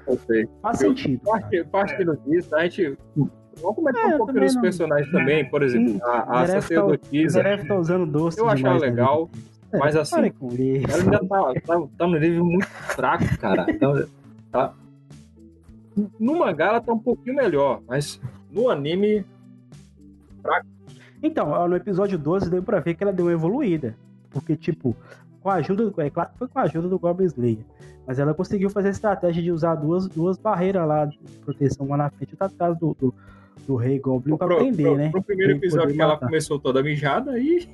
Eu 0.07 0.19
sei. 0.27 0.49
faz 0.63 0.81
Eu- 0.81 0.89
sentido. 0.91 1.21
Parte, 1.23 1.65
partindo 1.65 2.17
disso, 2.27 2.55
a 2.57 2.63
gente. 2.65 2.97
Vamos 3.61 3.77
comentar 3.77 4.11
É, 4.11 4.15
um 4.15 4.19
pouco 4.19 4.33
dos 4.33 4.55
não- 4.55 4.63
personagens 4.63 5.11
também, 5.13 5.49
por 5.51 5.63
exemplo, 5.63 6.03
a, 6.05 6.19
a 6.21 6.23
tá- 6.25 6.47
sacerdotisa. 6.47 7.43
Zeref 7.43 7.69
tá 7.69 7.77
usando 7.77 8.07
doce 8.07 8.41
Eu 8.41 8.49
achava 8.49 8.75
na 8.75 8.81
legal, 8.81 9.27
vida. 9.27 9.79
mas 9.79 9.95
É, 9.95 10.01
assim. 10.01 10.17
Ela 10.17 10.97
ainda 11.03 11.19
tá, 11.29 11.53
tá, 11.67 11.83
tá 11.99 12.07
no 12.07 12.19
nível 12.19 12.45
muito 12.47 12.67
fraco, 12.67 13.25
cara. 13.39 13.67
Então, 13.69 14.03
tá- 14.51 14.73
No 16.19 16.39
mangá 16.39 16.69
ela 16.69 16.81
tá 16.81 16.91
um 16.93 16.99
pouquinho 16.99 17.37
melhor, 17.37 17.83
mas 17.87 18.19
no 18.51 18.71
anime. 18.71 19.25
Então, 21.23 21.69
no 21.69 21.77
episódio 21.77 22.19
12 22.19 22.51
deu 22.51 22.63
pra 22.63 22.81
ver 22.81 22.95
que 22.95 23.03
ela 23.05 23.13
deu 23.13 23.27
uma 23.27 23.33
evoluída. 23.33 23.97
Porque, 24.31 24.57
tipo, 24.57 24.97
com 25.41 25.51
a 25.51 25.55
ajuda. 25.55 25.93
É 26.03 26.11
claro 26.11 26.31
que 26.33 26.39
foi 26.39 26.49
com 26.49 26.59
a 26.59 26.63
ajuda 26.63 26.89
do 26.89 26.99
Goblin 26.99 27.27
Slayer. 27.27 27.65
Mas 28.07 28.19
ela 28.19 28.35
conseguiu 28.35 28.69
fazer 28.71 28.89
a 28.89 28.91
estratégia 28.93 29.43
de 29.43 29.53
usar 29.53 29.77
duas, 29.77 30.09
duas 30.09 30.37
barreiras 30.37 30.87
lá 30.89 31.05
de 31.05 31.19
proteção, 31.45 31.87
uma 31.87 31.97
na 31.97 32.11
frente 32.11 32.31
e 32.31 32.35
outra 32.35 32.47
atrás 32.47 32.77
do, 32.79 32.97
do, 32.99 33.15
do 33.67 33.77
Rei 33.77 33.99
Goblin 34.01 34.37
pra 34.37 34.47
pro, 34.49 34.57
prender, 34.57 34.87
pro- 34.87 34.97
né? 34.97 35.11
pro 35.11 35.23
primeiro 35.23 35.53
episódio 35.53 35.95
que 35.95 36.03
ela 36.03 36.17
começou 36.17 36.59
toda 36.59 36.83
mijada 36.83 37.39
e 37.39 37.69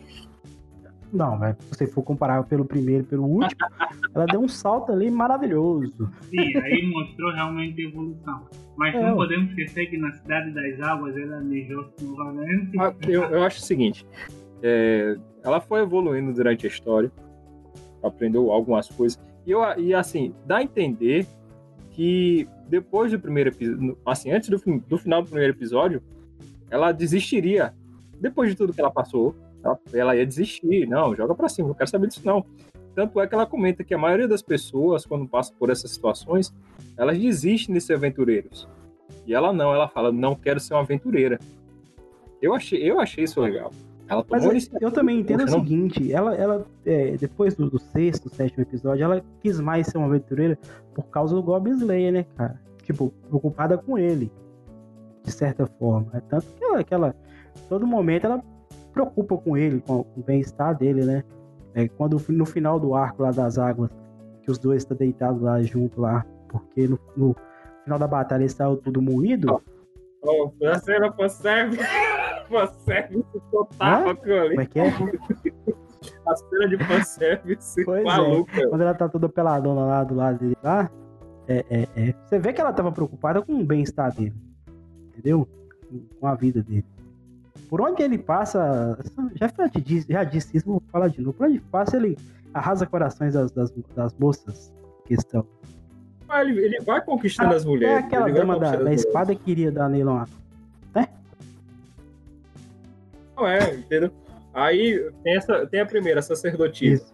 Não, 1.11 1.39
mas 1.39 1.57
se 1.57 1.69
você 1.75 1.87
for 1.87 2.03
comparar 2.03 2.43
pelo 2.45 2.67
primeiro 2.67 3.05
e 3.05 3.07
pelo 3.07 3.25
último, 3.25 3.59
ela 4.15 4.27
deu 4.27 4.41
um 4.41 4.49
salto 4.49 4.93
ali 4.93 5.11
maravilhoso. 5.11 6.11
Sim, 6.29 6.57
aí 6.59 6.87
mostrou 6.93 7.33
realmente 7.33 7.81
evolução. 7.81 8.47
Mas 8.79 8.95
É, 8.95 9.03
não 9.03 9.17
podemos 9.17 9.51
esquecer 9.51 9.91
que 9.91 9.99
na 9.99 10.13
Cidade 10.13 10.53
das 10.53 10.81
Águas 10.81 11.17
ela 11.17 11.41
mijou-se 11.41 12.05
novamente. 12.05 12.79
Ah, 12.79 12.95
Eu, 13.09 13.25
eu 13.25 13.43
acho 13.43 13.59
o 13.59 13.63
seguinte: 13.63 14.07
é, 14.63 15.19
ela 15.43 15.61
foi 15.61 15.83
evoluindo 15.83 16.33
durante 16.33 16.65
a 16.65 16.69
história, 16.71 17.11
aprendeu 18.03 18.53
algumas 18.53 18.89
coisas, 18.89 19.19
e, 19.45 19.51
eu, 19.51 19.61
e 19.77 19.93
assim, 19.93 20.33
dá 20.47 20.59
a 20.59 20.63
entender 20.63 21.27
que 21.91 22.49
depois 22.69 23.11
do 23.11 23.19
primeiro 23.19 23.51
episódio, 23.51 23.99
assim, 24.07 24.31
antes 24.31 24.49
do, 24.49 24.59
do 24.87 24.97
final 24.97 25.23
do 25.23 25.29
primeiro 25.29 25.53
episódio, 25.53 26.01
ela 26.71 26.93
desistiria. 26.93 27.75
Depois 28.21 28.51
de 28.51 28.57
tudo 28.57 28.73
que 28.73 28.81
ela 28.81 28.91
passou, 28.91 29.35
ela, 29.65 29.79
ela 29.93 30.17
ia 30.17 30.25
desistir. 30.27 30.87
Não, 30.87 31.17
joga 31.17 31.35
pra 31.35 31.49
cima, 31.49 31.69
não 31.69 31.75
quero 31.75 31.91
saber 31.91 32.07
disso 32.07 32.23
não. 32.25 32.45
Tanto 32.95 33.21
é 33.21 33.27
que 33.27 33.35
ela 33.35 33.47
comenta 33.47 33.83
que 33.83 33.95
a 33.95 33.99
maioria 33.99 34.29
das 34.29 34.43
pessoas, 34.43 35.07
quando 35.07 35.27
passa 35.27 35.53
por 35.59 35.71
essas 35.71 35.91
situações, 35.91 36.53
elas 36.99 37.19
desistem 37.19 37.75
de 37.75 37.81
ser 37.81 37.95
aventureiros. 37.95 38.69
E 39.25 39.33
ela 39.33 39.53
não, 39.53 39.73
ela 39.73 39.89
fala, 39.89 40.11
não 40.11 40.35
quero 40.35 40.59
ser 40.59 40.75
uma 40.75 40.83
aventureira. 40.83 41.39
Eu 42.43 42.55
achei, 42.55 42.83
eu 42.83 43.01
achei 43.01 43.25
isso 43.25 43.41
legal. 43.41 43.71
Ela 44.09 44.25
Mas 44.29 44.41
tomou 44.41 44.47
eu, 44.47 44.53
iniciativa. 44.53 44.85
eu 44.85 44.91
também 44.91 45.21
entendo 45.21 45.45
o 45.45 45.49
seguinte, 45.49 46.13
ela, 46.13 46.35
ela 46.35 46.67
é, 46.85 47.17
depois 47.17 47.55
do, 47.55 47.69
do 47.69 47.79
sexto, 47.79 48.29
sétimo 48.31 48.63
episódio, 48.63 49.05
ela 49.05 49.23
quis 49.41 49.61
mais 49.61 49.87
ser 49.87 49.99
uma 49.99 50.07
aventureira 50.07 50.59
por 50.95 51.05
causa 51.07 51.35
do 51.35 51.43
Goblin 51.43 51.77
Slayer, 51.77 52.13
né, 52.13 52.27
cara? 52.37 52.59
Tipo, 52.83 53.13
preocupada 53.29 53.77
com 53.77 53.99
ele, 53.99 54.33
de 55.23 55.31
certa 55.31 55.67
forma. 55.67 56.11
É 56.15 56.21
tanto 56.21 56.47
que 56.47 56.65
ela, 56.65 56.83
que 56.83 56.95
ela, 56.95 57.15
todo 57.69 57.87
momento, 57.87 58.25
ela 58.25 58.43
preocupa 58.95 59.37
com 59.37 59.59
ele, 59.59 59.81
com, 59.81 60.03
com 60.05 60.21
o 60.21 60.25
bem-estar 60.25 60.77
dele, 60.77 61.05
né? 61.05 61.23
É, 61.75 61.87
quando 61.87 62.21
no 62.31 62.47
final 62.47 62.81
do 62.81 62.95
arco 62.95 63.23
lá 63.23 63.31
das 63.31 63.59
águas, 63.59 63.91
que 64.43 64.51
os 64.51 64.59
dois 64.59 64.83
estão 64.83 64.97
deitados 64.97 65.43
lá 65.43 65.61
junto 65.61 66.01
lá, 66.01 66.25
porque 66.49 66.87
no, 66.89 66.99
no 67.17 67.37
final 67.85 67.99
da 67.99 68.07
batalha 68.07 68.43
eles 68.43 68.53
estavam 68.53 68.77
tudo 68.77 69.01
moído. 69.01 69.63
Oh, 70.23 70.53
você 70.59 70.99
não 70.99 71.13
consegue. 71.13 71.79
Total 73.51 74.11
aquilo 74.11 74.41
ali. 74.41 74.49
Como 74.51 74.61
é 74.61 74.67
que 74.67 74.81
é? 74.81 74.89
A 76.27 76.37
cena 76.37 76.69
de 76.69 76.79
fanservice 76.85 77.85
Pois 77.85 78.05
é. 78.07 78.67
quando 78.69 78.81
ela 78.81 78.95
tá 78.95 79.09
toda 79.09 79.29
peladona 79.29 79.85
lá 79.85 80.05
do 80.05 80.15
lado 80.15 80.39
dele 80.39 80.57
lá, 80.63 80.91
é, 81.47 81.65
é, 81.71 81.89
é. 81.97 82.15
Você 82.27 82.39
vê 82.39 82.53
que 82.53 82.61
ela 82.61 82.73
tava 82.73 82.93
preocupada 82.93 83.41
com 83.43 83.55
o 83.55 83.65
bem-estar 83.65 84.15
dele. 84.15 84.35
Entendeu? 85.09 85.49
Com- 86.21 86.27
a 86.27 86.35
vida 86.35 86.63
dele. 86.63 86.85
Por 87.69 87.81
onde 87.81 88.03
ele 88.03 88.19
passa, 88.19 88.99
já, 89.35 89.49
te 89.69 89.81
disse, 89.81 90.13
já 90.13 90.25
disse 90.25 90.57
isso, 90.57 90.67
vou 90.67 90.83
falar 90.91 91.09
de 91.09 91.21
novo. 91.21 91.37
Por 91.37 91.47
onde 91.47 91.61
passa, 91.61 91.97
ele 91.97 92.17
arrasa 92.53 92.87
corações 92.87 93.35
das, 93.35 93.51
das, 93.51 93.71
das 93.95 94.15
moças 94.15 94.73
que 95.07 95.15
estão. 95.15 95.47
Ah, 96.29 96.43
Ele, 96.45 96.79
vai 96.81 97.01
conquistando 97.03 97.55
as 97.55 97.65
É 97.65 97.67
mulheres. 97.67 98.05
aquela 98.05 98.29
ele 98.29 98.33
vai 98.39 98.41
dama 98.47 98.59
da, 98.59 98.77
da 98.77 98.93
espada 98.93 99.35
que 99.35 99.43
queria 99.43 99.73
dar 99.73 99.89
nele 99.89 100.05
uma. 100.05 100.29
Não 103.37 103.47
é, 103.47 103.75
entendeu? 103.75 104.11
Aí 104.53 105.11
tem, 105.23 105.37
essa, 105.37 105.65
tem 105.67 105.81
a 105.81 105.87
primeira, 105.87 106.19
a 106.19 106.23
sacerdotisa. 106.23 107.07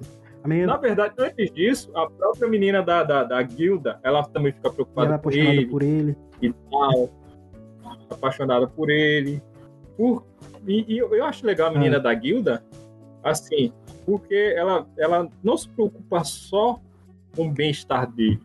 Menina 0.45 0.67
Na 0.73 0.77
verdade, 0.79 1.15
antes 1.19 1.51
disso, 1.53 1.91
a 1.95 2.09
própria 2.09 2.49
menina 2.49 2.83
da, 2.83 3.03
da, 3.03 3.25
da 3.25 3.43
guilda, 3.43 3.99
ela 4.03 4.23
também 4.25 4.53
fica 4.53 4.69
ela 4.69 4.73
é 4.73 4.75
preocupada 4.75 5.15
apaixonada 5.15 5.51
ele 5.55 5.67
por 5.67 5.83
ele. 5.83 6.17
e 6.41 6.53
tal. 6.71 7.11
Apaixonada 8.11 8.67
por 8.67 8.91
ele. 8.91 9.43
Por, 9.97 10.25
e, 10.67 10.95
e 10.95 10.99
eu 10.99 11.25
acho 11.25 11.47
legal 11.47 11.69
a 11.69 11.71
Ah. 11.71 11.75
menina 11.75 12.01
da 12.01 12.13
guilda, 12.15 12.65
assim, 13.23 13.73
porque 14.07 14.55
ela, 14.57 14.87
ela 14.99 15.29
não 15.43 15.57
se 15.59 15.69
preocupa 15.69 16.25
só 16.25 16.81
com 17.37 17.49
o 17.49 17.51
bem-estar 17.53 18.11
dele. 18.11 18.41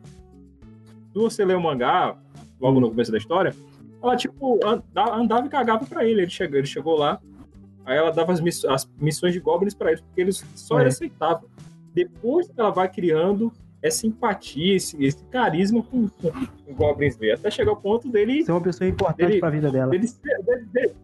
Se 1.19 1.35
você 1.35 1.43
ler 1.45 1.57
o 1.57 1.61
mangá, 1.61 2.15
logo 2.61 2.79
no 2.79 2.89
começo 2.89 3.11
da 3.11 3.17
história, 3.17 3.53
ela, 4.01 4.15
tipo, 4.15 4.57
anda- 4.65 5.13
andava 5.13 5.45
e 5.47 5.49
cagava 5.49 5.85
pra 5.85 6.05
ele. 6.05 6.21
Ele 6.21 6.29
chegou, 6.29 6.57
ele 6.57 6.65
chegou 6.67 6.95
lá, 6.97 7.19
aí 7.85 7.97
ela 7.97 8.09
dava 8.11 8.31
as, 8.31 8.39
miss- 8.39 8.63
as 8.63 8.89
missões 8.99 9.33
de 9.33 9.39
goblins 9.41 9.73
pra 9.73 9.89
eles, 9.89 10.01
porque 10.01 10.21
eles 10.21 10.45
só 10.55 10.77
É. 10.77 10.83
ele 10.83 10.89
aceitava. 10.89 11.43
Depois 11.93 12.47
que 12.47 12.57
ela 12.59 12.69
vai 12.69 12.87
criando 12.87 13.51
essa 13.81 14.07
empatia, 14.07 14.75
esse, 14.77 15.03
esse 15.03 15.21
carisma 15.25 15.83
com, 15.83 16.07
com, 16.07 16.31
com 16.31 16.73
goblins 16.73 17.17
dele, 17.17 17.33
até 17.33 17.51
chegar 17.51 17.71
ao 17.71 17.77
ponto 17.77 18.07
dele 18.09 18.45
é 18.47 18.51
uma 18.51 18.61
pessoa 18.61 18.87
importante 18.89 19.31
Ele- 19.31 19.39
pra 19.41 19.49
vida 19.49 19.69
dela. 19.69 19.91
dele 19.91 20.07
ser- 20.07 20.41
dele- 20.43 20.65
dele- 20.71 20.95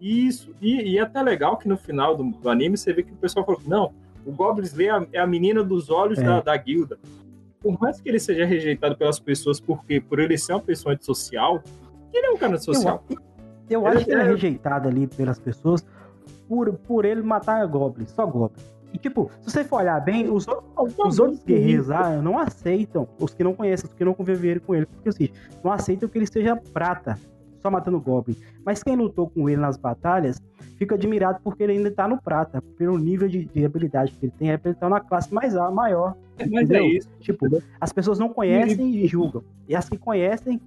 Isso, 0.00 0.52
e, 0.60 0.92
e 0.92 0.98
é 0.98 1.00
até 1.00 1.20
legal 1.22 1.56
que 1.56 1.66
no 1.66 1.76
final 1.76 2.16
do, 2.16 2.22
do 2.30 2.48
anime 2.48 2.76
você 2.76 2.92
vê 2.92 3.02
que 3.02 3.12
o 3.12 3.16
pessoal 3.16 3.44
falou: 3.44 3.60
não, 3.66 3.92
o 4.24 4.30
Goblin 4.32 4.64
Slayer 4.64 4.92
é 4.92 4.96
a- 4.98 5.06
é 5.14 5.18
a 5.18 5.26
menina 5.26 5.64
dos 5.64 5.88
olhos 5.90 6.18
É. 6.18 6.22
da, 6.22 6.40
da 6.40 6.56
guilda. 6.56 6.98
Por 7.64 7.80
mais 7.80 7.98
que 7.98 8.10
ele 8.10 8.20
seja 8.20 8.44
rejeitado 8.44 8.94
pelas 8.94 9.18
pessoas, 9.18 9.58
porque 9.58 9.98
por 9.98 10.18
ele 10.18 10.36
ser 10.36 10.52
uma 10.52 10.60
pessoa 10.60 10.94
antissocial, 10.94 11.62
ele 12.12 12.26
é 12.26 12.30
um 12.30 12.36
cara 12.36 12.56
antissocial. 12.56 13.02
Eu 13.70 13.80
Ele 13.86 13.96
acho 13.96 14.04
que 14.04 14.10
ele 14.12 14.20
é 14.20 14.24
rejeitado 14.24 14.86
ali 14.86 15.06
pelas 15.06 15.38
pessoas 15.38 15.82
por, 16.46 16.70
por 16.74 17.06
ele 17.06 17.22
matar 17.22 17.66
Goblin, 17.66 18.04
só 18.04 18.26
Goblin. 18.26 18.62
E 18.92 18.98
tipo, 18.98 19.30
se 19.40 19.50
você 19.50 19.64
for 19.64 19.78
olhar 19.78 19.98
bem, 20.00 20.30
os, 20.30 20.46
os 20.76 21.18
outros 21.18 21.42
guerreiros 21.42 21.88
lá 21.88 22.20
não 22.20 22.38
aceitam, 22.38 23.08
os 23.18 23.32
que 23.32 23.42
não 23.42 23.54
conhecem, 23.54 23.88
os 23.88 23.94
que 23.94 24.04
não 24.04 24.12
conviveram 24.12 24.60
com 24.60 24.74
ele, 24.74 24.84
porque 24.84 25.08
assim, 25.08 25.30
não 25.64 25.72
aceitam 25.72 26.06
que 26.06 26.18
ele 26.18 26.26
seja 26.26 26.54
prata, 26.54 27.18
só 27.60 27.70
matando 27.70 27.98
Goblin. 27.98 28.36
Mas 28.62 28.82
quem 28.82 28.94
lutou 28.94 29.30
com 29.30 29.48
ele 29.48 29.60
nas 29.60 29.78
batalhas 29.78 30.38
fica 30.76 30.94
admirado 30.94 31.38
porque 31.42 31.62
ele 31.62 31.72
ainda 31.72 31.90
tá 31.90 32.06
no 32.08 32.20
prata, 32.20 32.62
pelo 32.76 32.98
nível 32.98 33.28
de, 33.28 33.44
de 33.44 33.64
habilidade 33.64 34.12
que 34.12 34.26
ele 34.26 34.32
tem, 34.38 34.50
é 34.50 34.60
ele 34.64 34.74
tá 34.74 34.88
na 34.88 35.00
classe 35.00 35.32
mais 35.32 35.56
a- 35.56 35.70
maior. 35.70 36.16
Mas 36.38 36.50
é 36.52 36.62
entendeu? 36.62 36.86
isso. 36.86 37.08
Tipo, 37.20 37.46
as 37.80 37.92
pessoas 37.92 38.18
não 38.18 38.28
conhecem 38.28 38.94
e 38.96 39.06
julgam. 39.06 39.42
E 39.68 39.74
as 39.76 39.88
que 39.88 39.96
conhecem, 39.96 40.60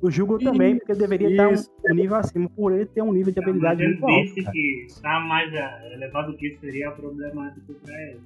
o 0.00 0.10
julgam 0.10 0.38
também, 0.38 0.76
porque 0.78 0.92
ele 0.92 0.98
deveria 1.00 1.30
estar 1.30 1.48
um, 1.48 1.90
um 1.90 1.94
nível 1.94 2.16
acima, 2.16 2.48
por 2.50 2.72
ele 2.72 2.86
ter 2.86 3.02
um 3.02 3.12
nível 3.12 3.32
de 3.32 3.38
habilidade 3.38 3.82
ele 3.82 3.92
muito 3.92 4.06
alto. 4.06 4.24
disse 4.24 4.42
cara. 4.42 4.52
que 4.52 4.84
está 4.88 5.20
mais 5.20 5.52
elevado 5.92 6.36
que 6.36 6.46
isso 6.48 6.60
seria 6.60 6.90
problemático 6.92 7.74
para 7.74 7.94
ele. 8.02 8.20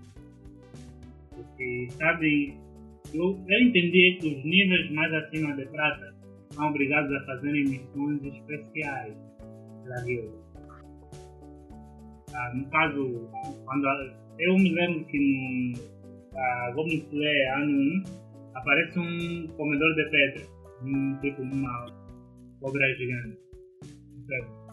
Porque, 1.35 1.89
sabe, 1.99 2.55
eu, 3.12 3.39
eu 3.49 3.61
entendi 3.61 4.18
que 4.20 4.29
os 4.37 4.45
níveis 4.45 4.91
mais 4.93 5.12
acima 5.12 5.55
de 5.55 5.66
prata 5.66 6.14
são 6.51 6.68
obrigados 6.68 7.12
a 7.12 7.20
fazerem 7.27 7.64
missões 7.64 8.24
especiais 8.24 9.14
da 9.87 10.01
guilda. 10.03 10.45
Ah, 12.37 12.53
no 12.55 12.68
caso, 12.70 13.28
quando 13.64 13.87
a- 13.87 14.14
eu 14.39 14.55
me 14.59 14.72
lembro 14.74 15.05
que 15.07 15.18
no 15.18 15.97
a 16.39 16.70
Goblin 16.74 16.99
Slayer 17.11 17.55
ano 17.59 17.72
1 17.72 18.03
aparece 18.55 18.99
um 18.99 19.47
comedor 19.57 19.95
de 19.95 20.05
pedra, 20.11 20.43
um, 20.84 21.16
tipo 21.22 21.43
uma 21.43 21.87
cobra 22.61 22.87
gigante. 22.97 23.39
Certo? 24.26 24.66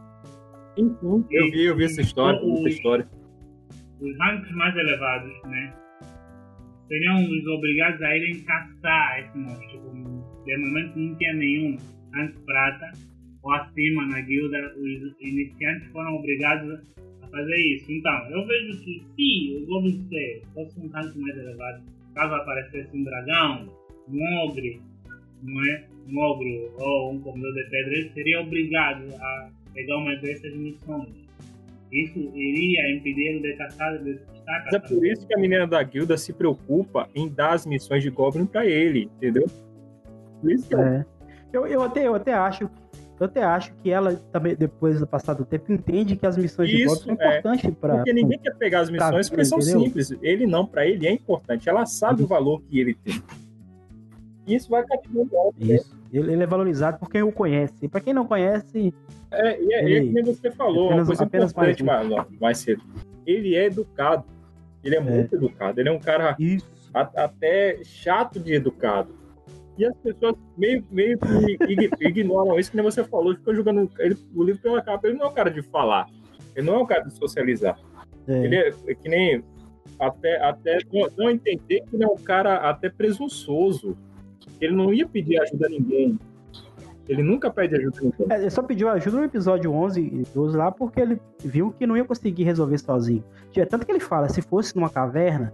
Eu 1.32 1.52
vi, 1.52 1.66
eu 1.66 1.78
vi 1.78 1.86
essa 1.86 2.02
história, 2.02 2.40
Os- 2.44 2.60
essa 2.60 2.70
história. 2.70 3.08
os 4.02 4.18
ranks 4.20 4.52
mais 4.56 4.76
elevados, 4.76 5.32
né? 5.46 5.74
Seriam 6.90 7.24
os 7.24 7.48
obrigados 7.48 8.02
a 8.02 8.18
irem 8.18 8.44
caçar 8.44 9.20
esse 9.22 9.38
monstro. 9.38 9.80
Como 9.82 10.44
de 10.46 10.58
momento 10.58 11.00
não 11.00 11.16
tinha 11.16 11.34
nenhum 11.34 11.78
rank 12.14 12.36
prata 12.46 12.92
ou 13.44 13.54
acima 13.54 14.06
na 14.08 14.20
guilda, 14.22 14.74
os 14.78 15.16
iniciantes 15.22 15.88
foram 15.92 16.16
obrigados 16.16 16.82
a 17.34 17.38
fazer 17.38 17.58
isso. 17.58 17.92
Então, 17.92 18.30
eu 18.30 18.46
vejo 18.46 18.80
que 18.84 19.04
se 19.16 19.58
o 19.58 19.66
Goblin 19.66 20.06
Slayer 20.10 20.42
fosse 20.54 20.80
um 20.80 20.88
rank 20.90 21.16
mais 21.16 21.38
elevado, 21.38 21.84
caso 22.14 22.34
aparecesse 22.36 22.96
um 22.96 23.04
dragão, 23.04 23.68
um 24.10 24.38
ogre, 24.46 24.82
não 25.42 25.66
é? 25.66 25.84
Um 26.08 26.18
ogro 26.20 26.74
ou 26.78 27.14
um 27.14 27.20
comedor 27.22 27.54
de 27.54 27.70
pedra, 27.70 27.94
ele 27.94 28.10
seria 28.10 28.42
obrigado 28.42 29.04
a 29.16 29.50
pegar 29.74 29.98
uma 29.98 30.16
dessas 30.18 30.54
missões. 30.56 31.24
Isso 31.92 32.20
iria 32.20 32.96
impedir 32.96 33.28
ele 33.28 33.40
de 33.42 33.54
caçar, 33.58 33.98
de 34.00 34.12
estar 34.12 34.64
Mas 34.66 34.74
é 34.74 34.80
por 34.80 35.06
isso 35.06 35.28
que 35.28 35.34
a 35.36 35.38
menina 35.38 35.68
da 35.68 35.82
guilda 35.84 36.18
se 36.18 36.34
preocupa 36.34 37.08
em 37.14 37.30
dar 37.30 37.54
as 37.54 37.66
missões 37.66 38.02
de 38.02 38.10
Goblin 38.10 38.46
pra 38.46 38.66
ele, 38.66 39.10
entendeu? 39.16 39.46
Por 40.42 40.52
isso 40.52 40.68
que 40.68 40.76
É. 40.76 41.06
Eu, 41.54 41.68
eu, 41.68 41.84
até, 41.84 42.08
eu 42.08 42.16
até 42.16 42.34
acho. 42.34 42.68
Eu 43.20 43.26
até 43.28 43.44
acho 43.44 43.74
que 43.76 43.90
ela 43.92 44.16
também, 44.32 44.56
depois 44.56 45.00
do 45.00 45.08
passado 45.08 45.38
do 45.40 45.46
tempo, 45.46 45.72
entende 45.72 46.16
que 46.16 46.26
as 46.26 46.36
missões 46.38 46.70
de 46.70 46.84
Isso, 46.84 46.96
Goblin 46.96 47.16
são 47.16 47.26
é. 47.26 47.38
importantes 47.40 47.72
pra. 47.80 47.96
Porque 47.98 48.14
ninguém 48.14 48.40
quer 48.40 48.56
pegar 48.56 48.82
as 48.82 48.90
missões 48.90 49.30
porque 49.30 49.46
são 49.46 49.60
entendeu? 49.60 49.82
simples. 49.82 50.14
Ele 50.22 50.46
não, 50.48 50.66
pra 50.66 50.86
ele 50.86 51.08
é 51.08 51.12
importante. 51.12 51.70
Ela 51.70 51.86
sabe 51.86 52.24
o 52.24 52.28
valor 52.28 52.62
que 52.64 52.80
ele 52.80 52.96
tem. 52.96 53.22
E 54.46 54.56
isso 54.56 54.70
vai 54.70 54.84
cativando 54.86 55.30
ela. 55.34 55.52
né? 55.58 55.76
Isso. 55.76 55.96
Ele, 56.12 56.34
ele 56.34 56.44
é 56.44 56.48
valorizado 56.48 56.98
por 57.00 57.10
quem 57.10 57.24
o 57.24 57.32
conhece. 57.32 57.88
Pra 57.88 58.02
quem 58.02 58.14
não 58.14 58.26
conhece, 58.26 58.94
É, 59.32 59.60
e 59.62 59.74
é, 59.74 59.84
Ele- 59.90 60.20
é 60.20 60.24
você 60.24 60.52
falou, 60.52 60.88
apenas- 60.88 61.00
uma 61.02 61.06
coisa 61.08 61.24
apenas 61.24 61.52
importante 61.52 61.84
mais, 61.84 62.10
mais 62.40 62.58
cedo. 62.60 62.84
Ele 63.26 63.56
é 63.56 63.66
educado. 63.66 64.26
Ele 64.84 64.96
é, 64.96 65.00
muito 65.00 65.34
educado. 65.36 65.80
Ele 65.80 65.88
é 65.90 65.92
um 65.92 66.00
cara 66.00 66.36
isso. 66.38 66.68
a- 66.94 67.10
até 67.24 67.80
chato 67.84 68.40
de 68.40 68.54
educado. 68.54 69.10
E 69.78 69.86
as 69.86 69.96
pessoas 69.98 70.36
meio, 70.58 70.84
meio 70.92 71.18
que 71.18 71.74
ig- 71.74 71.92
ignoram 72.02 72.60
isso, 72.60 72.70
que 72.72 72.78
nem 72.78 72.86
você 72.86 73.04
falou, 73.04 73.36
ficam 73.36 73.56
jogando 73.56 73.90
ele, 74.00 74.16
o 74.36 74.44
livro 74.44 74.62
pela 74.62 74.82
capa. 74.82 75.08
Ele 75.08 75.18
não 75.18 75.26
é 75.26 75.30
um 75.30 75.34
cara 75.34 75.50
de 75.50 75.62
falar. 75.64 76.08
Ele 76.56 76.68
não 76.68 76.76
é 76.76 76.78
um 76.80 76.86
cara 76.86 77.02
de 77.04 77.14
socializar. 77.14 77.80
É. 78.28 78.46
Ele 78.46 78.56
é, 78.56 78.74
é 78.88 78.96
que 78.96 79.10
nem 79.10 79.44
até, 80.00 80.42
até 80.44 80.78
não, 81.18 81.30
entender 81.30 81.82
que 81.82 81.96
ele 81.96 82.04
é 82.04 82.08
um 82.08 82.18
cara 82.18 82.70
até 82.70 82.90
presunçoso. 82.90 83.98
Ele 84.62 84.76
não 84.76 84.94
ia 84.94 85.08
pedir 85.08 85.40
ajuda 85.42 85.66
a 85.66 85.70
ninguém. 85.70 86.20
Ele 87.10 87.22
nunca 87.22 87.50
pede 87.52 87.76
ajuda 87.76 87.98
a 88.00 88.02
ninguém. 88.04 88.28
É, 88.30 88.42
Ele 88.42 88.50
só 88.50 88.62
pediu 88.62 88.88
ajuda 88.90 89.18
no 89.18 89.24
episódio 89.24 89.72
11 89.74 90.00
e 90.02 90.24
12 90.34 90.56
lá 90.56 90.72
porque 90.72 91.02
ele 91.02 91.20
viu 91.44 91.72
que 91.72 91.86
não 91.88 91.98
ia 91.98 92.06
conseguir 92.06 92.44
resolver 92.44 92.78
sozinho. 92.78 93.24
Tanto 93.70 93.86
que 93.86 93.92
ele 93.92 94.00
fala, 94.00 94.30
se 94.30 94.42
fosse 94.42 94.76
numa 94.76 94.90
caverna, 94.90 95.54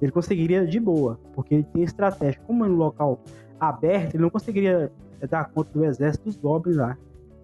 ele 0.00 0.10
conseguiria 0.10 0.66
de 0.66 0.80
boa, 0.80 1.20
porque 1.34 1.54
ele 1.54 1.62
tem 1.72 1.84
estratégia. 1.84 2.40
Como 2.46 2.64
é 2.64 2.68
um 2.68 2.74
local 2.74 3.20
aberto, 3.68 4.14
ele 4.14 4.22
não 4.22 4.30
conseguiria 4.30 4.90
eh, 5.20 5.26
dar 5.26 5.44
conta 5.50 5.70
do 5.72 5.84
exército 5.84 6.24
dos 6.24 6.36
goblins 6.36 6.76
lá. 6.76 6.96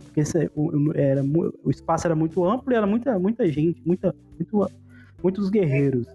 Porque 0.05 0.21
esse- 0.21 0.51
o, 0.57 0.93
era, 0.95 1.23
o 1.65 1.71
espaço 1.71 2.07
era 2.07 2.17
muito 2.17 2.45
amplo 2.45 2.73
e 2.73 2.77
era 2.77 2.87
muita, 2.87 3.19
muita 3.19 3.49
gente, 3.51 3.81
muita, 3.87 4.15
muito, 4.39 4.71
muitos 5.23 5.49
guerreiros. 5.51 6.07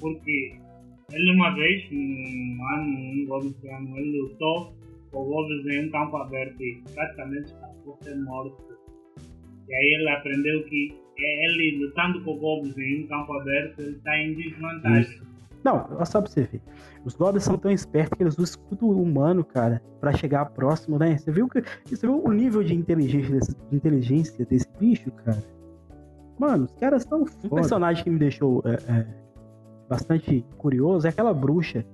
Porque 0.00 0.58
ele 1.12 1.32
uma 1.34 1.54
vez, 1.54 1.84
um 1.92 2.58
ano, 2.74 2.88
um 2.88 3.26
goblin 3.26 3.68
ano, 3.70 3.98
ele 3.98 4.20
lutou 4.22 4.72
com 5.10 5.24
goblins 5.24 5.66
em 5.66 5.86
um 5.86 5.90
campo 5.90 6.16
aberto 6.16 6.60
e 6.62 6.82
praticamente 6.94 7.46
escapou 7.46 7.98
ser 8.02 8.16
morto. 8.16 8.56
E 9.68 9.74
aí 9.74 9.94
ele 10.00 10.08
aprendeu 10.10 10.64
que 10.64 10.94
ele 11.18 11.84
lutando 11.84 12.24
com 12.24 12.38
goblins 12.38 12.78
em 12.78 13.04
um 13.04 13.06
campo 13.06 13.32
aberto, 13.34 13.80
ele 13.80 13.96
está 13.96 14.16
em 14.16 14.34
desvantagem. 14.34 15.20
Não, 15.64 16.04
só 16.06 16.20
pra 16.22 16.30
você 16.30 16.42
ver. 16.42 16.62
Os 17.04 17.14
goblins 17.14 17.44
são 17.44 17.58
tão 17.58 17.70
espertos 17.70 18.16
que 18.16 18.22
eles 18.22 18.34
usam 18.34 18.44
escudo 18.44 18.88
humano, 18.90 19.44
cara, 19.44 19.82
pra 20.00 20.12
chegar 20.12 20.46
próximo, 20.46 20.98
né? 20.98 21.18
Você 21.18 21.30
viu, 21.30 21.48
que, 21.48 21.62
você 21.84 22.06
viu 22.06 22.22
o 22.24 22.32
nível 22.32 22.62
de 22.64 22.74
inteligência, 22.74 23.30
desse, 23.34 23.56
de 23.68 23.76
inteligência 23.76 24.46
desse 24.46 24.66
bicho, 24.78 25.10
cara? 25.24 25.42
Mano, 26.38 26.64
os 26.64 26.72
caras 26.76 27.02
são 27.02 27.26
foda. 27.26 27.46
Um 27.46 27.50
personagem 27.50 28.02
que 28.04 28.08
me 28.10 28.18
deixou 28.18 28.62
é, 28.64 28.72
é, 28.90 29.06
bastante 29.88 30.44
curioso 30.56 31.06
é 31.06 31.10
aquela 31.10 31.34
bruxa 31.34 31.84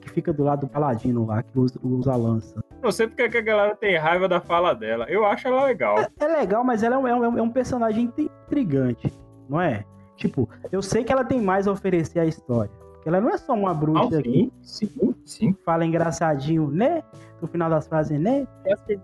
que 0.00 0.08
fica 0.10 0.32
do 0.32 0.44
lado 0.44 0.60
do 0.60 0.68
paladino 0.68 1.26
lá, 1.26 1.42
que 1.42 1.58
usa, 1.58 1.78
usa 1.82 2.12
a 2.12 2.16
lança. 2.16 2.62
Não 2.80 2.92
sei 2.92 3.08
porque 3.08 3.28
que 3.28 3.38
a 3.38 3.42
galera 3.42 3.74
tem 3.74 3.96
raiva 3.96 4.28
da 4.28 4.40
fala 4.40 4.72
dela. 4.74 5.06
Eu 5.08 5.24
acho 5.26 5.48
ela 5.48 5.64
legal. 5.64 5.96
É 6.20 6.26
legal, 6.28 6.62
mas 6.62 6.84
ela 6.84 6.94
é 6.94 6.98
um, 6.98 7.08
é 7.08 7.18
um- 7.28 7.38
é 7.38 7.42
um 7.42 7.50
personagem 7.50 8.12
intrigante, 8.16 9.12
não 9.48 9.60
é? 9.60 9.84
Tipo, 10.14 10.48
eu 10.70 10.80
sei 10.82 11.02
que 11.02 11.12
ela 11.12 11.24
tem 11.24 11.40
mais 11.40 11.66
a 11.66 11.72
oferecer 11.72 12.20
à 12.20 12.24
história. 12.26 12.70
Ela 13.08 13.22
não 13.22 13.30
é 13.30 13.38
só 13.38 13.54
uma 13.54 13.72
bruxa 13.72 14.20
que 14.22 14.52
sim, 14.60 14.86
sim, 14.86 15.14
sim. 15.24 15.56
fala 15.64 15.86
engraçadinho, 15.86 16.70
né? 16.70 17.02
No 17.40 17.48
final 17.48 17.70
das 17.70 17.88
frases, 17.88 18.20
né? 18.20 18.46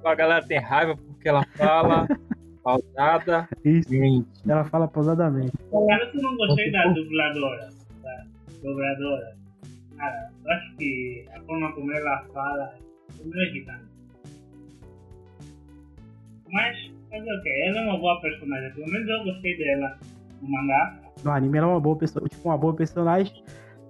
A 0.04 0.14
galera 0.14 0.46
tem 0.46 0.58
raiva 0.58 0.94
porque 0.94 1.26
ela 1.26 1.42
fala 1.56 2.06
pausada. 2.62 3.48
Isso, 3.64 3.88
Gente, 3.88 4.28
ela 4.46 4.62
fala 4.64 4.86
pausadamente. 4.86 5.52
Cara, 5.70 6.10
eu 6.12 6.20
não 6.20 6.36
gostei 6.36 6.70
da 6.70 6.86
dubladora. 6.88 7.70
Da 8.02 8.24
dubladora. 8.62 9.36
Cara, 9.96 10.30
eu 10.44 10.50
acho 10.52 10.76
que 10.76 11.24
a 11.34 11.40
forma 11.40 11.72
como 11.72 11.90
ela 11.90 12.24
fala 12.34 12.74
é 13.18 13.24
meio 13.24 13.48
irritante. 13.48 13.84
Mas, 16.52 16.76
fazer 17.10 17.32
o 17.32 17.42
quê? 17.42 17.64
Ela 17.68 17.78
é 17.78 17.86
uma 17.86 17.98
boa 17.98 18.20
personagem. 18.20 18.70
Pelo 18.74 18.86
menos 18.86 19.08
eu 19.08 19.24
gostei 19.24 19.56
dela 19.56 19.98
no 20.42 20.50
mangá. 20.50 21.00
No 21.24 21.30
anime 21.30 21.56
ela 21.56 21.68
é 21.68 21.70
uma 21.70 21.80
boa 21.80 21.96
pessoa, 21.96 22.28
tipo, 22.28 22.46
uma 22.46 22.58
boa 22.58 22.74
personagem. 22.74 23.43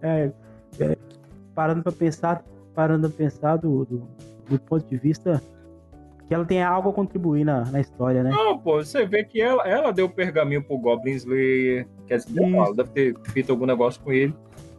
É, 0.04 0.32
é, 0.80 0.96
parando 1.54 1.82
pra 1.82 1.92
pensar, 1.92 2.44
parando 2.74 3.08
pra 3.08 3.16
pensar 3.18 3.56
do, 3.56 3.84
do, 3.84 4.02
do 4.48 4.58
ponto 4.60 4.86
de 4.88 4.96
vista 4.96 5.42
que 6.26 6.32
ela 6.34 6.44
tem 6.44 6.62
algo 6.62 6.88
a 6.88 6.92
contribuir 6.92 7.44
na, 7.44 7.64
na 7.66 7.80
história, 7.80 8.22
né? 8.22 8.30
não, 8.30 8.58
pô, 8.58 8.76
você 8.82 9.04
vê 9.04 9.24
que 9.24 9.40
ela, 9.40 9.62
ela 9.68 9.92
deu 9.92 10.06
o 10.06 10.10
pergaminho 10.10 10.62
pro 10.62 10.78
Goblin 10.78 11.12
Slayer. 11.12 11.86
Quer 12.06 12.16
dizer, 12.18 12.42
ela 12.42 12.74
deve 12.74 12.88
ter 12.90 13.14
feito 13.30 13.50
algum 13.52 13.66
negócio 13.66 14.00
com 14.00 14.10
ele. 14.12 14.34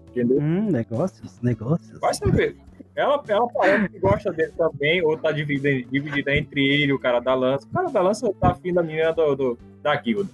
Entendeu? 0.09 0.39
Hum, 0.39 0.71
negócios, 0.71 1.39
negócios. 1.41 1.99
Vai 1.99 2.13
saber. 2.13 2.55
Ela, 2.95 3.21
ela 3.28 3.47
parece 3.49 3.89
que 3.89 3.99
gosta 3.99 4.32
dele 4.32 4.53
também, 4.57 5.03
ou 5.03 5.17
tá 5.17 5.32
dividida, 5.32 5.69
dividida 5.91 6.36
entre 6.36 6.65
ele 6.65 6.86
e 6.91 6.93
o 6.93 6.99
cara 6.99 7.19
da 7.19 7.36
lança. 7.36 7.67
O 7.67 7.69
cara 7.69 7.89
da 7.91 8.01
lança 8.01 8.32
tá 8.39 8.51
afim 8.51 8.73
da 8.73 8.82
menina 8.82 9.11
do, 9.13 9.36
do- 9.36 9.57
da 9.84 9.95
guilda. 9.97 10.30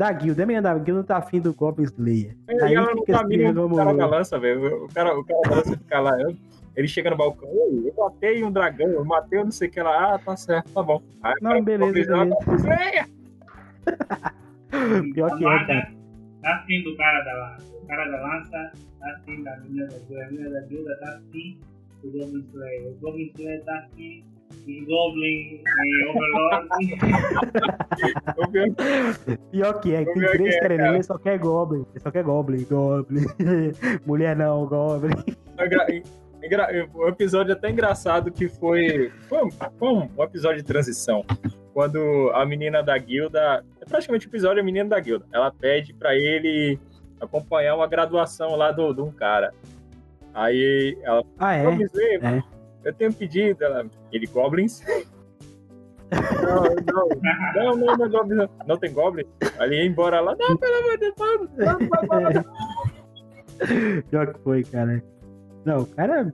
Da 0.00 0.10
guilda, 0.12 0.42
a 0.44 0.46
menina 0.46 0.62
da 0.62 0.78
guilda 0.78 1.04
tá 1.04 1.18
afim 1.18 1.40
do 1.40 1.52
Goblin 1.52 1.84
Slayer. 1.84 2.34
E 2.48 2.62
Aí 2.62 2.74
ela 2.74 2.86
não 2.94 3.00
fica 3.04 3.12
tá 3.12 3.18
esse 3.18 3.28
mínimo 3.28 3.52
do 3.52 3.68
cara 3.76 3.84
da 3.84 3.90
regamulo. 3.92 4.16
lança, 4.16 4.38
velho. 4.38 4.84
O 4.84 4.88
cara, 4.94 5.18
o 5.18 5.22
cara 5.24 5.40
da 5.42 5.56
lança 5.56 5.76
fica 5.76 6.00
lá. 6.00 6.16
Ele 6.74 6.88
chega 6.88 7.10
no 7.10 7.16
balcão, 7.18 7.46
"Ei, 7.50 7.88
eu 7.88 7.94
matei 7.98 8.42
um 8.42 8.50
dragão, 8.50 8.88
eu 8.88 9.04
matei 9.04 9.38
um 9.40 9.44
não 9.44 9.50
sei 9.50 9.68
o 9.68 9.70
que 9.70 9.82
lá. 9.82 10.14
Ah, 10.14 10.18
tá 10.18 10.34
certo, 10.38 10.72
tá 10.72 10.82
bom. 10.82 11.02
Aí, 11.22 11.34
Não, 11.42 11.50
cara, 11.50 11.62
beleza, 11.62 11.92
beleza. 11.92 12.16
"Goblin 12.24 12.56
Slayer!" 12.56 13.06
Pior 15.14 15.36
que 15.36 15.44
é, 15.46 15.66
cara. 15.66 15.92
Tá 16.42 16.54
afim 16.56 16.82
do 16.82 16.96
cara 16.96 17.20
da 17.22 17.32
lança. 17.34 17.76
O 17.76 17.86
cara 17.86 18.04
da 18.10 18.22
lança 18.22 18.72
tá 19.00 19.10
afim 19.16 19.42
da 19.42 19.56
menina 19.58 19.86
da 19.86 19.98
guilda. 19.98 20.24
A 20.24 20.30
menina 20.30 20.50
da 20.50 20.60
guilda 20.66 20.96
tá 21.00 21.08
afim 21.18 21.58
do 22.02 22.10
Goblin 22.10 22.46
Slayer. 22.54 22.88
O 22.88 22.94
Goblin 23.00 23.30
Slayer 23.34 23.64
tá 23.64 23.78
afim 23.80 24.24
Goblin 24.86 25.62
em 25.62 26.08
Overlord. 26.08 26.68
O 28.36 28.48
pior- 29.50 29.80
que 29.80 29.94
é, 29.94 30.04
tem 30.04 30.14
três 30.14 30.54
é, 30.54 30.60
querendo 30.60 30.84
ele 30.94 31.02
só 31.02 31.18
quer 31.18 31.38
Goblin. 31.38 31.84
Ele 31.90 32.00
só 32.00 32.10
quer 32.10 32.22
Goblin, 32.22 32.64
Goblin. 32.64 33.24
Mulher 34.06 34.36
não, 34.36 34.66
Goblin. 34.66 35.14
É 35.58 35.66
engra- 35.66 35.86
engra- 36.42 36.88
O 36.94 37.08
episódio 37.08 37.52
é 37.52 37.54
até 37.54 37.70
engraçado 37.70 38.30
que 38.30 38.48
foi, 38.48 39.10
foi, 39.28 39.44
um, 39.44 39.50
foi 39.50 39.88
um 39.88 40.22
episódio 40.22 40.58
de 40.58 40.64
transição. 40.64 41.24
Quando 41.72 42.30
a 42.34 42.44
menina 42.44 42.82
da 42.82 42.96
guilda. 42.98 43.64
É 43.80 43.84
praticamente 43.88 44.26
o 44.26 44.30
episódio 44.30 44.60
a 44.60 44.64
menina 44.64 44.88
da 44.88 45.00
guilda. 45.00 45.24
Ela 45.32 45.50
pede 45.52 45.94
pra 45.94 46.14
ele 46.14 46.78
acompanhar 47.20 47.74
uma 47.76 47.86
graduação 47.86 48.56
lá 48.56 48.72
do, 48.72 48.92
de 48.92 49.00
um 49.00 49.10
cara. 49.10 49.52
Aí 50.34 50.96
ela 51.02 51.22
Ah, 51.38 51.54
é? 51.56 51.64
É. 51.64 52.42
eu 52.84 52.92
tenho 52.94 53.12
pedido. 53.12 53.62
Ela, 53.64 53.86
ele, 54.12 54.26
Goblins? 54.26 54.82
não, 56.42 56.64
não, 56.64 57.08
não, 57.54 57.76
não, 57.76 57.96
não, 57.96 58.10
Goblins, 58.10 58.38
não. 58.38 58.48
Não 58.66 58.76
tem 58.76 58.92
Goblins? 58.92 59.26
Ele 59.60 59.76
ia 59.76 59.84
embora 59.86 60.20
lá. 60.20 60.34
Não, 60.38 60.56
pelo 60.56 60.74
amor 60.78 60.98
de 60.98 61.12
Deus. 61.12 62.44
Pior 64.10 64.32
que 64.32 64.40
foi, 64.40 64.64
cara. 64.64 65.02
Não, 65.64 65.82
o 65.82 65.86
cara 65.86 66.32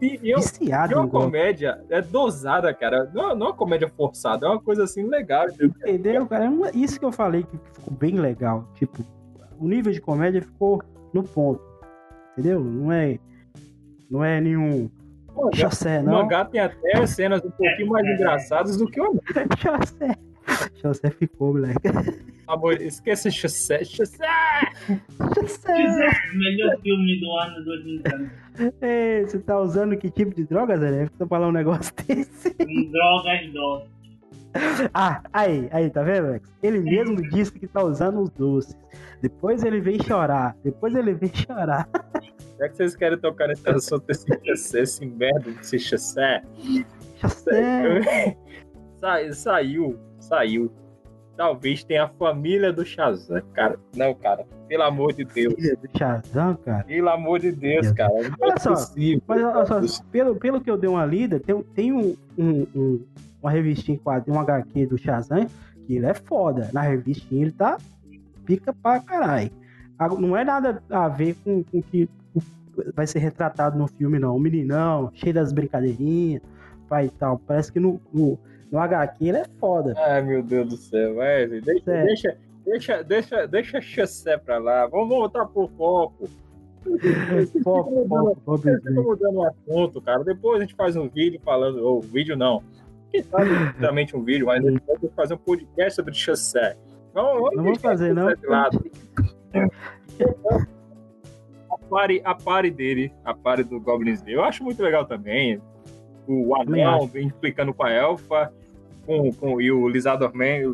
E, 0.00 0.18
e 0.22 0.30
é 0.30 0.34
eu, 0.34 0.38
viciado 0.40 0.92
E 0.92 0.94
uma 0.94 1.02
no 1.04 1.08
Goblin. 1.08 1.26
comédia 1.26 1.80
é 1.88 2.00
dosada, 2.02 2.72
cara. 2.74 3.10
Não, 3.14 3.34
não 3.34 3.46
é 3.46 3.50
uma 3.50 3.56
comédia 3.56 3.88
forçada, 3.96 4.46
é 4.46 4.48
uma 4.50 4.60
coisa 4.60 4.84
assim 4.84 5.04
legal. 5.04 5.46
Entendeu, 5.60 6.26
cara? 6.26 6.44
É 6.44 6.48
uma- 6.48 6.70
Isso 6.70 6.98
que 6.98 7.04
eu 7.04 7.12
falei 7.12 7.42
que 7.44 7.56
ficou 7.58 7.94
bem 7.94 8.16
legal. 8.20 8.68
Tipo, 8.74 9.02
o 9.58 9.66
nível 9.66 9.92
de 9.92 10.00
comédia 10.00 10.42
ficou 10.42 10.82
no 11.14 11.22
ponto. 11.22 11.62
Entendeu? 12.32 12.62
Não 12.62 12.92
é. 12.92 13.18
Não 14.10 14.22
é 14.22 14.40
nenhum 14.40 14.88
O 15.36 15.44
mangá, 15.44 15.68
o 15.68 16.02
não. 16.02 16.12
mangá 16.12 16.44
tem 16.46 16.60
até 16.60 17.06
cenas 17.06 17.44
um 17.44 17.50
pouquinho 17.50 17.88
mais 17.88 18.06
engraçadas 18.06 18.76
do 18.76 18.86
que 18.86 19.00
o 19.00 19.04
anime. 19.04 19.20
chassé. 19.58 20.16
Chassé 20.80 21.10
ficou, 21.10 21.52
moleque. 21.54 21.80
Amor, 22.46 22.80
esqueça 22.80 23.28
chassé, 23.30 23.84
chassé. 23.84 24.24
Chassé. 25.34 25.74
Melhor 26.34 26.76
filme 26.80 27.20
do 27.20 27.32
ano 27.36 27.64
2019. 27.64 28.30
Ei, 28.80 29.24
você 29.26 29.38
tá 29.40 29.58
usando 29.60 29.96
que 29.96 30.08
tipo 30.08 30.32
de 30.34 30.44
droga, 30.44 30.78
Zé? 30.78 31.08
Tá 31.18 31.26
falando 31.26 31.48
um 31.50 31.52
negócio 31.52 31.92
desse? 32.06 32.54
Drogas 32.54 33.52
doces. 33.52 33.96
Ah, 34.94 35.20
aí, 35.32 35.68
aí, 35.70 35.90
tá 35.90 36.02
vendo, 36.02 36.28
Alex? 36.28 36.48
Ele 36.62 36.78
mesmo 36.78 37.16
disse 37.28 37.52
que 37.52 37.66
tá 37.66 37.82
usando 37.82 38.20
os 38.22 38.30
doces. 38.30 38.76
Depois 39.20 39.64
ele 39.64 39.80
vem 39.80 40.00
chorar. 40.02 40.56
Depois 40.64 40.94
ele 40.94 41.12
vem 41.12 41.30
chorar. 41.34 41.88
Já 42.58 42.68
que 42.68 42.76
vocês 42.76 42.96
querem 42.96 43.18
tocar 43.18 43.48
nesse 43.48 43.68
assunto, 43.68 44.04
esse 44.08 44.26
chassé, 44.44 44.80
esse 44.80 45.06
merda 45.06 45.50
desse 45.50 45.78
chassé. 45.78 46.42
Chassé. 47.16 48.36
Sa- 48.98 49.32
saiu, 49.32 49.98
saiu. 50.18 50.72
Talvez 51.36 51.84
tenha 51.84 52.04
a 52.04 52.08
família 52.08 52.72
do 52.72 52.82
Shazam, 52.82 53.42
cara. 53.52 53.78
Não, 53.94 54.14
cara, 54.14 54.46
pelo 54.66 54.82
amor 54.84 55.12
de 55.12 55.22
Deus. 55.22 55.52
Filha 55.54 55.76
do 55.76 55.98
Shazam, 55.98 56.56
cara. 56.64 56.84
Pelo 56.84 57.10
amor 57.10 57.40
de 57.40 57.52
Deus, 57.52 57.92
cara. 57.92 58.10
Não 58.22 58.30
Olha 58.40 58.54
é 58.54 58.58
só, 58.58 58.70
possível. 58.70 59.22
Mas 59.28 59.44
olha 59.44 59.66
só, 59.86 60.02
pelo, 60.10 60.36
pelo 60.36 60.60
que 60.62 60.70
eu 60.70 60.78
dei 60.78 60.88
uma 60.88 61.04
lida, 61.04 61.38
tem, 61.38 61.62
tem 61.74 61.92
um, 61.92 62.16
um- 62.38 62.66
um- 62.74 63.04
uma 63.42 63.50
revistinha 63.50 63.96
em 63.96 64.00
quadrinho, 64.00 64.38
um 64.38 64.40
HQ 64.40 64.86
do 64.86 64.96
Shazam, 64.96 65.46
que 65.86 65.96
ele 65.96 66.06
é 66.06 66.14
foda. 66.14 66.70
Na 66.72 66.80
revistinha 66.80 67.42
ele 67.42 67.52
tá 67.52 67.76
pica 68.46 68.72
pra 68.72 68.98
caralho. 69.00 69.50
Não 70.18 70.34
é 70.34 70.42
nada 70.42 70.82
a 70.88 71.06
ver 71.08 71.36
com 71.44 71.62
o 71.72 71.82
que 71.82 72.08
vai 72.94 73.06
ser 73.06 73.18
retratado 73.18 73.78
no 73.78 73.86
filme, 73.88 74.18
não. 74.18 74.36
O 74.36 74.40
meninão, 74.40 75.10
cheio 75.14 75.34
das 75.34 75.52
brincadeirinhas. 75.52 76.42
pai 76.88 77.06
e 77.06 77.10
tal. 77.10 77.38
Parece 77.46 77.72
que 77.72 77.80
no, 77.80 78.00
no, 78.12 78.38
no 78.70 78.78
HQ 78.78 79.24
ele 79.24 79.38
é 79.38 79.44
foda. 79.58 79.94
Ai, 79.96 80.22
meu 80.22 80.42
Deus 80.42 80.68
do 80.68 80.76
céu. 80.76 81.20
É, 81.22 81.46
deixa, 81.46 81.84
Sério. 81.84 82.06
deixa, 82.06 82.36
deixa, 82.64 83.02
deixa, 83.04 83.46
deixa 83.46 83.78
a 83.78 83.80
Chassé 83.80 84.36
pra 84.38 84.58
lá. 84.58 84.86
Vamos 84.86 85.08
voltar 85.08 85.46
pro 85.46 85.68
foco. 85.76 86.28
Foco, 87.64 88.06
foco, 88.44 88.68
Slayer. 88.68 89.02
mudando 89.02 89.38
o 89.38 89.44
assunto, 89.44 90.00
cara. 90.00 90.22
Depois 90.22 90.58
a 90.58 90.60
gente 90.64 90.76
faz 90.76 90.94
um 90.94 91.08
vídeo 91.08 91.40
falando. 91.44 91.84
Ou 91.84 92.00
vídeo 92.00 92.36
não. 92.36 92.62
Quem 93.10 93.24
sabe 93.24 93.50
exatamente 93.76 94.16
um 94.16 94.22
vídeo, 94.22 94.46
mas 94.46 94.64
a 94.64 94.70
gente 94.70 94.82
fazer 95.16 95.34
um 95.34 95.38
podcast 95.38 95.96
sobre 95.96 96.14
Chassé. 96.14 96.76
Vamos, 97.12 97.56
Não 97.56 97.64
vou 97.64 97.76
fazer, 97.76 98.14
não. 98.14 98.28
Pare, 101.88 102.20
a 102.24 102.34
pare 102.34 102.70
dele, 102.70 103.12
a 103.24 103.32
pare 103.32 103.62
do 103.62 103.78
Goblin 103.80 104.12
Slayer, 104.12 104.38
eu 104.38 104.44
acho 104.44 104.64
muito 104.64 104.82
legal 104.82 105.04
também. 105.04 105.60
O 106.26 106.54
anão 106.56 107.06
vem 107.06 107.26
implicando 107.28 107.72
com 107.72 107.84
a 107.84 107.90
elfa, 107.92 108.52
com, 109.06 109.32
com, 109.32 109.60
e 109.60 109.70
o 109.70 109.88
Lisador 109.88 110.34
Man, 110.34 110.70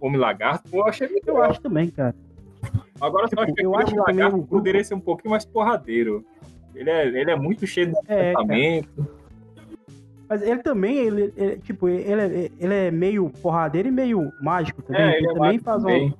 o 0.00 0.06
Homem 0.06 0.20
Lagarto. 0.20 0.68
Pô, 0.70 0.78
eu 0.78 0.86
achei 0.86 1.08
muito 1.08 1.26
Eu 1.28 1.34
legal. 1.34 1.50
acho 1.50 1.60
também, 1.60 1.90
cara. 1.90 2.14
Agora 3.00 3.26
Tipo, 3.28 3.40
eu 3.40 3.44
acho 3.44 3.54
que 3.54 3.62
eu 3.66 3.74
aquele 3.74 3.82
acho 3.84 3.94
que 3.94 4.00
também 4.00 4.14
Lagarto 4.16 4.36
o 4.36 4.38
grupo- 4.38 4.54
poderia 4.56 4.84
ser 4.84 4.94
um 4.94 5.00
pouquinho 5.00 5.30
mais 5.32 5.44
porradeiro. 5.44 6.24
Ele 6.74 6.90
é, 6.90 7.06
ele 7.08 7.30
é 7.30 7.36
muito 7.36 7.66
cheio 7.66 7.88
de 7.88 7.94
É, 8.06 8.32
pensamento. 8.32 9.08
Mas 10.28 10.42
ele 10.42 10.62
também, 10.62 10.96
ele, 10.98 11.32
ele- 11.36 11.56
tipo, 11.58 11.88
ele 11.88 12.20
é, 12.20 12.50
ele 12.58 12.74
é 12.74 12.90
meio 12.90 13.28
porradeiro 13.42 13.88
e 13.88 13.92
meio 13.92 14.32
mágico 14.40 14.80
também. 14.82 15.02
É, 15.02 15.08
ele 15.08 15.16
ele 15.18 15.26
é 15.26 15.34
também 15.34 15.58
faz 15.58 15.84
um. 15.84 15.88
Ele 15.90 16.14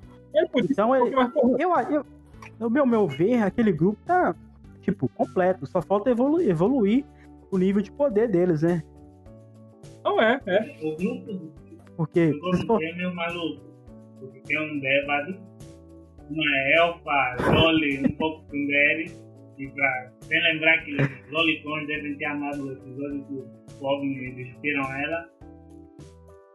Então 0.70 0.94
ele-. 0.96 1.14
Eu, 1.58 1.70
eu, 1.90 2.06
no 2.58 2.70
meu, 2.70 2.86
meu 2.86 3.06
ver, 3.08 3.42
aquele 3.42 3.72
grupo 3.72 3.98
tá, 4.06 4.34
tipo, 4.80 5.08
completo. 5.08 5.66
Só 5.66 5.80
falta 5.82 6.10
evolu 6.10 6.40
evoluir 6.40 7.04
o 7.50 7.58
nível 7.58 7.82
de 7.82 7.92
poder 7.92 8.28
deles, 8.28 8.62
né? 8.62 8.82
Não 10.04 10.20
é, 10.20 10.40
é. 10.46 10.76
O 10.82 10.96
grupo 10.96 11.32
do 11.32 11.52
Porque, 11.96 12.30
Goblin 12.32 12.66
for- 12.66 12.82
é 12.82 12.92
meio 12.94 13.14
maluco. 13.14 13.62
Porque 14.20 14.40
tem 14.40 14.58
um 14.60 14.80
bêbado, 14.80 15.36
uma 16.30 16.58
elfa, 16.78 17.52
Loli, 17.52 18.00
um 18.06 18.16
pouco 18.16 18.44
Sundere. 18.50 19.10
E 19.56 19.68
pra, 19.68 20.10
sem 20.22 20.42
lembrar 20.42 20.84
que 20.84 20.94
os 20.96 21.30
Lolicons 21.30 21.86
devem 21.86 22.16
ter 22.16 22.24
amado 22.24 22.64
o 22.66 22.72
episódio 22.72 23.24
que 23.26 23.34
os 23.34 23.74
Goblins 23.78 24.34
despiram 24.34 24.82
ela. 24.92 25.30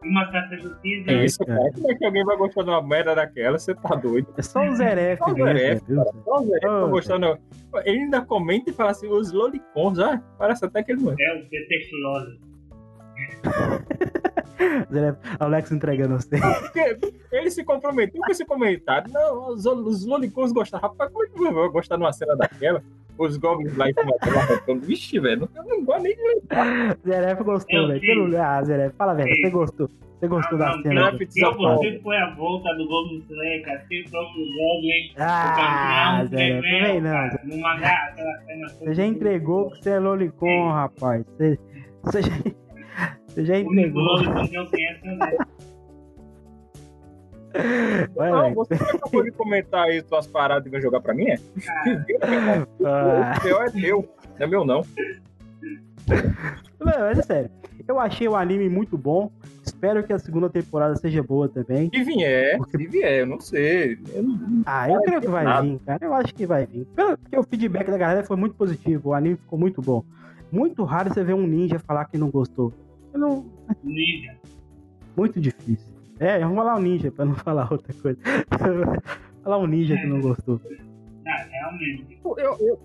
E 0.03 0.07
uma 0.07 0.31
sacerdotisa. 0.31 1.11
É 1.11 1.25
isso, 1.25 1.39
cara. 1.39 1.59
cara. 1.59 1.71
Como 1.73 1.91
é 1.91 1.95
que 1.95 2.05
alguém 2.05 2.23
vai 2.25 2.37
gostar 2.37 2.63
de 2.63 2.69
uma 2.69 2.81
merda 2.81 3.15
daquela? 3.15 3.57
Você 3.59 3.75
tá 3.75 3.95
doido. 3.95 4.33
é 4.37 4.41
só 4.41 4.65
o 4.65 4.75
Zeref 4.75 5.19
Só 5.19 5.25
o 5.25 5.33
mesmo, 5.33 5.45
Zeref? 5.45 5.81
Só 6.23 6.39
o 6.39 6.45
Zé, 6.45 6.59
Oh, 6.63 6.81
tô 6.81 6.89
gostando. 6.89 7.37
Ele 7.85 7.99
ainda 7.99 8.21
comenta 8.21 8.69
e 8.69 8.73
fala 8.73 8.91
assim, 8.91 9.07
os 9.07 9.31
lolicons, 9.31 9.99
ah, 9.99 10.21
parece 10.37 10.65
até 10.65 10.81
que 10.81 10.91
ele 10.91 11.01
não 11.01 11.11
é. 11.11 11.15
É 11.19 11.33
o 11.35 11.49
PT. 11.49 11.89
Zeref, 14.91 15.17
Alex 15.39 15.71
entregando 15.71 16.15
você. 16.15 16.35
Ele 17.31 17.49
se 17.49 17.63
comprometeu 17.63 18.21
com 18.21 18.31
esse 18.31 18.45
comentário. 18.45 19.11
Não, 19.11 19.49
os, 19.49 19.65
os 19.65 20.05
lolicons 20.05 20.51
gostaram. 20.51 20.89
Rapaz, 20.89 21.11
como 21.11 21.25
é 21.25 21.27
que 21.27 21.39
eu 21.41 21.53
vou 21.53 21.71
gostar 21.71 21.95
de 21.95 22.03
uma 22.03 22.11
cena 22.13 22.35
daquela? 22.35 22.83
Os 23.17 23.35
goblins 23.37 23.75
lá 23.75 23.89
em 23.89 23.93
cima 23.93 24.15
arrancando. 24.21 24.81
Vixe, 24.81 25.19
velho, 25.19 25.49
eu 25.53 25.63
não 25.63 25.83
gosto 25.83 26.03
nem 26.03 26.15
de 26.15 26.21
lembrar. 26.21 26.97
Zeref 27.05 27.43
gostou, 27.43 27.87
velho. 27.87 28.01
Pelo... 28.01 28.37
Ah, 28.37 28.63
Zeref, 28.63 28.95
fala 28.95 29.13
verdade. 29.13 29.41
Você 29.41 29.49
gostou. 29.49 29.89
Você 30.19 30.27
gostou 30.27 30.57
da 30.57 30.75
não, 30.75 30.81
cena? 30.81 31.01
eu 31.01 31.55
gostei 31.57 31.99
foi 31.99 32.17
a 32.17 32.33
volta 32.35 32.73
do 32.75 32.87
Goblin 32.87 33.23
Slayer, 33.29 33.63
cara. 33.63 33.85
Tem 33.89 34.01
o 34.01 34.09
próprio 34.09 34.45
Goblin. 34.45 35.13
Ah, 35.17 36.25
Zeref, 36.29 36.53
não 36.55 36.61
vem 36.61 37.01
não. 37.01 37.11
cara. 37.11 37.41
No 37.43 37.57
mangá, 37.57 38.09
aquela 38.09 38.37
cena 38.39 38.67
Você 38.67 38.93
já 38.93 39.05
entregou 39.05 39.71
que 39.71 39.83
você 39.83 39.89
é 39.91 39.99
Lolicon, 39.99 40.71
rapaz. 40.71 41.25
Você, 41.25 41.59
você 42.03 42.21
já, 42.21 42.31
você 43.29 43.45
já 43.45 43.59
entregou. 43.59 44.17
Que 44.19 44.25
Não, 48.15 48.53
você 48.53 48.75
acabou 48.75 49.23
de 49.23 49.31
comentar 49.31 49.85
aí 49.85 50.01
suas 50.07 50.27
paradas 50.27 50.67
e 50.67 50.69
vai 50.69 50.81
jogar 50.81 51.01
pra 51.01 51.13
mim, 51.13 51.27
é? 51.29 51.37
Ah. 52.85 53.33
O 53.37 53.41
pior 53.41 53.67
é 53.67 53.71
não 53.91 54.05
é 54.39 54.47
meu 54.47 54.65
não. 54.65 54.81
Não, 56.79 56.99
mas 56.99 57.19
é 57.19 57.21
sério. 57.23 57.49
Eu 57.87 57.99
achei 57.99 58.27
o 58.27 58.35
anime 58.35 58.69
muito 58.69 58.97
bom. 58.97 59.31
Espero 59.65 60.03
que 60.03 60.13
a 60.13 60.19
segunda 60.19 60.49
temporada 60.49 60.95
seja 60.95 61.23
boa 61.23 61.49
também. 61.49 61.89
Se 61.93 62.03
vier, 62.03 62.57
Porque- 62.57 62.77
se 62.77 62.87
vier, 62.87 63.19
eu 63.21 63.25
não 63.25 63.39
sei. 63.39 63.97
Eu 64.13 64.23
não- 64.23 64.63
Ah, 64.65 64.89
eu 64.89 65.01
creio 65.01 65.21
que 65.21 65.27
vai 65.27 65.43
nada. 65.43 65.61
vir, 65.63 65.79
cara. 65.79 66.05
Eu 66.05 66.13
acho 66.13 66.33
que 66.33 66.45
vai 66.45 66.65
vir. 66.65 66.85
Pelo- 66.95 67.17
Porque 67.17 67.37
o 67.37 67.43
feedback 67.43 67.89
da 67.89 67.97
galera 67.97 68.23
foi 68.23 68.37
muito 68.37 68.55
positivo. 68.55 69.09
O 69.09 69.13
anime 69.13 69.35
ficou 69.37 69.57
muito 69.57 69.81
bom. 69.81 70.03
Muito 70.51 70.83
raro 70.83 71.11
você 71.13 71.23
ver 71.23 71.33
um 71.33 71.45
ninja 71.47 71.79
falar 71.79 72.05
que 72.05 72.17
não 72.17 72.29
gostou. 72.29 72.71
Eu 73.13 73.19
não- 73.19 73.45
Ninja. 73.83 74.35
Muito 75.17 75.39
difícil. 75.39 75.87
É, 76.19 76.39
vamos 76.39 76.55
falar 76.57 76.75
um 76.75 76.81
ninja 76.81 77.11
pra 77.11 77.25
não 77.25 77.35
falar 77.35 77.71
outra 77.71 77.93
coisa. 78.01 78.19
falar 79.43 79.57
um 79.57 79.67
ninja 79.67 79.95
que 79.95 80.05
não 80.05 80.21
gostou. 80.21 80.59
Ah, 81.27 81.45
realmente. 81.49 82.19
Eu, 82.23 82.57
eu, 82.59 82.79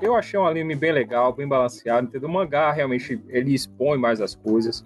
eu 0.00 0.14
achei 0.14 0.38
um 0.38 0.46
anime 0.46 0.74
bem 0.74 0.92
legal, 0.92 1.32
bem 1.32 1.46
balanceado, 1.46 2.06
entendeu? 2.08 2.28
O 2.28 2.32
mangá 2.32 2.72
realmente 2.72 3.20
ele 3.28 3.52
expõe 3.54 3.98
mais 3.98 4.20
as 4.20 4.34
coisas. 4.34 4.82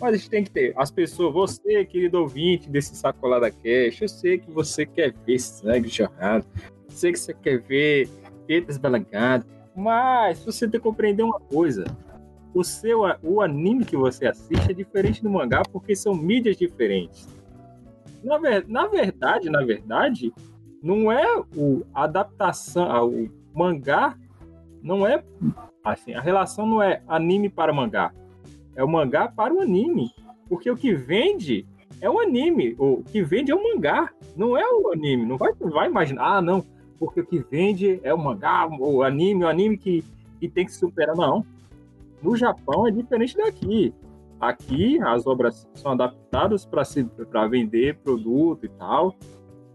Mas 0.00 0.14
a 0.14 0.16
gente 0.16 0.30
tem 0.30 0.44
que 0.44 0.50
ter. 0.50 0.72
As 0.76 0.90
pessoas, 0.90 1.32
você, 1.32 1.84
querido 1.84 2.20
ouvinte 2.20 2.68
desse 2.70 2.96
Sacolada 2.96 3.50
Cash, 3.50 4.00
eu 4.00 4.08
sei 4.08 4.38
que 4.38 4.50
você 4.50 4.86
quer 4.86 5.12
ver 5.26 5.38
sangue 5.38 5.88
jorrado, 5.88 6.44
sei 6.88 7.12
que 7.12 7.18
você 7.20 7.34
quer 7.34 7.60
ver 7.60 8.08
tetas 8.46 8.78
balancadas, 8.78 9.46
mas 9.76 10.44
você 10.44 10.66
tem 10.66 10.80
que 10.80 10.84
compreender 10.84 11.22
uma 11.22 11.38
coisa. 11.38 11.84
O, 12.54 12.62
seu, 12.62 13.00
o 13.22 13.40
anime 13.40 13.84
que 13.84 13.96
você 13.96 14.26
assiste 14.26 14.70
é 14.70 14.74
diferente 14.74 15.22
do 15.22 15.30
mangá 15.30 15.62
porque 15.72 15.96
são 15.96 16.14
mídias 16.14 16.56
diferentes. 16.56 17.28
Na, 18.22 18.38
ver- 18.38 18.66
na 18.68 18.86
verdade, 18.86 19.48
na 19.48 19.64
verdade, 19.64 20.32
não 20.82 21.10
é 21.10 21.24
o 21.56 21.82
a 21.94 22.04
adaptação, 22.04 22.90
ah, 22.90 23.04
o 23.04 23.28
mangá 23.54 24.18
não 24.82 25.06
é 25.06 25.22
assim, 25.84 26.14
a 26.14 26.20
relação 26.20 26.66
não 26.66 26.82
é 26.82 27.02
anime 27.08 27.48
para 27.48 27.72
mangá. 27.72 28.12
É 28.76 28.82
o 28.82 28.88
mangá 28.88 29.28
para 29.28 29.52
o 29.54 29.60
anime, 29.60 30.10
porque 30.48 30.70
o 30.70 30.76
que 30.76 30.94
vende 30.94 31.66
é 32.00 32.10
o 32.10 32.18
anime, 32.18 32.74
o 32.78 33.02
que 33.04 33.22
vende 33.22 33.52
é 33.52 33.54
o 33.54 33.62
mangá, 33.62 34.10
não 34.36 34.56
é 34.56 34.64
o 34.66 34.92
anime. 34.92 35.24
Não 35.24 35.36
vai, 35.36 35.52
vai 35.54 35.88
imaginar, 35.88 36.38
ah, 36.38 36.42
não, 36.42 36.64
porque 36.98 37.20
o 37.20 37.26
que 37.26 37.38
vende 37.38 38.00
é 38.02 38.12
o 38.12 38.18
mangá, 38.18 38.68
o 38.68 39.02
anime, 39.02 39.44
o 39.44 39.48
anime 39.48 39.76
que, 39.76 40.04
que 40.40 40.48
tem 40.48 40.66
que 40.66 40.72
superar, 40.72 41.16
não. 41.16 41.44
No 42.22 42.36
Japão 42.36 42.86
é 42.86 42.90
diferente 42.90 43.36
daqui. 43.36 43.92
Aqui 44.40 45.00
as 45.02 45.26
obras 45.26 45.68
são 45.74 45.92
adaptadas 45.92 46.64
para 46.66 47.46
vender 47.48 47.96
produto 47.98 48.64
e 48.66 48.68
tal, 48.68 49.14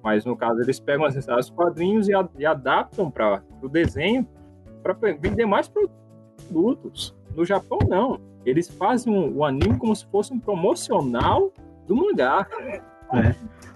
mas 0.03 0.25
no 0.25 0.35
caso 0.35 0.61
eles 0.61 0.79
pegam 0.79 1.05
as, 1.05 1.15
os 1.15 1.49
quadrinhos 1.49 2.07
e, 2.09 2.13
a- 2.13 2.27
e 2.37 2.45
adaptam 2.45 3.09
para 3.09 3.41
o 3.61 3.69
desenho 3.69 4.27
para 4.83 4.93
vender 4.93 5.45
mais 5.45 5.69
produtos. 5.69 7.15
No 7.35 7.45
Japão 7.45 7.77
não, 7.87 8.19
eles 8.45 8.69
fazem 8.69 9.13
o, 9.13 9.37
o 9.37 9.45
anime 9.45 9.77
como 9.77 9.95
se 9.95 10.05
fosse 10.07 10.33
um 10.33 10.39
promocional 10.39 11.51
do 11.87 11.95
mangá. 11.95 12.47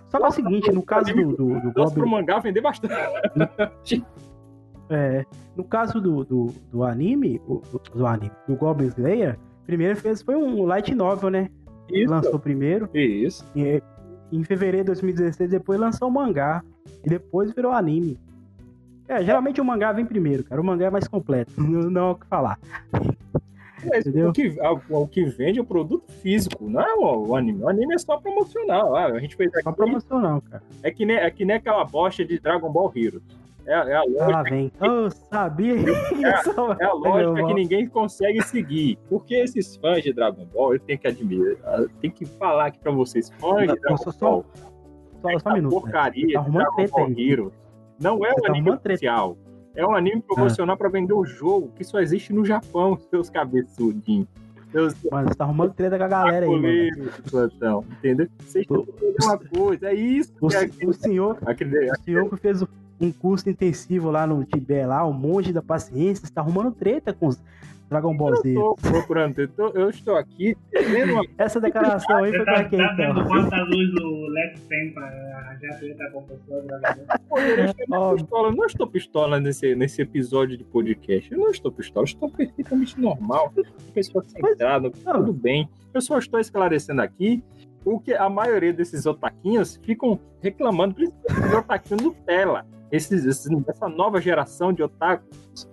Só 0.10 0.18
que 0.18 0.24
é 0.26 0.28
o 0.28 0.32
seguinte, 0.32 0.72
no 0.74 0.84
caso 0.84 1.14
do, 1.14 1.36
do, 1.38 1.54
do 1.62 1.72
pro 1.72 1.84
Goblin, 1.86 2.10
mangá 2.10 2.40
vender 2.40 2.60
bastante. 2.62 2.94
é, 4.92 5.26
no 5.56 5.64
caso 5.64 6.00
do, 6.00 6.24
do, 6.24 6.54
do 6.72 6.84
anime, 6.84 7.42
o- 7.48 7.62
o- 7.74 7.80
do 7.98 8.06
anime, 8.06 8.32
do 8.48 8.56
Goblin 8.56 8.88
Slayer, 8.88 9.38
primeiro 9.66 9.96
fez 9.96 10.22
foi 10.22 10.36
um 10.36 10.66
light 10.66 10.94
novel, 10.94 11.30
né? 11.30 11.50
Isso, 11.90 12.12
Lançou 12.12 12.40
primeiro. 12.40 12.90
isso. 12.94 13.46
E, 13.56 13.82
em 14.32 14.44
fevereiro 14.44 14.86
de 14.86 14.88
2016, 14.88 15.50
depois 15.50 15.80
lançou 15.80 16.08
o 16.08 16.12
mangá. 16.12 16.64
E 17.04 17.10
depois 17.10 17.52
virou 17.52 17.72
anime. 17.72 18.18
É, 19.08 19.22
geralmente 19.24 19.60
o 19.60 19.66
mangá 19.66 19.92
vem 19.92 20.06
primeiro, 20.06 20.44
cara. 20.44 20.62
O 20.62 20.64
mangá 20.64 20.86
é 20.86 20.90
mais 20.90 21.08
completo. 21.08 21.52
Não, 21.60 21.90
não 21.90 22.02
há 22.08 22.12
o 22.12 22.16
que 22.16 22.26
falar. 22.28 22.58
Mas 23.84 24.06
Entendeu? 24.06 24.30
o, 24.30 24.34
que, 24.34 24.56
o, 24.90 25.02
o 25.02 25.08
que 25.08 25.26
vende 25.26 25.58
é 25.60 25.62
o 25.62 25.66
produto 25.66 26.12
físico, 26.12 26.70
não 26.70 26.82
é 26.82 26.94
o, 26.94 27.28
o 27.30 27.36
anime. 27.36 27.64
O 27.64 27.68
anime 27.68 27.96
é 27.96 27.98
só 27.98 28.16
promocional. 28.18 28.96
Ah, 28.96 29.08
a 29.08 29.20
gente 29.20 29.36
fez 29.36 29.52
Só 29.52 29.70
aqui, 29.70 29.76
promocional, 29.76 30.40
cara. 30.50 30.62
é 30.84 30.92
que, 30.92 31.04
nem, 31.06 31.18
é 31.18 31.30
que 31.32 31.44
nem 31.44 31.56
aquela 31.58 31.84
bosta 31.84 32.24
de 32.24 32.40
Dragon 32.40 32.72
Ball 32.72 32.92
Heroes. 32.96 33.24
É, 33.68 33.74
é 33.74 33.96
a 33.96 34.00
Ah, 34.00 34.04
lógica 34.04 34.28
lá 34.28 34.44
vem. 34.44 34.72
Eu 34.82 35.10
sabia 35.12 35.76
isso. 35.78 36.52
É 36.80 36.86
a 36.86 36.94
lógica 36.94 37.46
que 37.48 37.54
ninguém 37.54 37.88
consegue 37.88 38.42
seguir. 38.44 38.98
Porque 39.10 39.36
esses 39.36 39.76
fãs 39.76 40.04
de 40.04 40.12
Dragon 40.14 40.46
Ball, 40.46 40.74
eu 40.74 40.80
tenho 40.80 40.98
que 41.00 41.08
admitir, 41.08 41.58
eu 41.78 41.90
tenho 42.02 42.14
que 42.14 42.26
falar 42.26 42.68
aqui 42.68 42.80
pra 42.80 42.92
vocês, 42.92 43.30
fãs 43.40 43.68
de 43.68 43.80
Dragon 43.80 43.98
só- 43.98 44.12
só- 44.12 44.20
Ball, 44.32 44.46
Só, 45.22 45.40
só 45.40 45.50
um 45.50 45.54
minuto. 45.54 45.74
né? 45.76 45.80
porcaria 45.82 46.34
tá 46.34 46.40
arrumando 46.40 46.64
Dragon 46.76 46.88
Ball 46.92 47.06
aí. 47.08 47.30
Heroes 47.32 47.54
não 48.00 48.26
é 48.26 48.32
o 48.32 48.36
tá 48.36 48.50
anime 48.52 48.72
oficial. 48.72 49.38
É 49.76 49.86
um 49.86 49.96
anime 49.96 50.22
promocional 50.22 50.76
pra 50.76 50.90
vender 50.90 51.14
o 51.14 51.24
jogo, 51.24 51.72
que 51.76 51.84
só 51.84 52.00
existe 52.02 52.34
no 52.34 52.44
Japão, 52.44 52.98
seus 53.10 53.30
cabeçudinhos. 53.30 54.28
Seus 54.72 54.96
Mano, 55.12 55.28
você 55.28 55.36
tá 55.36 55.44
arrumando 55.44 55.74
treta 55.74 55.98
com 55.98 56.04
a 56.06 56.08
galera 56.08 56.46
aí, 56.46 56.92
mano. 56.96 57.12
plantão, 57.30 57.86
entendeu? 57.92 58.28
Vocês 58.40 58.66
que 58.66 58.74
entender 58.74 59.16
uma 59.22 59.38
coisa, 59.38 59.90
é 59.90 59.94
isso 59.94 60.34
O, 60.42 60.48
que 60.48 60.56
é 60.56 60.70
o 60.88 60.94
senhor, 60.94 61.38
aquele- 61.46 61.92
o 61.92 61.96
senhor 62.04 62.30
que 62.30 62.38
fez 62.38 62.64
um 63.02 63.12
curso 63.12 63.50
intensivo 63.50 64.12
lá 64.12 64.26
no 64.28 64.44
Tibete, 64.46 64.86
lá, 64.86 65.04
o 65.06 65.12
monge 65.14 65.52
da 65.52 65.62
paciência, 65.62 66.26
você 66.28 66.34
tá 66.34 66.42
arrumando 66.42 66.72
treta 66.72 67.12
com 67.14 67.28
os, 67.28 67.42
Dragon 67.90 68.16
Ball 68.16 68.36
Z. 68.38 68.50
Eu 68.56 68.62
tô 68.62 68.76
procurando, 68.90 69.38
eu, 69.40 69.48
tô- 69.50 69.68
eu 69.70 69.90
estou 69.90 70.16
aqui 70.16 70.56
vendo 70.72 71.12
uma 71.12 71.24
Essa 71.38 71.60
declaração 71.60 72.24
aí 72.24 72.32
foi 72.32 72.46
tá, 72.46 72.54
pra 72.54 72.64
quem, 72.70 72.80
tá 72.80 72.94
vendo 72.96 73.10
então? 73.20 73.28
quanta 73.28 73.58
luz 73.64 73.94
o 74.02 74.28
Lex 74.28 74.62
tem 74.70 74.94
arranjar 74.98 75.78
treta 75.80 76.12
com 76.12 76.22
estou 76.22 78.16
pistola. 78.16 78.48
Eu 78.48 78.56
não 78.56 78.66
estou 78.66 78.88
pistola 78.88 79.40
nesse, 79.42 79.76
nesse 79.76 80.02
episódio 80.02 80.58
de 80.58 80.64
podcast. 80.64 81.32
Eu 81.34 81.40
não 81.40 81.50
estou 81.50 81.70
pistola, 81.72 82.06
estou 82.06 82.30
perfeitamente 82.32 82.98
normal. 83.00 83.52
Pessoa 83.94 84.24
centrada, 84.24 84.90
tudo 84.90 85.34
bem. 85.34 85.68
Eu 85.94 86.02
só 86.02 86.18
estou 86.18 86.40
esclarecendo 86.40 87.02
aqui 87.02 87.44
o 87.84 88.00
que 88.00 88.14
a 88.14 88.30
maioria 88.30 88.72
desses 88.72 89.06
otaquinhos 89.06 89.78
ficam 89.84 90.18
reclamando, 90.42 90.96
principalmente 90.96 91.46
os 91.48 91.54
otaquinhos 91.56 92.04
Nutella. 92.04 92.66
Esses, 92.92 93.26
esses- 93.26 93.52
essa 93.68 93.88
nova 93.88 94.20
geração 94.22 94.74
de 94.74 94.84
otakus. 94.84 95.70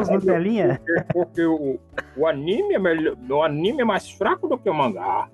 Os 0.00 0.08
Nutelinha? 0.10 0.80
porque 1.12 1.42
o, 1.44 1.78
o 2.16 2.26
anime 2.26 2.74
é 2.74 2.78
melhor, 2.78 3.16
o 3.30 3.42
anime 3.42 3.80
é 3.80 3.84
mais 3.84 4.10
fraco 4.10 4.46
do 4.46 4.58
que 4.58 4.68
o 4.68 4.74
mangá. 4.74 5.28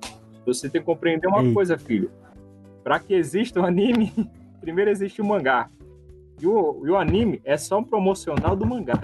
Você 0.46 0.68
tem 0.68 0.80
que 0.80 0.86
compreender 0.86 1.26
uma 1.26 1.42
Ei. 1.42 1.52
coisa, 1.52 1.76
filho. 1.78 2.10
Para 2.82 3.00
que 3.00 3.14
exista 3.14 3.60
o 3.60 3.64
anime, 3.64 4.12
primeiro 4.60 4.90
existe 4.90 5.20
o 5.20 5.24
mangá. 5.24 5.68
E 6.40 6.46
o, 6.46 6.82
e 6.86 6.90
o 6.90 6.96
anime 6.96 7.40
é 7.44 7.56
só 7.56 7.78
um 7.78 7.84
promocional 7.84 8.54
do 8.54 8.66
mangá. 8.66 8.98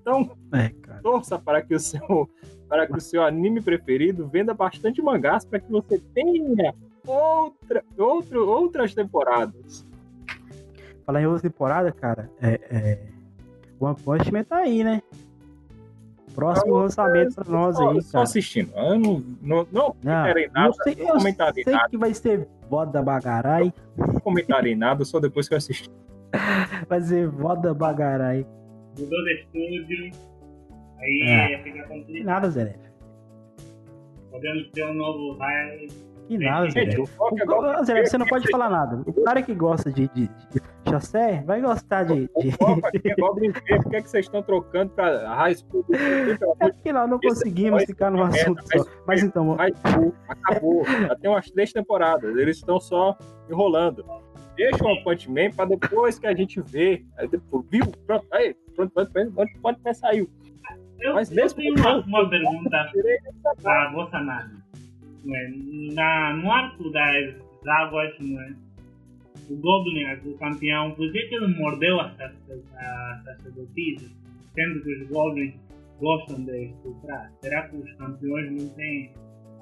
Então, 0.00 0.30
É, 0.54 0.70
torça 1.02 1.38
para 1.38 1.62
que 1.62 1.74
o 1.74 1.80
seu 1.80 2.28
para 2.68 2.86
que 2.86 2.96
o 2.96 3.00
seu 3.00 3.22
anime 3.22 3.60
preferido 3.60 4.26
venda 4.26 4.54
bastante 4.54 5.02
mangás 5.02 5.44
para 5.44 5.60
que 5.60 5.70
você 5.70 5.98
tenha 6.14 6.74
outra, 7.06 7.84
outro, 7.98 8.48
outras 8.48 8.94
temporadas. 8.94 9.86
Falar 11.12 11.22
em 11.24 11.26
outra 11.26 11.42
temporada, 11.42 11.92
cara, 11.92 12.30
é, 12.40 12.58
é... 12.70 12.98
One 13.78 13.94
Punch 14.02 14.32
Man 14.32 14.44
tá 14.44 14.56
aí, 14.58 14.82
né? 14.82 15.02
Próximo 16.34 16.74
lançamento 16.76 17.34
pra 17.34 17.44
nós 17.44 17.76
Só, 17.76 17.90
aí, 17.90 18.00
só 18.00 18.12
cara. 18.12 18.22
assistindo. 18.24 18.72
Eu 18.74 18.98
não, 18.98 19.20
não, 19.20 19.22
não 19.42 19.66
Não, 19.72 19.92
comentarei 19.92 20.48
nada. 20.54 20.68
eu 20.68 20.72
sei, 20.82 20.94
não 20.96 21.02
eu 21.08 21.12
comentarei 21.18 21.64
sei 21.64 21.72
nada. 21.74 21.88
que 21.90 21.98
vai 21.98 22.14
ser 22.14 22.48
voda 22.70 23.02
bagarai. 23.02 23.74
Não 23.98 24.20
comentarei 24.20 24.74
nada 24.74 25.04
só 25.04 25.20
depois 25.20 25.46
que 25.48 25.52
eu 25.54 25.58
assisti. 25.58 25.90
Vai 26.88 27.02
ser 27.02 27.28
voda 27.28 27.74
bagarai. 27.74 28.46
Mudou 28.98 29.22
de 29.24 29.34
estúdio. 29.42 30.10
Aí 30.98 31.22
É. 31.28 31.62
fica 31.62 31.82
Que 31.82 31.88
complicado. 31.88 32.24
nada, 32.24 32.50
Zé. 32.50 32.74
Podemos 34.30 34.70
ter 34.70 34.86
um 34.86 34.94
novo 34.94 35.36
raio. 35.36 35.88
Que 36.38 36.44
nada, 36.44 36.70
Zé. 36.70 36.80
Gente, 36.84 37.00
o 37.00 37.02
O 37.02 37.06
foco 37.06 37.36
ca- 37.36 37.42
agora. 37.42 37.84
Zé, 37.84 38.06
você 38.06 38.16
não 38.18 38.26
pode 38.26 38.50
falar 38.50 38.70
nada. 38.70 39.02
O 39.06 39.22
cara 39.22 39.42
que 39.42 39.54
gosta 39.54 39.90
de, 39.92 40.08
de, 40.08 40.28
de 40.28 40.62
chassé 40.88 41.42
vai 41.46 41.60
gostar 41.60 42.04
de. 42.04 42.30
O 42.34 42.42
de... 42.42 42.48
aqui 42.84 43.10
é. 43.10 43.14
Por 43.14 43.90
que, 43.90 43.96
é 43.96 44.02
que 44.02 44.08
vocês 44.10 44.24
estão 44.26 44.42
trocando 44.42 44.90
pra 44.92 45.34
High 45.34 45.54
School? 45.56 45.84
É 46.60 46.70
porque 46.70 46.92
nós 46.92 47.08
não 47.10 47.18
conseguimos 47.20 47.84
ficar 47.84 48.10
no 48.10 48.18
merda, 48.18 48.36
assunto 48.36 48.62
só. 48.66 48.84
Mas 49.06 49.22
então, 49.22 49.54
High 49.56 49.74
School? 49.86 50.14
Acabou. 50.28 50.84
Já 50.84 51.16
tem 51.16 51.30
umas 51.30 51.50
três 51.50 51.72
temporadas. 51.72 52.36
Eles 52.36 52.56
estão 52.56 52.80
só 52.80 53.16
enrolando. 53.50 54.04
Deixa 54.56 54.84
o 54.84 54.86
One 54.88 55.02
Punch 55.04 55.30
Man 55.30 55.50
pra 55.54 55.64
depois 55.64 56.18
que 56.18 56.26
a 56.26 56.34
gente 56.34 56.60
vê. 56.60 57.04
Aí 57.18 57.28
depois, 57.28 57.64
viu? 57.70 57.84
Pronto, 58.06 58.26
aí. 58.32 58.54
Pronto, 58.74 58.92
pronto, 58.92 59.12
pronto, 59.12 59.32
pronto, 59.32 59.52
pronto, 59.60 59.80
pronto, 59.80 59.94
saiu. 59.98 60.30
Eu, 61.00 61.14
Mas 61.14 61.30
eu 61.30 61.36
mesmo 61.36 61.58
tenho 61.58 61.74
uma, 61.76 61.96
uma 61.98 62.30
pergunta 62.30 62.88
Tirei 62.92 63.18
para 63.42 63.90
a 65.22 65.28
vossa 65.28 65.38
análise. 65.38 65.94
Não 65.94 65.94
é? 65.94 65.94
Na, 65.94 66.36
no 66.36 66.50
arco 66.50 66.90
das 66.90 67.34
águas, 67.66 68.12
não 68.20 68.40
é? 68.40 68.54
o 69.50 69.56
Goblin, 69.56 70.04
o 70.24 70.38
campeão, 70.38 70.92
por 70.92 71.10
que 71.12 71.22
que 71.22 71.34
ele 71.34 71.48
mordeu 71.58 72.00
a 72.00 72.10
sacer- 72.12 72.62
a 72.76 73.22
sacerdotisa? 73.24 74.08
Sendo 74.54 74.82
que 74.82 75.02
os 75.02 75.08
Goblins 75.08 75.54
gostam 76.00 76.44
de 76.44 76.66
estuprar. 76.66 77.30
Será 77.40 77.68
que 77.68 77.76
os 77.76 77.92
campeões 77.94 78.50
não 78.52 78.68
têm 78.70 79.12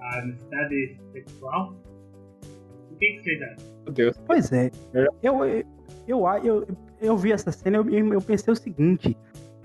a 0.00 0.24
necessidade 0.26 0.96
sexual? 1.12 1.74
O 2.92 2.96
que, 2.96 3.12
que 3.12 3.22
vocês 3.22 3.42
acham? 3.42 3.66
Meu 3.84 3.92
Deus. 3.94 4.20
pois 4.26 4.52
é. 4.52 4.70
É. 4.94 5.06
Eu, 5.22 5.44
eu, 5.44 5.64
eu, 6.06 6.26
eu, 6.44 6.66
eu 7.00 7.16
vi 7.16 7.32
essa 7.32 7.50
cena 7.50 7.84
e 7.88 7.96
eu, 7.98 8.12
eu 8.12 8.20
pensei 8.20 8.52
o 8.52 8.56
seguinte. 8.56 9.16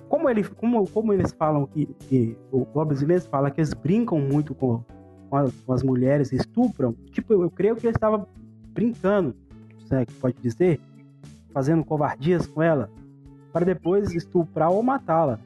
Como, 0.08 0.30
ele, 0.30 0.44
como, 0.44 0.88
como 0.90 1.14
eles 1.14 1.34
falam 1.34 1.66
que, 1.68 1.88
que 2.08 2.38
o 2.52 2.64
Goblins 2.66 3.04
mesmo 3.04 3.30
fala 3.30 3.52
que 3.52 3.60
eles 3.60 3.74
brincam 3.74 4.20
muito 4.20 4.54
com, 4.56 4.84
com, 5.30 5.38
as, 5.38 5.54
com 5.66 5.74
as 5.74 5.84
mulheres, 5.84 6.32
estupram, 6.32 6.94
tipo, 7.12 7.34
eu, 7.34 7.44
eu 7.44 7.50
creio 7.50 7.76
que 7.76 7.86
ele 7.86 7.96
estava 7.96 8.28
brincando, 8.74 9.36
se 9.88 9.96
é 9.96 10.06
que 10.06 10.14
pode 10.14 10.36
dizer, 10.42 10.80
fazendo 11.54 11.84
covardias 11.84 12.46
com 12.48 12.62
ela, 12.62 12.90
para 13.54 13.66
depois 13.66 14.14
estuprar 14.14 14.72
ou 14.72 14.84
matá-la. 14.84 15.40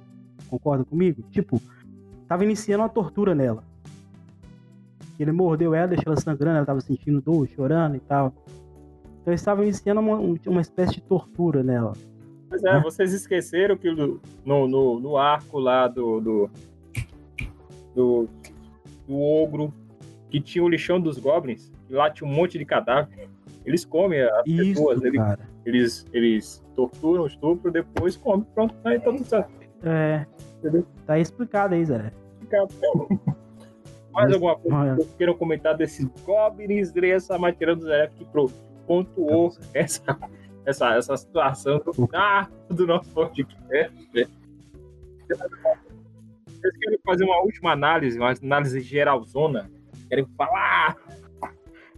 Concorda 0.49 0.84
comigo? 0.84 1.21
Tipo, 1.30 1.61
tava 2.27 2.43
iniciando 2.43 2.84
uma 2.84 2.89
tortura 2.89 3.36
nela. 3.36 3.63
Ele 5.19 5.32
mordeu 5.32 5.75
ela, 5.75 5.89
deixou 5.89 6.13
ela 6.13 6.19
sangrando, 6.19 6.57
ela 6.57 6.65
tava 6.65 6.82
sentindo 6.82 7.21
dor, 7.21 7.47
chorando 7.47 7.95
e 7.95 7.99
tal. 7.99 8.34
Então 9.21 9.32
eles 9.32 9.41
estavam 9.41 9.63
iniciando 9.63 9.99
uma, 9.99 10.17
uma 10.17 10.61
espécie 10.61 10.93
de 10.93 11.01
tortura 11.01 11.61
nela. 11.61 11.93
Pois 12.49 12.63
é, 12.63 12.82
vocês 12.82 13.13
esqueceram 13.13 13.77
que 13.77 13.91
no, 13.91 14.19
no, 14.43 14.67
no, 14.67 14.99
no 14.99 15.17
arco 15.17 15.59
lá 15.59 15.88
do 15.88 16.19
do, 16.19 16.49
do. 17.93 18.30
Do 19.10 19.20
ogro, 19.20 19.74
que 20.30 20.39
tinha 20.39 20.64
o 20.64 20.70
lixão 20.70 21.01
dos 21.01 21.18
goblins, 21.18 21.72
e 21.89 21.93
lá 21.93 22.10
tinha 22.12 22.30
um 22.30 22.34
monte 22.34 22.57
de 22.60 22.64
cadáver. 22.64 23.28
Eles 23.66 23.84
comem 23.84 24.22
as 24.22 24.45
Isso, 24.45 24.57
pessoas, 24.76 25.03
eles, 25.03 25.22
eles, 25.66 26.05
eles 26.14 26.64
torturam, 26.76 27.26
estupram, 27.26 27.72
depois 27.72 28.16
comem. 28.16 28.45
Pronto, 28.53 28.74
tá 28.76 28.91
aí 28.91 28.99
todo 28.99 29.24
certo. 29.26 29.51
É. 29.84 30.26
Entendeu? 30.60 30.86
Tá 31.05 31.18
explicado 31.18 31.74
aí, 31.76 31.84
Zé. 31.86 32.12
Mais 34.12 34.26
Mas- 34.26 34.34
alguma 34.34 34.55
coisa 34.57 34.78
Olha. 34.78 34.89
que 34.91 35.01
vocês 35.03 35.16
queiram 35.18 35.34
comentar 35.36 35.76
desses 35.76 36.05
goblins 36.26 36.91
dessa 36.91 37.38
matéria 37.38 37.76
do 37.76 37.84
Zé 37.84 38.07
que 38.16 38.26
pro- 38.26 38.51
pontuou 38.88 39.51
essa, 39.74 40.18
essa, 40.66 40.95
essa 40.95 41.18
situação 41.18 41.80
do, 41.80 42.10
ah, 42.14 42.47
do 42.70 42.86
nosso 42.88 43.10
podcast? 43.12 43.95
Vocês 46.60 46.78
querem 46.78 46.99
fazer 47.05 47.24
uma 47.24 47.41
última 47.41 47.72
análise, 47.72 48.20
uma 48.20 48.34
análise 48.43 48.82
geralzona? 48.82 49.70
Querem 50.10 50.26
falar? 50.38 50.95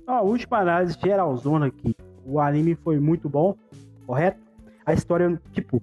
A 0.06 0.22
última 0.22 0.60
análise 0.60 0.98
geralzona 1.02 1.68
aqui. 1.68 1.96
O 2.26 2.40
anime 2.40 2.76
foi 2.76 3.00
muito 3.00 3.28
bom, 3.28 3.56
correto? 4.06 4.40
A 4.86 4.94
história, 4.94 5.42
tipo, 5.52 5.82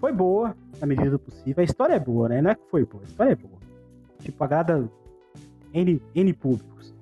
foi 0.00 0.12
boa 0.12 0.56
na 0.80 0.86
medida 0.86 1.10
do 1.10 1.18
possível. 1.18 1.60
A 1.60 1.64
história 1.64 1.94
é 1.94 2.00
boa, 2.00 2.28
né? 2.28 2.40
Não 2.40 2.50
é 2.50 2.54
que 2.54 2.70
foi 2.70 2.84
boa, 2.84 3.02
a 3.02 3.06
história 3.06 3.32
é 3.32 3.34
boa. 3.34 3.58
Tipo, 4.20 4.44
agrada 4.44 4.88
N, 5.74 6.00
N 6.14 6.32
públicos. 6.32 6.94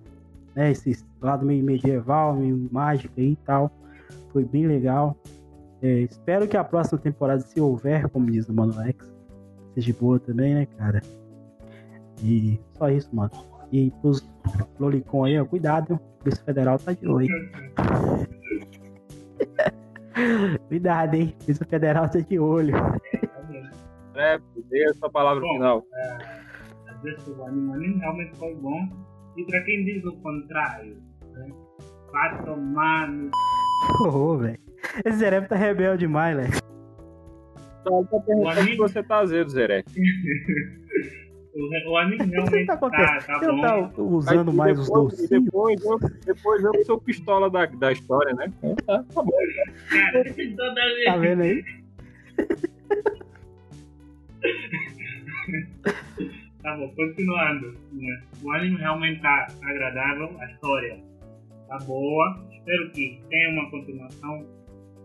Né? 0.54 0.72
Esse 0.72 1.04
lado 1.20 1.46
meio 1.46 1.62
medieval, 1.62 2.34
meio 2.34 2.68
mágico 2.72 3.14
aí 3.18 3.32
e 3.32 3.36
tal. 3.36 3.70
Foi 4.32 4.44
bem 4.44 4.66
legal. 4.66 5.16
É, 5.80 6.00
espero 6.00 6.48
que 6.48 6.56
a 6.56 6.64
próxima 6.64 6.98
temporada, 6.98 7.40
se 7.40 7.60
houver, 7.60 8.08
como 8.08 8.30
diz 8.30 8.48
o 8.48 8.52
Mano 8.52 8.74
Lex, 8.76 9.13
seja 9.74 9.94
boa 9.98 10.18
também, 10.18 10.54
né, 10.54 10.66
cara? 10.78 11.02
E 12.22 12.58
só 12.72 12.88
isso, 12.88 13.14
mano. 13.14 13.30
E 13.72 13.90
pros 14.00 14.24
Lolicon 14.78 15.24
aí, 15.24 15.38
ó, 15.38 15.44
cuidado, 15.44 15.94
a 15.94 16.22
Polícia 16.22 16.44
Federal 16.44 16.78
tá 16.78 16.92
de 16.92 17.08
olho. 17.08 17.28
cuidado, 20.68 21.14
hein? 21.14 21.34
A 21.34 21.44
Polícia 21.44 21.66
Federal 21.66 22.08
tá 22.08 22.20
de 22.20 22.38
olho. 22.38 22.72
Tá 22.72 23.42
bom. 23.48 24.20
É, 24.20 24.38
dê 24.70 24.84
a 24.84 24.94
sua 24.94 25.10
palavra 25.10 25.42
Bom. 25.42 25.52
final. 25.54 25.82
Às 26.88 27.02
vezes 27.02 27.26
o 27.28 27.42
anime, 27.44 27.98
realmente 27.98 28.36
foi 28.36 28.54
bom. 28.54 28.88
E 29.36 29.44
para 29.44 29.60
quem 29.64 29.84
diz 29.84 30.04
o 30.04 30.12
contrário, 30.18 30.96
né? 31.32 31.48
vai 32.12 32.44
tomar 32.44 33.08
no 33.08 33.30
Ô, 34.06 34.36
velho. 34.38 34.58
Esse 35.04 35.18
Zereb 35.18 35.48
tá 35.48 35.56
rebelde 35.56 36.00
demais, 36.00 36.36
velho. 36.36 36.52
Então, 37.84 38.04
tô 38.06 38.20
perguntando 38.20 38.48
anime- 38.60 38.70
se 38.72 38.76
você 38.78 39.02
tá 39.02 39.18
azedo, 39.18 39.50
Zerek. 39.50 39.90
O, 41.56 41.90
o 41.92 41.96
anime 41.98 42.16
O 42.16 42.18
que 42.18 42.24
realmente 42.34 42.66
tá 42.66 42.76
tá, 42.76 42.86
acontecendo? 42.88 43.26
tá 43.26 43.38
Você 43.38 43.46
não 43.46 43.60
bom. 43.60 43.88
tá 43.88 44.02
usando 44.02 44.50
Aí, 44.50 44.56
mais 44.56 44.76
os 44.76 44.86
depois, 44.88 45.10
docinhos? 45.12 45.30
Depois, 45.44 45.84
eu, 45.84 45.98
depois 46.26 46.64
eu 46.64 46.84
sou 46.84 47.00
pistola 47.00 47.48
da, 47.48 47.64
da 47.66 47.92
história, 47.92 48.34
né? 48.34 48.46
Então, 48.58 48.74
tá, 48.84 49.04
tá 49.04 49.22
bom. 49.22 49.30
Cara, 49.88 50.24
toda 50.34 50.74
vez. 50.74 51.04
Tá 51.04 51.16
vendo 51.16 51.42
aí? 51.42 51.64
Tá 56.62 56.76
bom, 56.76 56.88
continuando. 56.96 57.74
Né? 57.92 58.22
O 58.42 58.50
anime 58.52 58.76
realmente 58.78 59.20
tá 59.20 59.46
agradável, 59.62 60.30
a 60.40 60.50
história 60.50 60.98
tá 61.68 61.78
boa. 61.86 62.46
Espero 62.52 62.90
que 62.92 63.20
tenha 63.28 63.50
uma 63.50 63.70
continuação. 63.70 64.46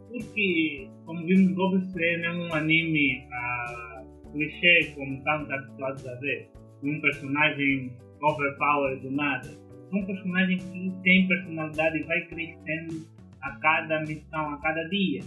Porque, 0.10 0.90
como 1.06 1.26
vimos, 1.26 1.54
Goblin 1.54 1.86
Slayer 1.88 2.24
é 2.24 2.32
um 2.32 2.54
anime 2.54 3.28
ah, 3.32 4.04
clichê, 4.32 4.92
como 4.96 5.18
estamos 5.18 5.50
habituados 5.52 6.08
a 6.08 6.16
ver. 6.16 6.50
Um 6.84 7.00
personagem 7.00 7.94
overpowered 8.22 9.02
do 9.02 9.12
nada. 9.12 9.48
É 9.92 9.96
um 9.96 10.06
personagem 10.06 10.58
que 10.58 10.94
tem 11.04 11.28
personalidade 11.28 11.98
e 11.98 12.04
vai 12.04 12.22
crescendo 12.28 13.08
a 13.42 13.52
cada 13.60 14.02
missão, 14.02 14.54
a 14.54 14.58
cada 14.58 14.84
dia. 14.90 15.22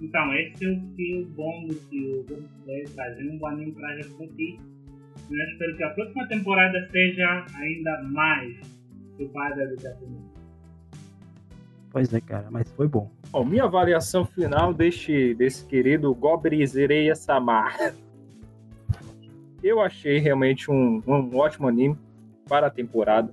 Então, 0.00 0.32
esse 0.34 0.64
é 0.64 0.68
o 0.70 0.80
que 0.94 1.26
bom 1.34 1.68
que 1.90 2.08
o 2.08 2.24
Goku 2.24 2.64
fez, 2.64 2.94
trazer 2.94 3.30
um 3.30 3.38
bom 3.38 3.48
anime 3.48 3.72
pra 3.72 3.96
refletir. 3.96 4.58
Eu 5.30 5.44
espero 5.50 5.76
que 5.76 5.84
a 5.84 5.90
próxima 5.90 6.28
temporada 6.28 6.88
seja 6.90 7.46
ainda 7.54 8.02
mais 8.04 8.56
do 9.18 9.28
que 9.28 9.38
a 9.86 9.94
primeira. 9.96 10.28
Pois 11.90 12.14
é, 12.14 12.20
cara, 12.20 12.48
mas 12.50 12.70
foi 12.72 12.86
bom. 12.86 13.10
Bom, 13.30 13.44
minha 13.44 13.64
avaliação 13.64 14.24
final 14.24 14.72
deste, 14.72 15.34
desse 15.34 15.66
querido 15.66 16.14
Gobrizereia 16.14 17.14
Samar. 17.14 17.94
Eu 19.62 19.82
achei 19.82 20.18
realmente 20.18 20.70
um, 20.70 21.02
um 21.06 21.36
ótimo 21.36 21.68
anime 21.68 21.98
para 22.48 22.68
a 22.68 22.70
temporada. 22.70 23.30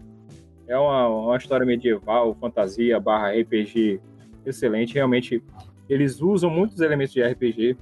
É 0.68 0.78
uma, 0.78 1.08
uma 1.08 1.38
história 1.38 1.66
medieval, 1.66 2.36
fantasia, 2.36 3.00
barra 3.00 3.32
RPG 3.32 4.02
excelente. 4.46 4.96
Realmente, 4.96 5.42
eles 5.88 6.20
usam 6.22 6.50
muitos 6.50 6.82
elementos 6.82 7.14
de 7.14 7.24
RPG. 7.24 7.78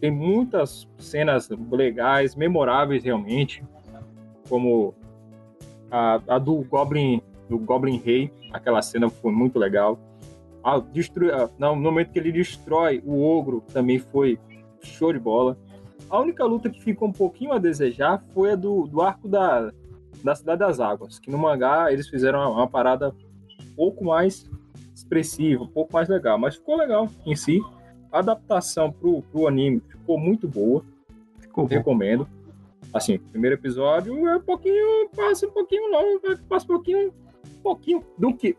Tem 0.00 0.12
muitas 0.12 0.88
cenas 0.96 1.48
legais, 1.72 2.36
memoráveis 2.36 3.02
realmente. 3.02 3.64
Como 4.48 4.94
a, 5.90 6.20
a 6.28 6.38
do 6.38 6.62
Goblin 6.62 7.20
do 7.48 7.58
Goblin 7.58 7.98
Rei. 7.98 8.30
Aquela 8.52 8.80
cena 8.80 9.10
foi 9.10 9.32
muito 9.32 9.58
legal. 9.58 9.98
A, 10.62 10.78
destru... 10.78 11.32
a- 11.34 11.50
no 11.58 11.76
momento 11.76 12.10
que 12.12 12.18
ele 12.18 12.32
destrói 12.32 13.02
o 13.04 13.22
ogro 13.22 13.62
também 13.72 13.98
foi 13.98 14.38
show 14.82 15.12
de 15.12 15.18
bola. 15.18 15.56
A 16.10 16.20
única 16.20 16.44
luta 16.44 16.68
que 16.68 16.80
ficou 16.82 17.08
um 17.08 17.12
pouquinho 17.12 17.52
a 17.52 17.58
desejar 17.58 18.22
foi 18.34 18.52
a 18.52 18.56
do, 18.56 18.86
do 18.86 19.00
arco 19.00 19.28
da, 19.28 19.72
da 20.22 20.34
Cidade 20.34 20.58
das 20.60 20.78
Águas, 20.80 21.18
que 21.18 21.30
no 21.30 21.38
mangá 21.38 21.92
eles 21.92 22.08
fizeram 22.08 22.38
uma, 22.40 22.50
uma 22.50 22.68
parada 22.68 23.14
um 23.60 23.74
pouco 23.74 24.04
mais 24.04 24.48
expressiva, 24.94 25.64
um 25.64 25.68
pouco 25.68 25.92
mais 25.92 26.08
legal, 26.08 26.38
mas 26.38 26.56
ficou 26.56 26.76
legal 26.76 27.08
em 27.24 27.34
si. 27.34 27.60
A 28.10 28.18
adaptação 28.18 28.92
pro, 28.92 29.22
pro 29.22 29.46
anime 29.48 29.80
ficou 29.88 30.18
muito 30.18 30.46
boa, 30.46 30.84
Ficou 31.40 31.64
bom. 31.64 31.70
recomendo. 31.74 32.28
Assim, 32.92 33.18
primeiro 33.18 33.56
episódio 33.56 34.26
é 34.28 34.36
um 34.36 34.40
pouquinho, 34.40 35.08
passa 35.16 35.46
um 35.46 35.50
pouquinho 35.50 35.90
longo, 35.90 36.20
passa 36.46 36.66
um 36.66 36.68
pouquinho, 36.68 37.08
um 37.08 37.62
pouquinho 37.62 38.04
do 38.18 38.34
que. 38.34 38.54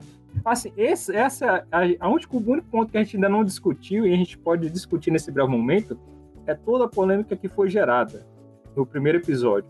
Assim, 0.45 0.73
esse, 0.75 1.15
essa 1.15 1.45
é 1.45 1.95
a, 2.01 2.05
a 2.05 2.09
único, 2.09 2.37
o 2.37 2.51
único 2.51 2.67
ponto 2.69 2.91
que 2.91 2.97
a 2.97 3.03
gente 3.03 3.15
ainda 3.15 3.29
não 3.29 3.43
discutiu 3.45 4.05
e 4.05 4.13
a 4.13 4.17
gente 4.17 4.37
pode 4.37 4.69
discutir 4.69 5.09
nesse 5.11 5.31
breve 5.31 5.49
momento 5.49 5.97
é 6.45 6.53
toda 6.53 6.85
a 6.85 6.87
polêmica 6.89 7.35
que 7.35 7.47
foi 7.47 7.69
gerada 7.69 8.25
no 8.75 8.85
primeiro 8.85 9.19
episódio. 9.19 9.69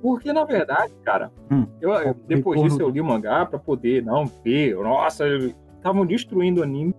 Porque, 0.00 0.32
na 0.32 0.44
verdade, 0.44 0.92
cara, 1.04 1.30
Hum, 1.50 1.66
eu, 1.80 1.90
eu- 1.90 2.14
depois 2.26 2.62
disso 2.62 2.80
eu 2.80 2.88
li 2.88 3.00
o 3.00 3.04
mangá 3.04 3.44
pra 3.44 3.58
poder 3.58 4.02
não 4.04 4.26
ver. 4.26 4.74
Nossa, 4.76 5.24
estavam 5.76 6.06
destruindo 6.06 6.60
o 6.60 6.64
anime. 6.64 6.94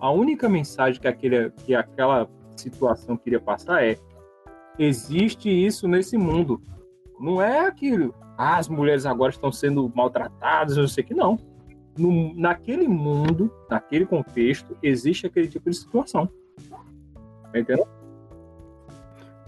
A 0.00 0.10
única 0.12 0.48
mensagem 0.48 1.00
que, 1.00 1.08
aquele, 1.08 1.50
que 1.50 1.74
aquela 1.74 2.28
situação 2.56 3.16
queria 3.16 3.40
passar 3.40 3.84
é: 3.84 3.96
existe 4.78 5.50
isso 5.50 5.88
nesse 5.88 6.16
mundo. 6.16 6.62
Não 7.18 7.42
é 7.42 7.66
aquilo. 7.66 8.14
Ah, 8.38 8.56
as 8.56 8.68
mulheres 8.68 9.04
agora 9.04 9.30
estão 9.32 9.50
sendo 9.50 9.90
maltratadas, 9.94 10.76
eu 10.76 10.82
não 10.82 10.88
sei 10.88 11.02
que, 11.02 11.12
não. 11.12 11.36
No- 11.98 12.32
naquele 12.34 12.86
mundo, 12.86 13.52
naquele 13.68 14.06
contexto, 14.06 14.76
existe 14.80 15.26
aquele 15.26 15.48
tipo 15.48 15.68
de 15.68 15.76
situação. 15.76 16.28
Tá 17.52 17.58
entendendo? 17.58 17.88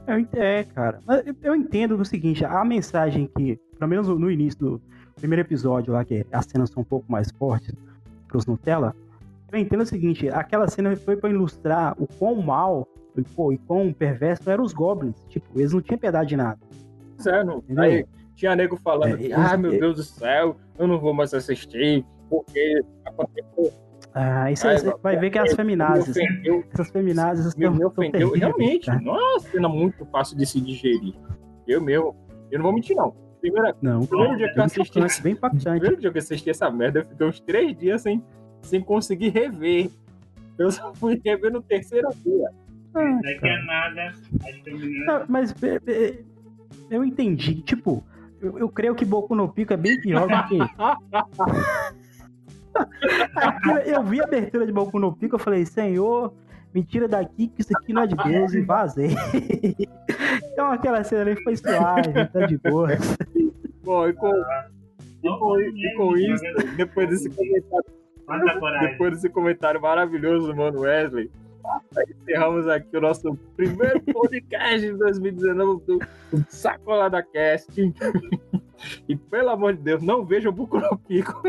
Eu 0.09 0.26
É, 0.43 0.64
cara. 0.64 0.99
Mas 1.07 1.22
eu- 1.43 1.55
entendo 1.55 1.95
o 1.97 2.05
seguinte, 2.05 2.45
a 2.45 2.64
mensagem 2.64 3.30
que, 3.36 3.57
pelo 3.78 3.88
menos 3.88 4.09
no 4.09 4.28
início 4.30 4.59
do 4.59 4.82
primeiro 5.16 5.43
episódio 5.43 5.93
lá, 5.93 6.05
que 6.05 6.26
as 6.32 6.47
cenas 6.47 6.70
são 6.70 6.80
um 6.80 6.84
pouco 6.84 7.11
mais 7.11 7.30
fortes 7.30 7.72
pros 8.26 8.45
Nutella, 8.47 8.97
eu 9.53 9.59
entendo 9.59 9.82
o 9.82 9.86
seguinte, 9.86 10.28
aquela 10.28 10.66
cena 10.68 10.97
foi 10.97 11.16
pra 11.16 11.30
ilustrar 11.30 11.95
o 11.97 12.09
quão 12.18 12.36
mal 12.43 12.88
e, 13.16 13.22
pô, 13.22 13.53
e 13.53 13.59
quão 13.59 13.93
perverso 13.93 14.49
eram 14.51 14.64
os 14.64 14.72
goblins. 14.72 15.14
Tipo, 15.28 15.47
eles 15.59 15.72
não 15.72 15.80
tinham 15.80 15.99
piedade 15.99 16.30
de 16.30 16.36
nada. 16.36 16.59
Pois 17.16 17.26
é? 17.26 17.45
Aí 17.78 18.07
tinha 18.41 18.57
nego 18.57 18.76
falando 18.76 19.20
É, 19.20 19.32
ah, 19.34 19.57
meu 19.57 19.70
Deus 19.70 19.97
do 19.97 20.03
céu, 20.03 20.57
eu 20.78 20.86
não 20.86 20.99
vou 20.99 21.12
mais 21.12 21.34
assistir, 21.34 22.05
porque 22.28 22.82
aconteceu. 23.05 23.72
Ah, 24.14 24.51
isso 24.51 24.66
Ai, 24.66 24.78
você 24.78 24.97
vai 25.03 25.16
ver 25.16 25.30
que 25.30 25.38
as 25.38 25.51
Me 25.51 25.57
feminazes, 25.57 26.16
ofendeu, 26.16 26.64
essas 26.72 26.91
feminazes 26.91 27.55
me, 27.55 27.64
estão 27.64 27.78
me 27.78 27.84
ofendeu. 27.84 28.32
Realmente, 28.32 28.91
é 28.91 28.95
uma 28.95 29.38
cena 29.41 29.68
muito 29.68 30.05
fácil 30.07 30.36
de 30.36 30.47
se 30.47 30.61
digerir. 30.61 31.14
Eu 31.68 31.80
mesmo, 31.80 32.16
eu 32.51 32.59
não 32.59 32.64
vou 32.64 32.72
mentir, 32.72 32.97
não. 32.97 33.14
Primeira, 33.41 33.74
Não, 33.80 34.05
primeiro 34.05 34.36
dia 34.36 34.53
que 34.53 34.59
eu 34.59 34.64
assisti, 34.64 35.22
bem 35.22 35.34
primeiro 35.34 35.97
dia 35.97 36.11
que 36.11 36.18
eu 36.18 36.20
assisti 36.20 36.51
essa 36.51 36.70
merda, 36.70 37.01
eu 37.01 37.07
fiquei 37.07 37.26
uns 37.26 37.41
três 37.41 37.76
dias 37.76 38.03
sem, 38.03 38.22
sem 38.62 38.80
conseguir 38.82 39.28
rever. 39.30 39.91
Eu 40.59 40.70
só 40.70 40.93
fui 40.95 41.20
rever 41.24 41.53
no 41.53 41.62
terceiro 41.62 42.09
dia. 42.22 42.51
Ah, 42.95 43.20
Daqui 43.22 43.49
a 43.49 43.62
nada, 43.64 44.07
as. 44.09 44.20
Não, 45.07 45.24
mas 45.28 45.55
é, 45.62 45.80
é, 45.91 46.18
eu 46.91 47.05
entendi. 47.05 47.62
Tipo, 47.62 48.05
eu, 48.41 48.59
eu 48.59 48.68
creio 48.68 48.95
que 48.95 49.05
Boku 49.05 49.34
no 49.34 49.49
Pico 49.49 49.72
é 49.72 49.76
bem 49.76 50.01
pior 50.01 50.26
do 50.26 50.49
que. 50.49 50.59
Aquilo- 53.36 53.78
eu 53.78 54.03
vi 54.03 54.20
a 54.20 54.24
abertura 54.24 54.66
de 54.66 54.72
Boku 54.72 54.99
no 54.99 55.12
Pico, 55.12 55.34
eu 55.36 55.38
falei, 55.38 55.66
Senhor, 55.66 56.32
me 56.74 56.82
tira 56.84 57.09
daqui 57.09 57.49
que 57.49 57.61
isso 57.61 57.70
aqui 57.76 57.93
não 57.93 58.03
é 58.03 58.07
de 58.07 58.16
Deus 58.16 58.55
e 58.55 58.61
vazei. 58.62 59.11
então 60.53 60.70
aquela 60.70 61.03
cena 61.05 61.22
ali 61.22 61.43
foi 61.43 61.57
suave, 61.57 62.26
tá 62.32 62.47
de 62.47 62.57
boa. 62.59 62.91
Bom, 63.82 64.09
e 64.09 64.12
com, 64.12 64.32
e 65.22 65.38
com, 65.38 65.61
e 65.61 65.95
com 65.97 66.16
isso, 66.16 66.45
depois 66.76 67.09
desse 67.09 67.28
comentário. 67.30 67.84
Depois 68.80 69.12
desse 69.14 69.28
comentário 69.28 69.80
maravilhoso 69.80 70.47
do 70.47 70.55
Mano 70.57 70.80
Wesley, 70.80 71.30
encerramos 72.09 72.69
aqui 72.69 72.97
o 72.97 73.01
nosso 73.01 73.35
primeiro 73.57 74.01
podcast 74.01 74.81
de 74.81 74.93
2019 74.97 75.85
do, 75.87 75.99
Sacolada 76.49 77.23
Cast. 77.23 77.71
E 79.09 79.15
pelo 79.17 79.51
amor 79.51 79.75
de 79.75 79.83
Deus, 79.83 80.03
não 80.03 80.25
vejam 80.25 80.51
o 80.51 80.55
Buco 80.55 80.79
no 80.79 80.97
Pico. 80.99 81.43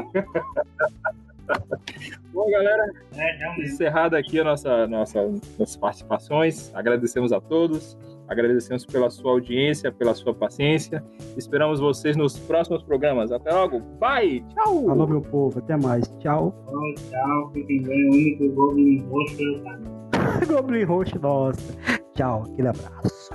Bom, 2.33 2.49
galera, 2.49 2.91
É, 3.15 3.61
encerrada 3.61 4.17
aqui 4.17 4.39
a 4.39 4.43
nossa, 4.43 4.87
nossa, 4.87 5.21
nossas 5.57 5.75
participações. 5.75 6.73
Agradecemos 6.73 7.31
a 7.31 7.39
todos. 7.39 7.97
Agradecemos 8.27 8.85
pela 8.85 9.09
sua 9.09 9.31
audiência, 9.31 9.91
pela 9.91 10.13
sua 10.15 10.33
paciência. 10.33 11.03
Esperamos 11.35 11.81
vocês 11.81 12.15
nos 12.15 12.39
próximos 12.39 12.81
programas. 12.81 13.29
Até 13.29 13.51
logo. 13.51 13.81
Bye. 13.99 14.45
Tchau. 14.53 14.85
Falou, 14.85 15.07
meu 15.07 15.21
povo, 15.21 15.59
até 15.59 15.75
mais. 15.75 16.07
Tchau. 16.19 16.55
Tchau, 16.65 17.09
tchau. 17.09 17.51
Fiquem 17.53 17.81
bem. 17.83 18.07
O 18.07 18.71
único 18.71 19.63
cara. 19.65 20.10
Goblin 20.47 20.85
Roxo, 20.85 21.19
nossa. 21.19 21.73
Tchau, 22.13 22.43
aquele 22.43 22.67
abraço. 22.69 23.31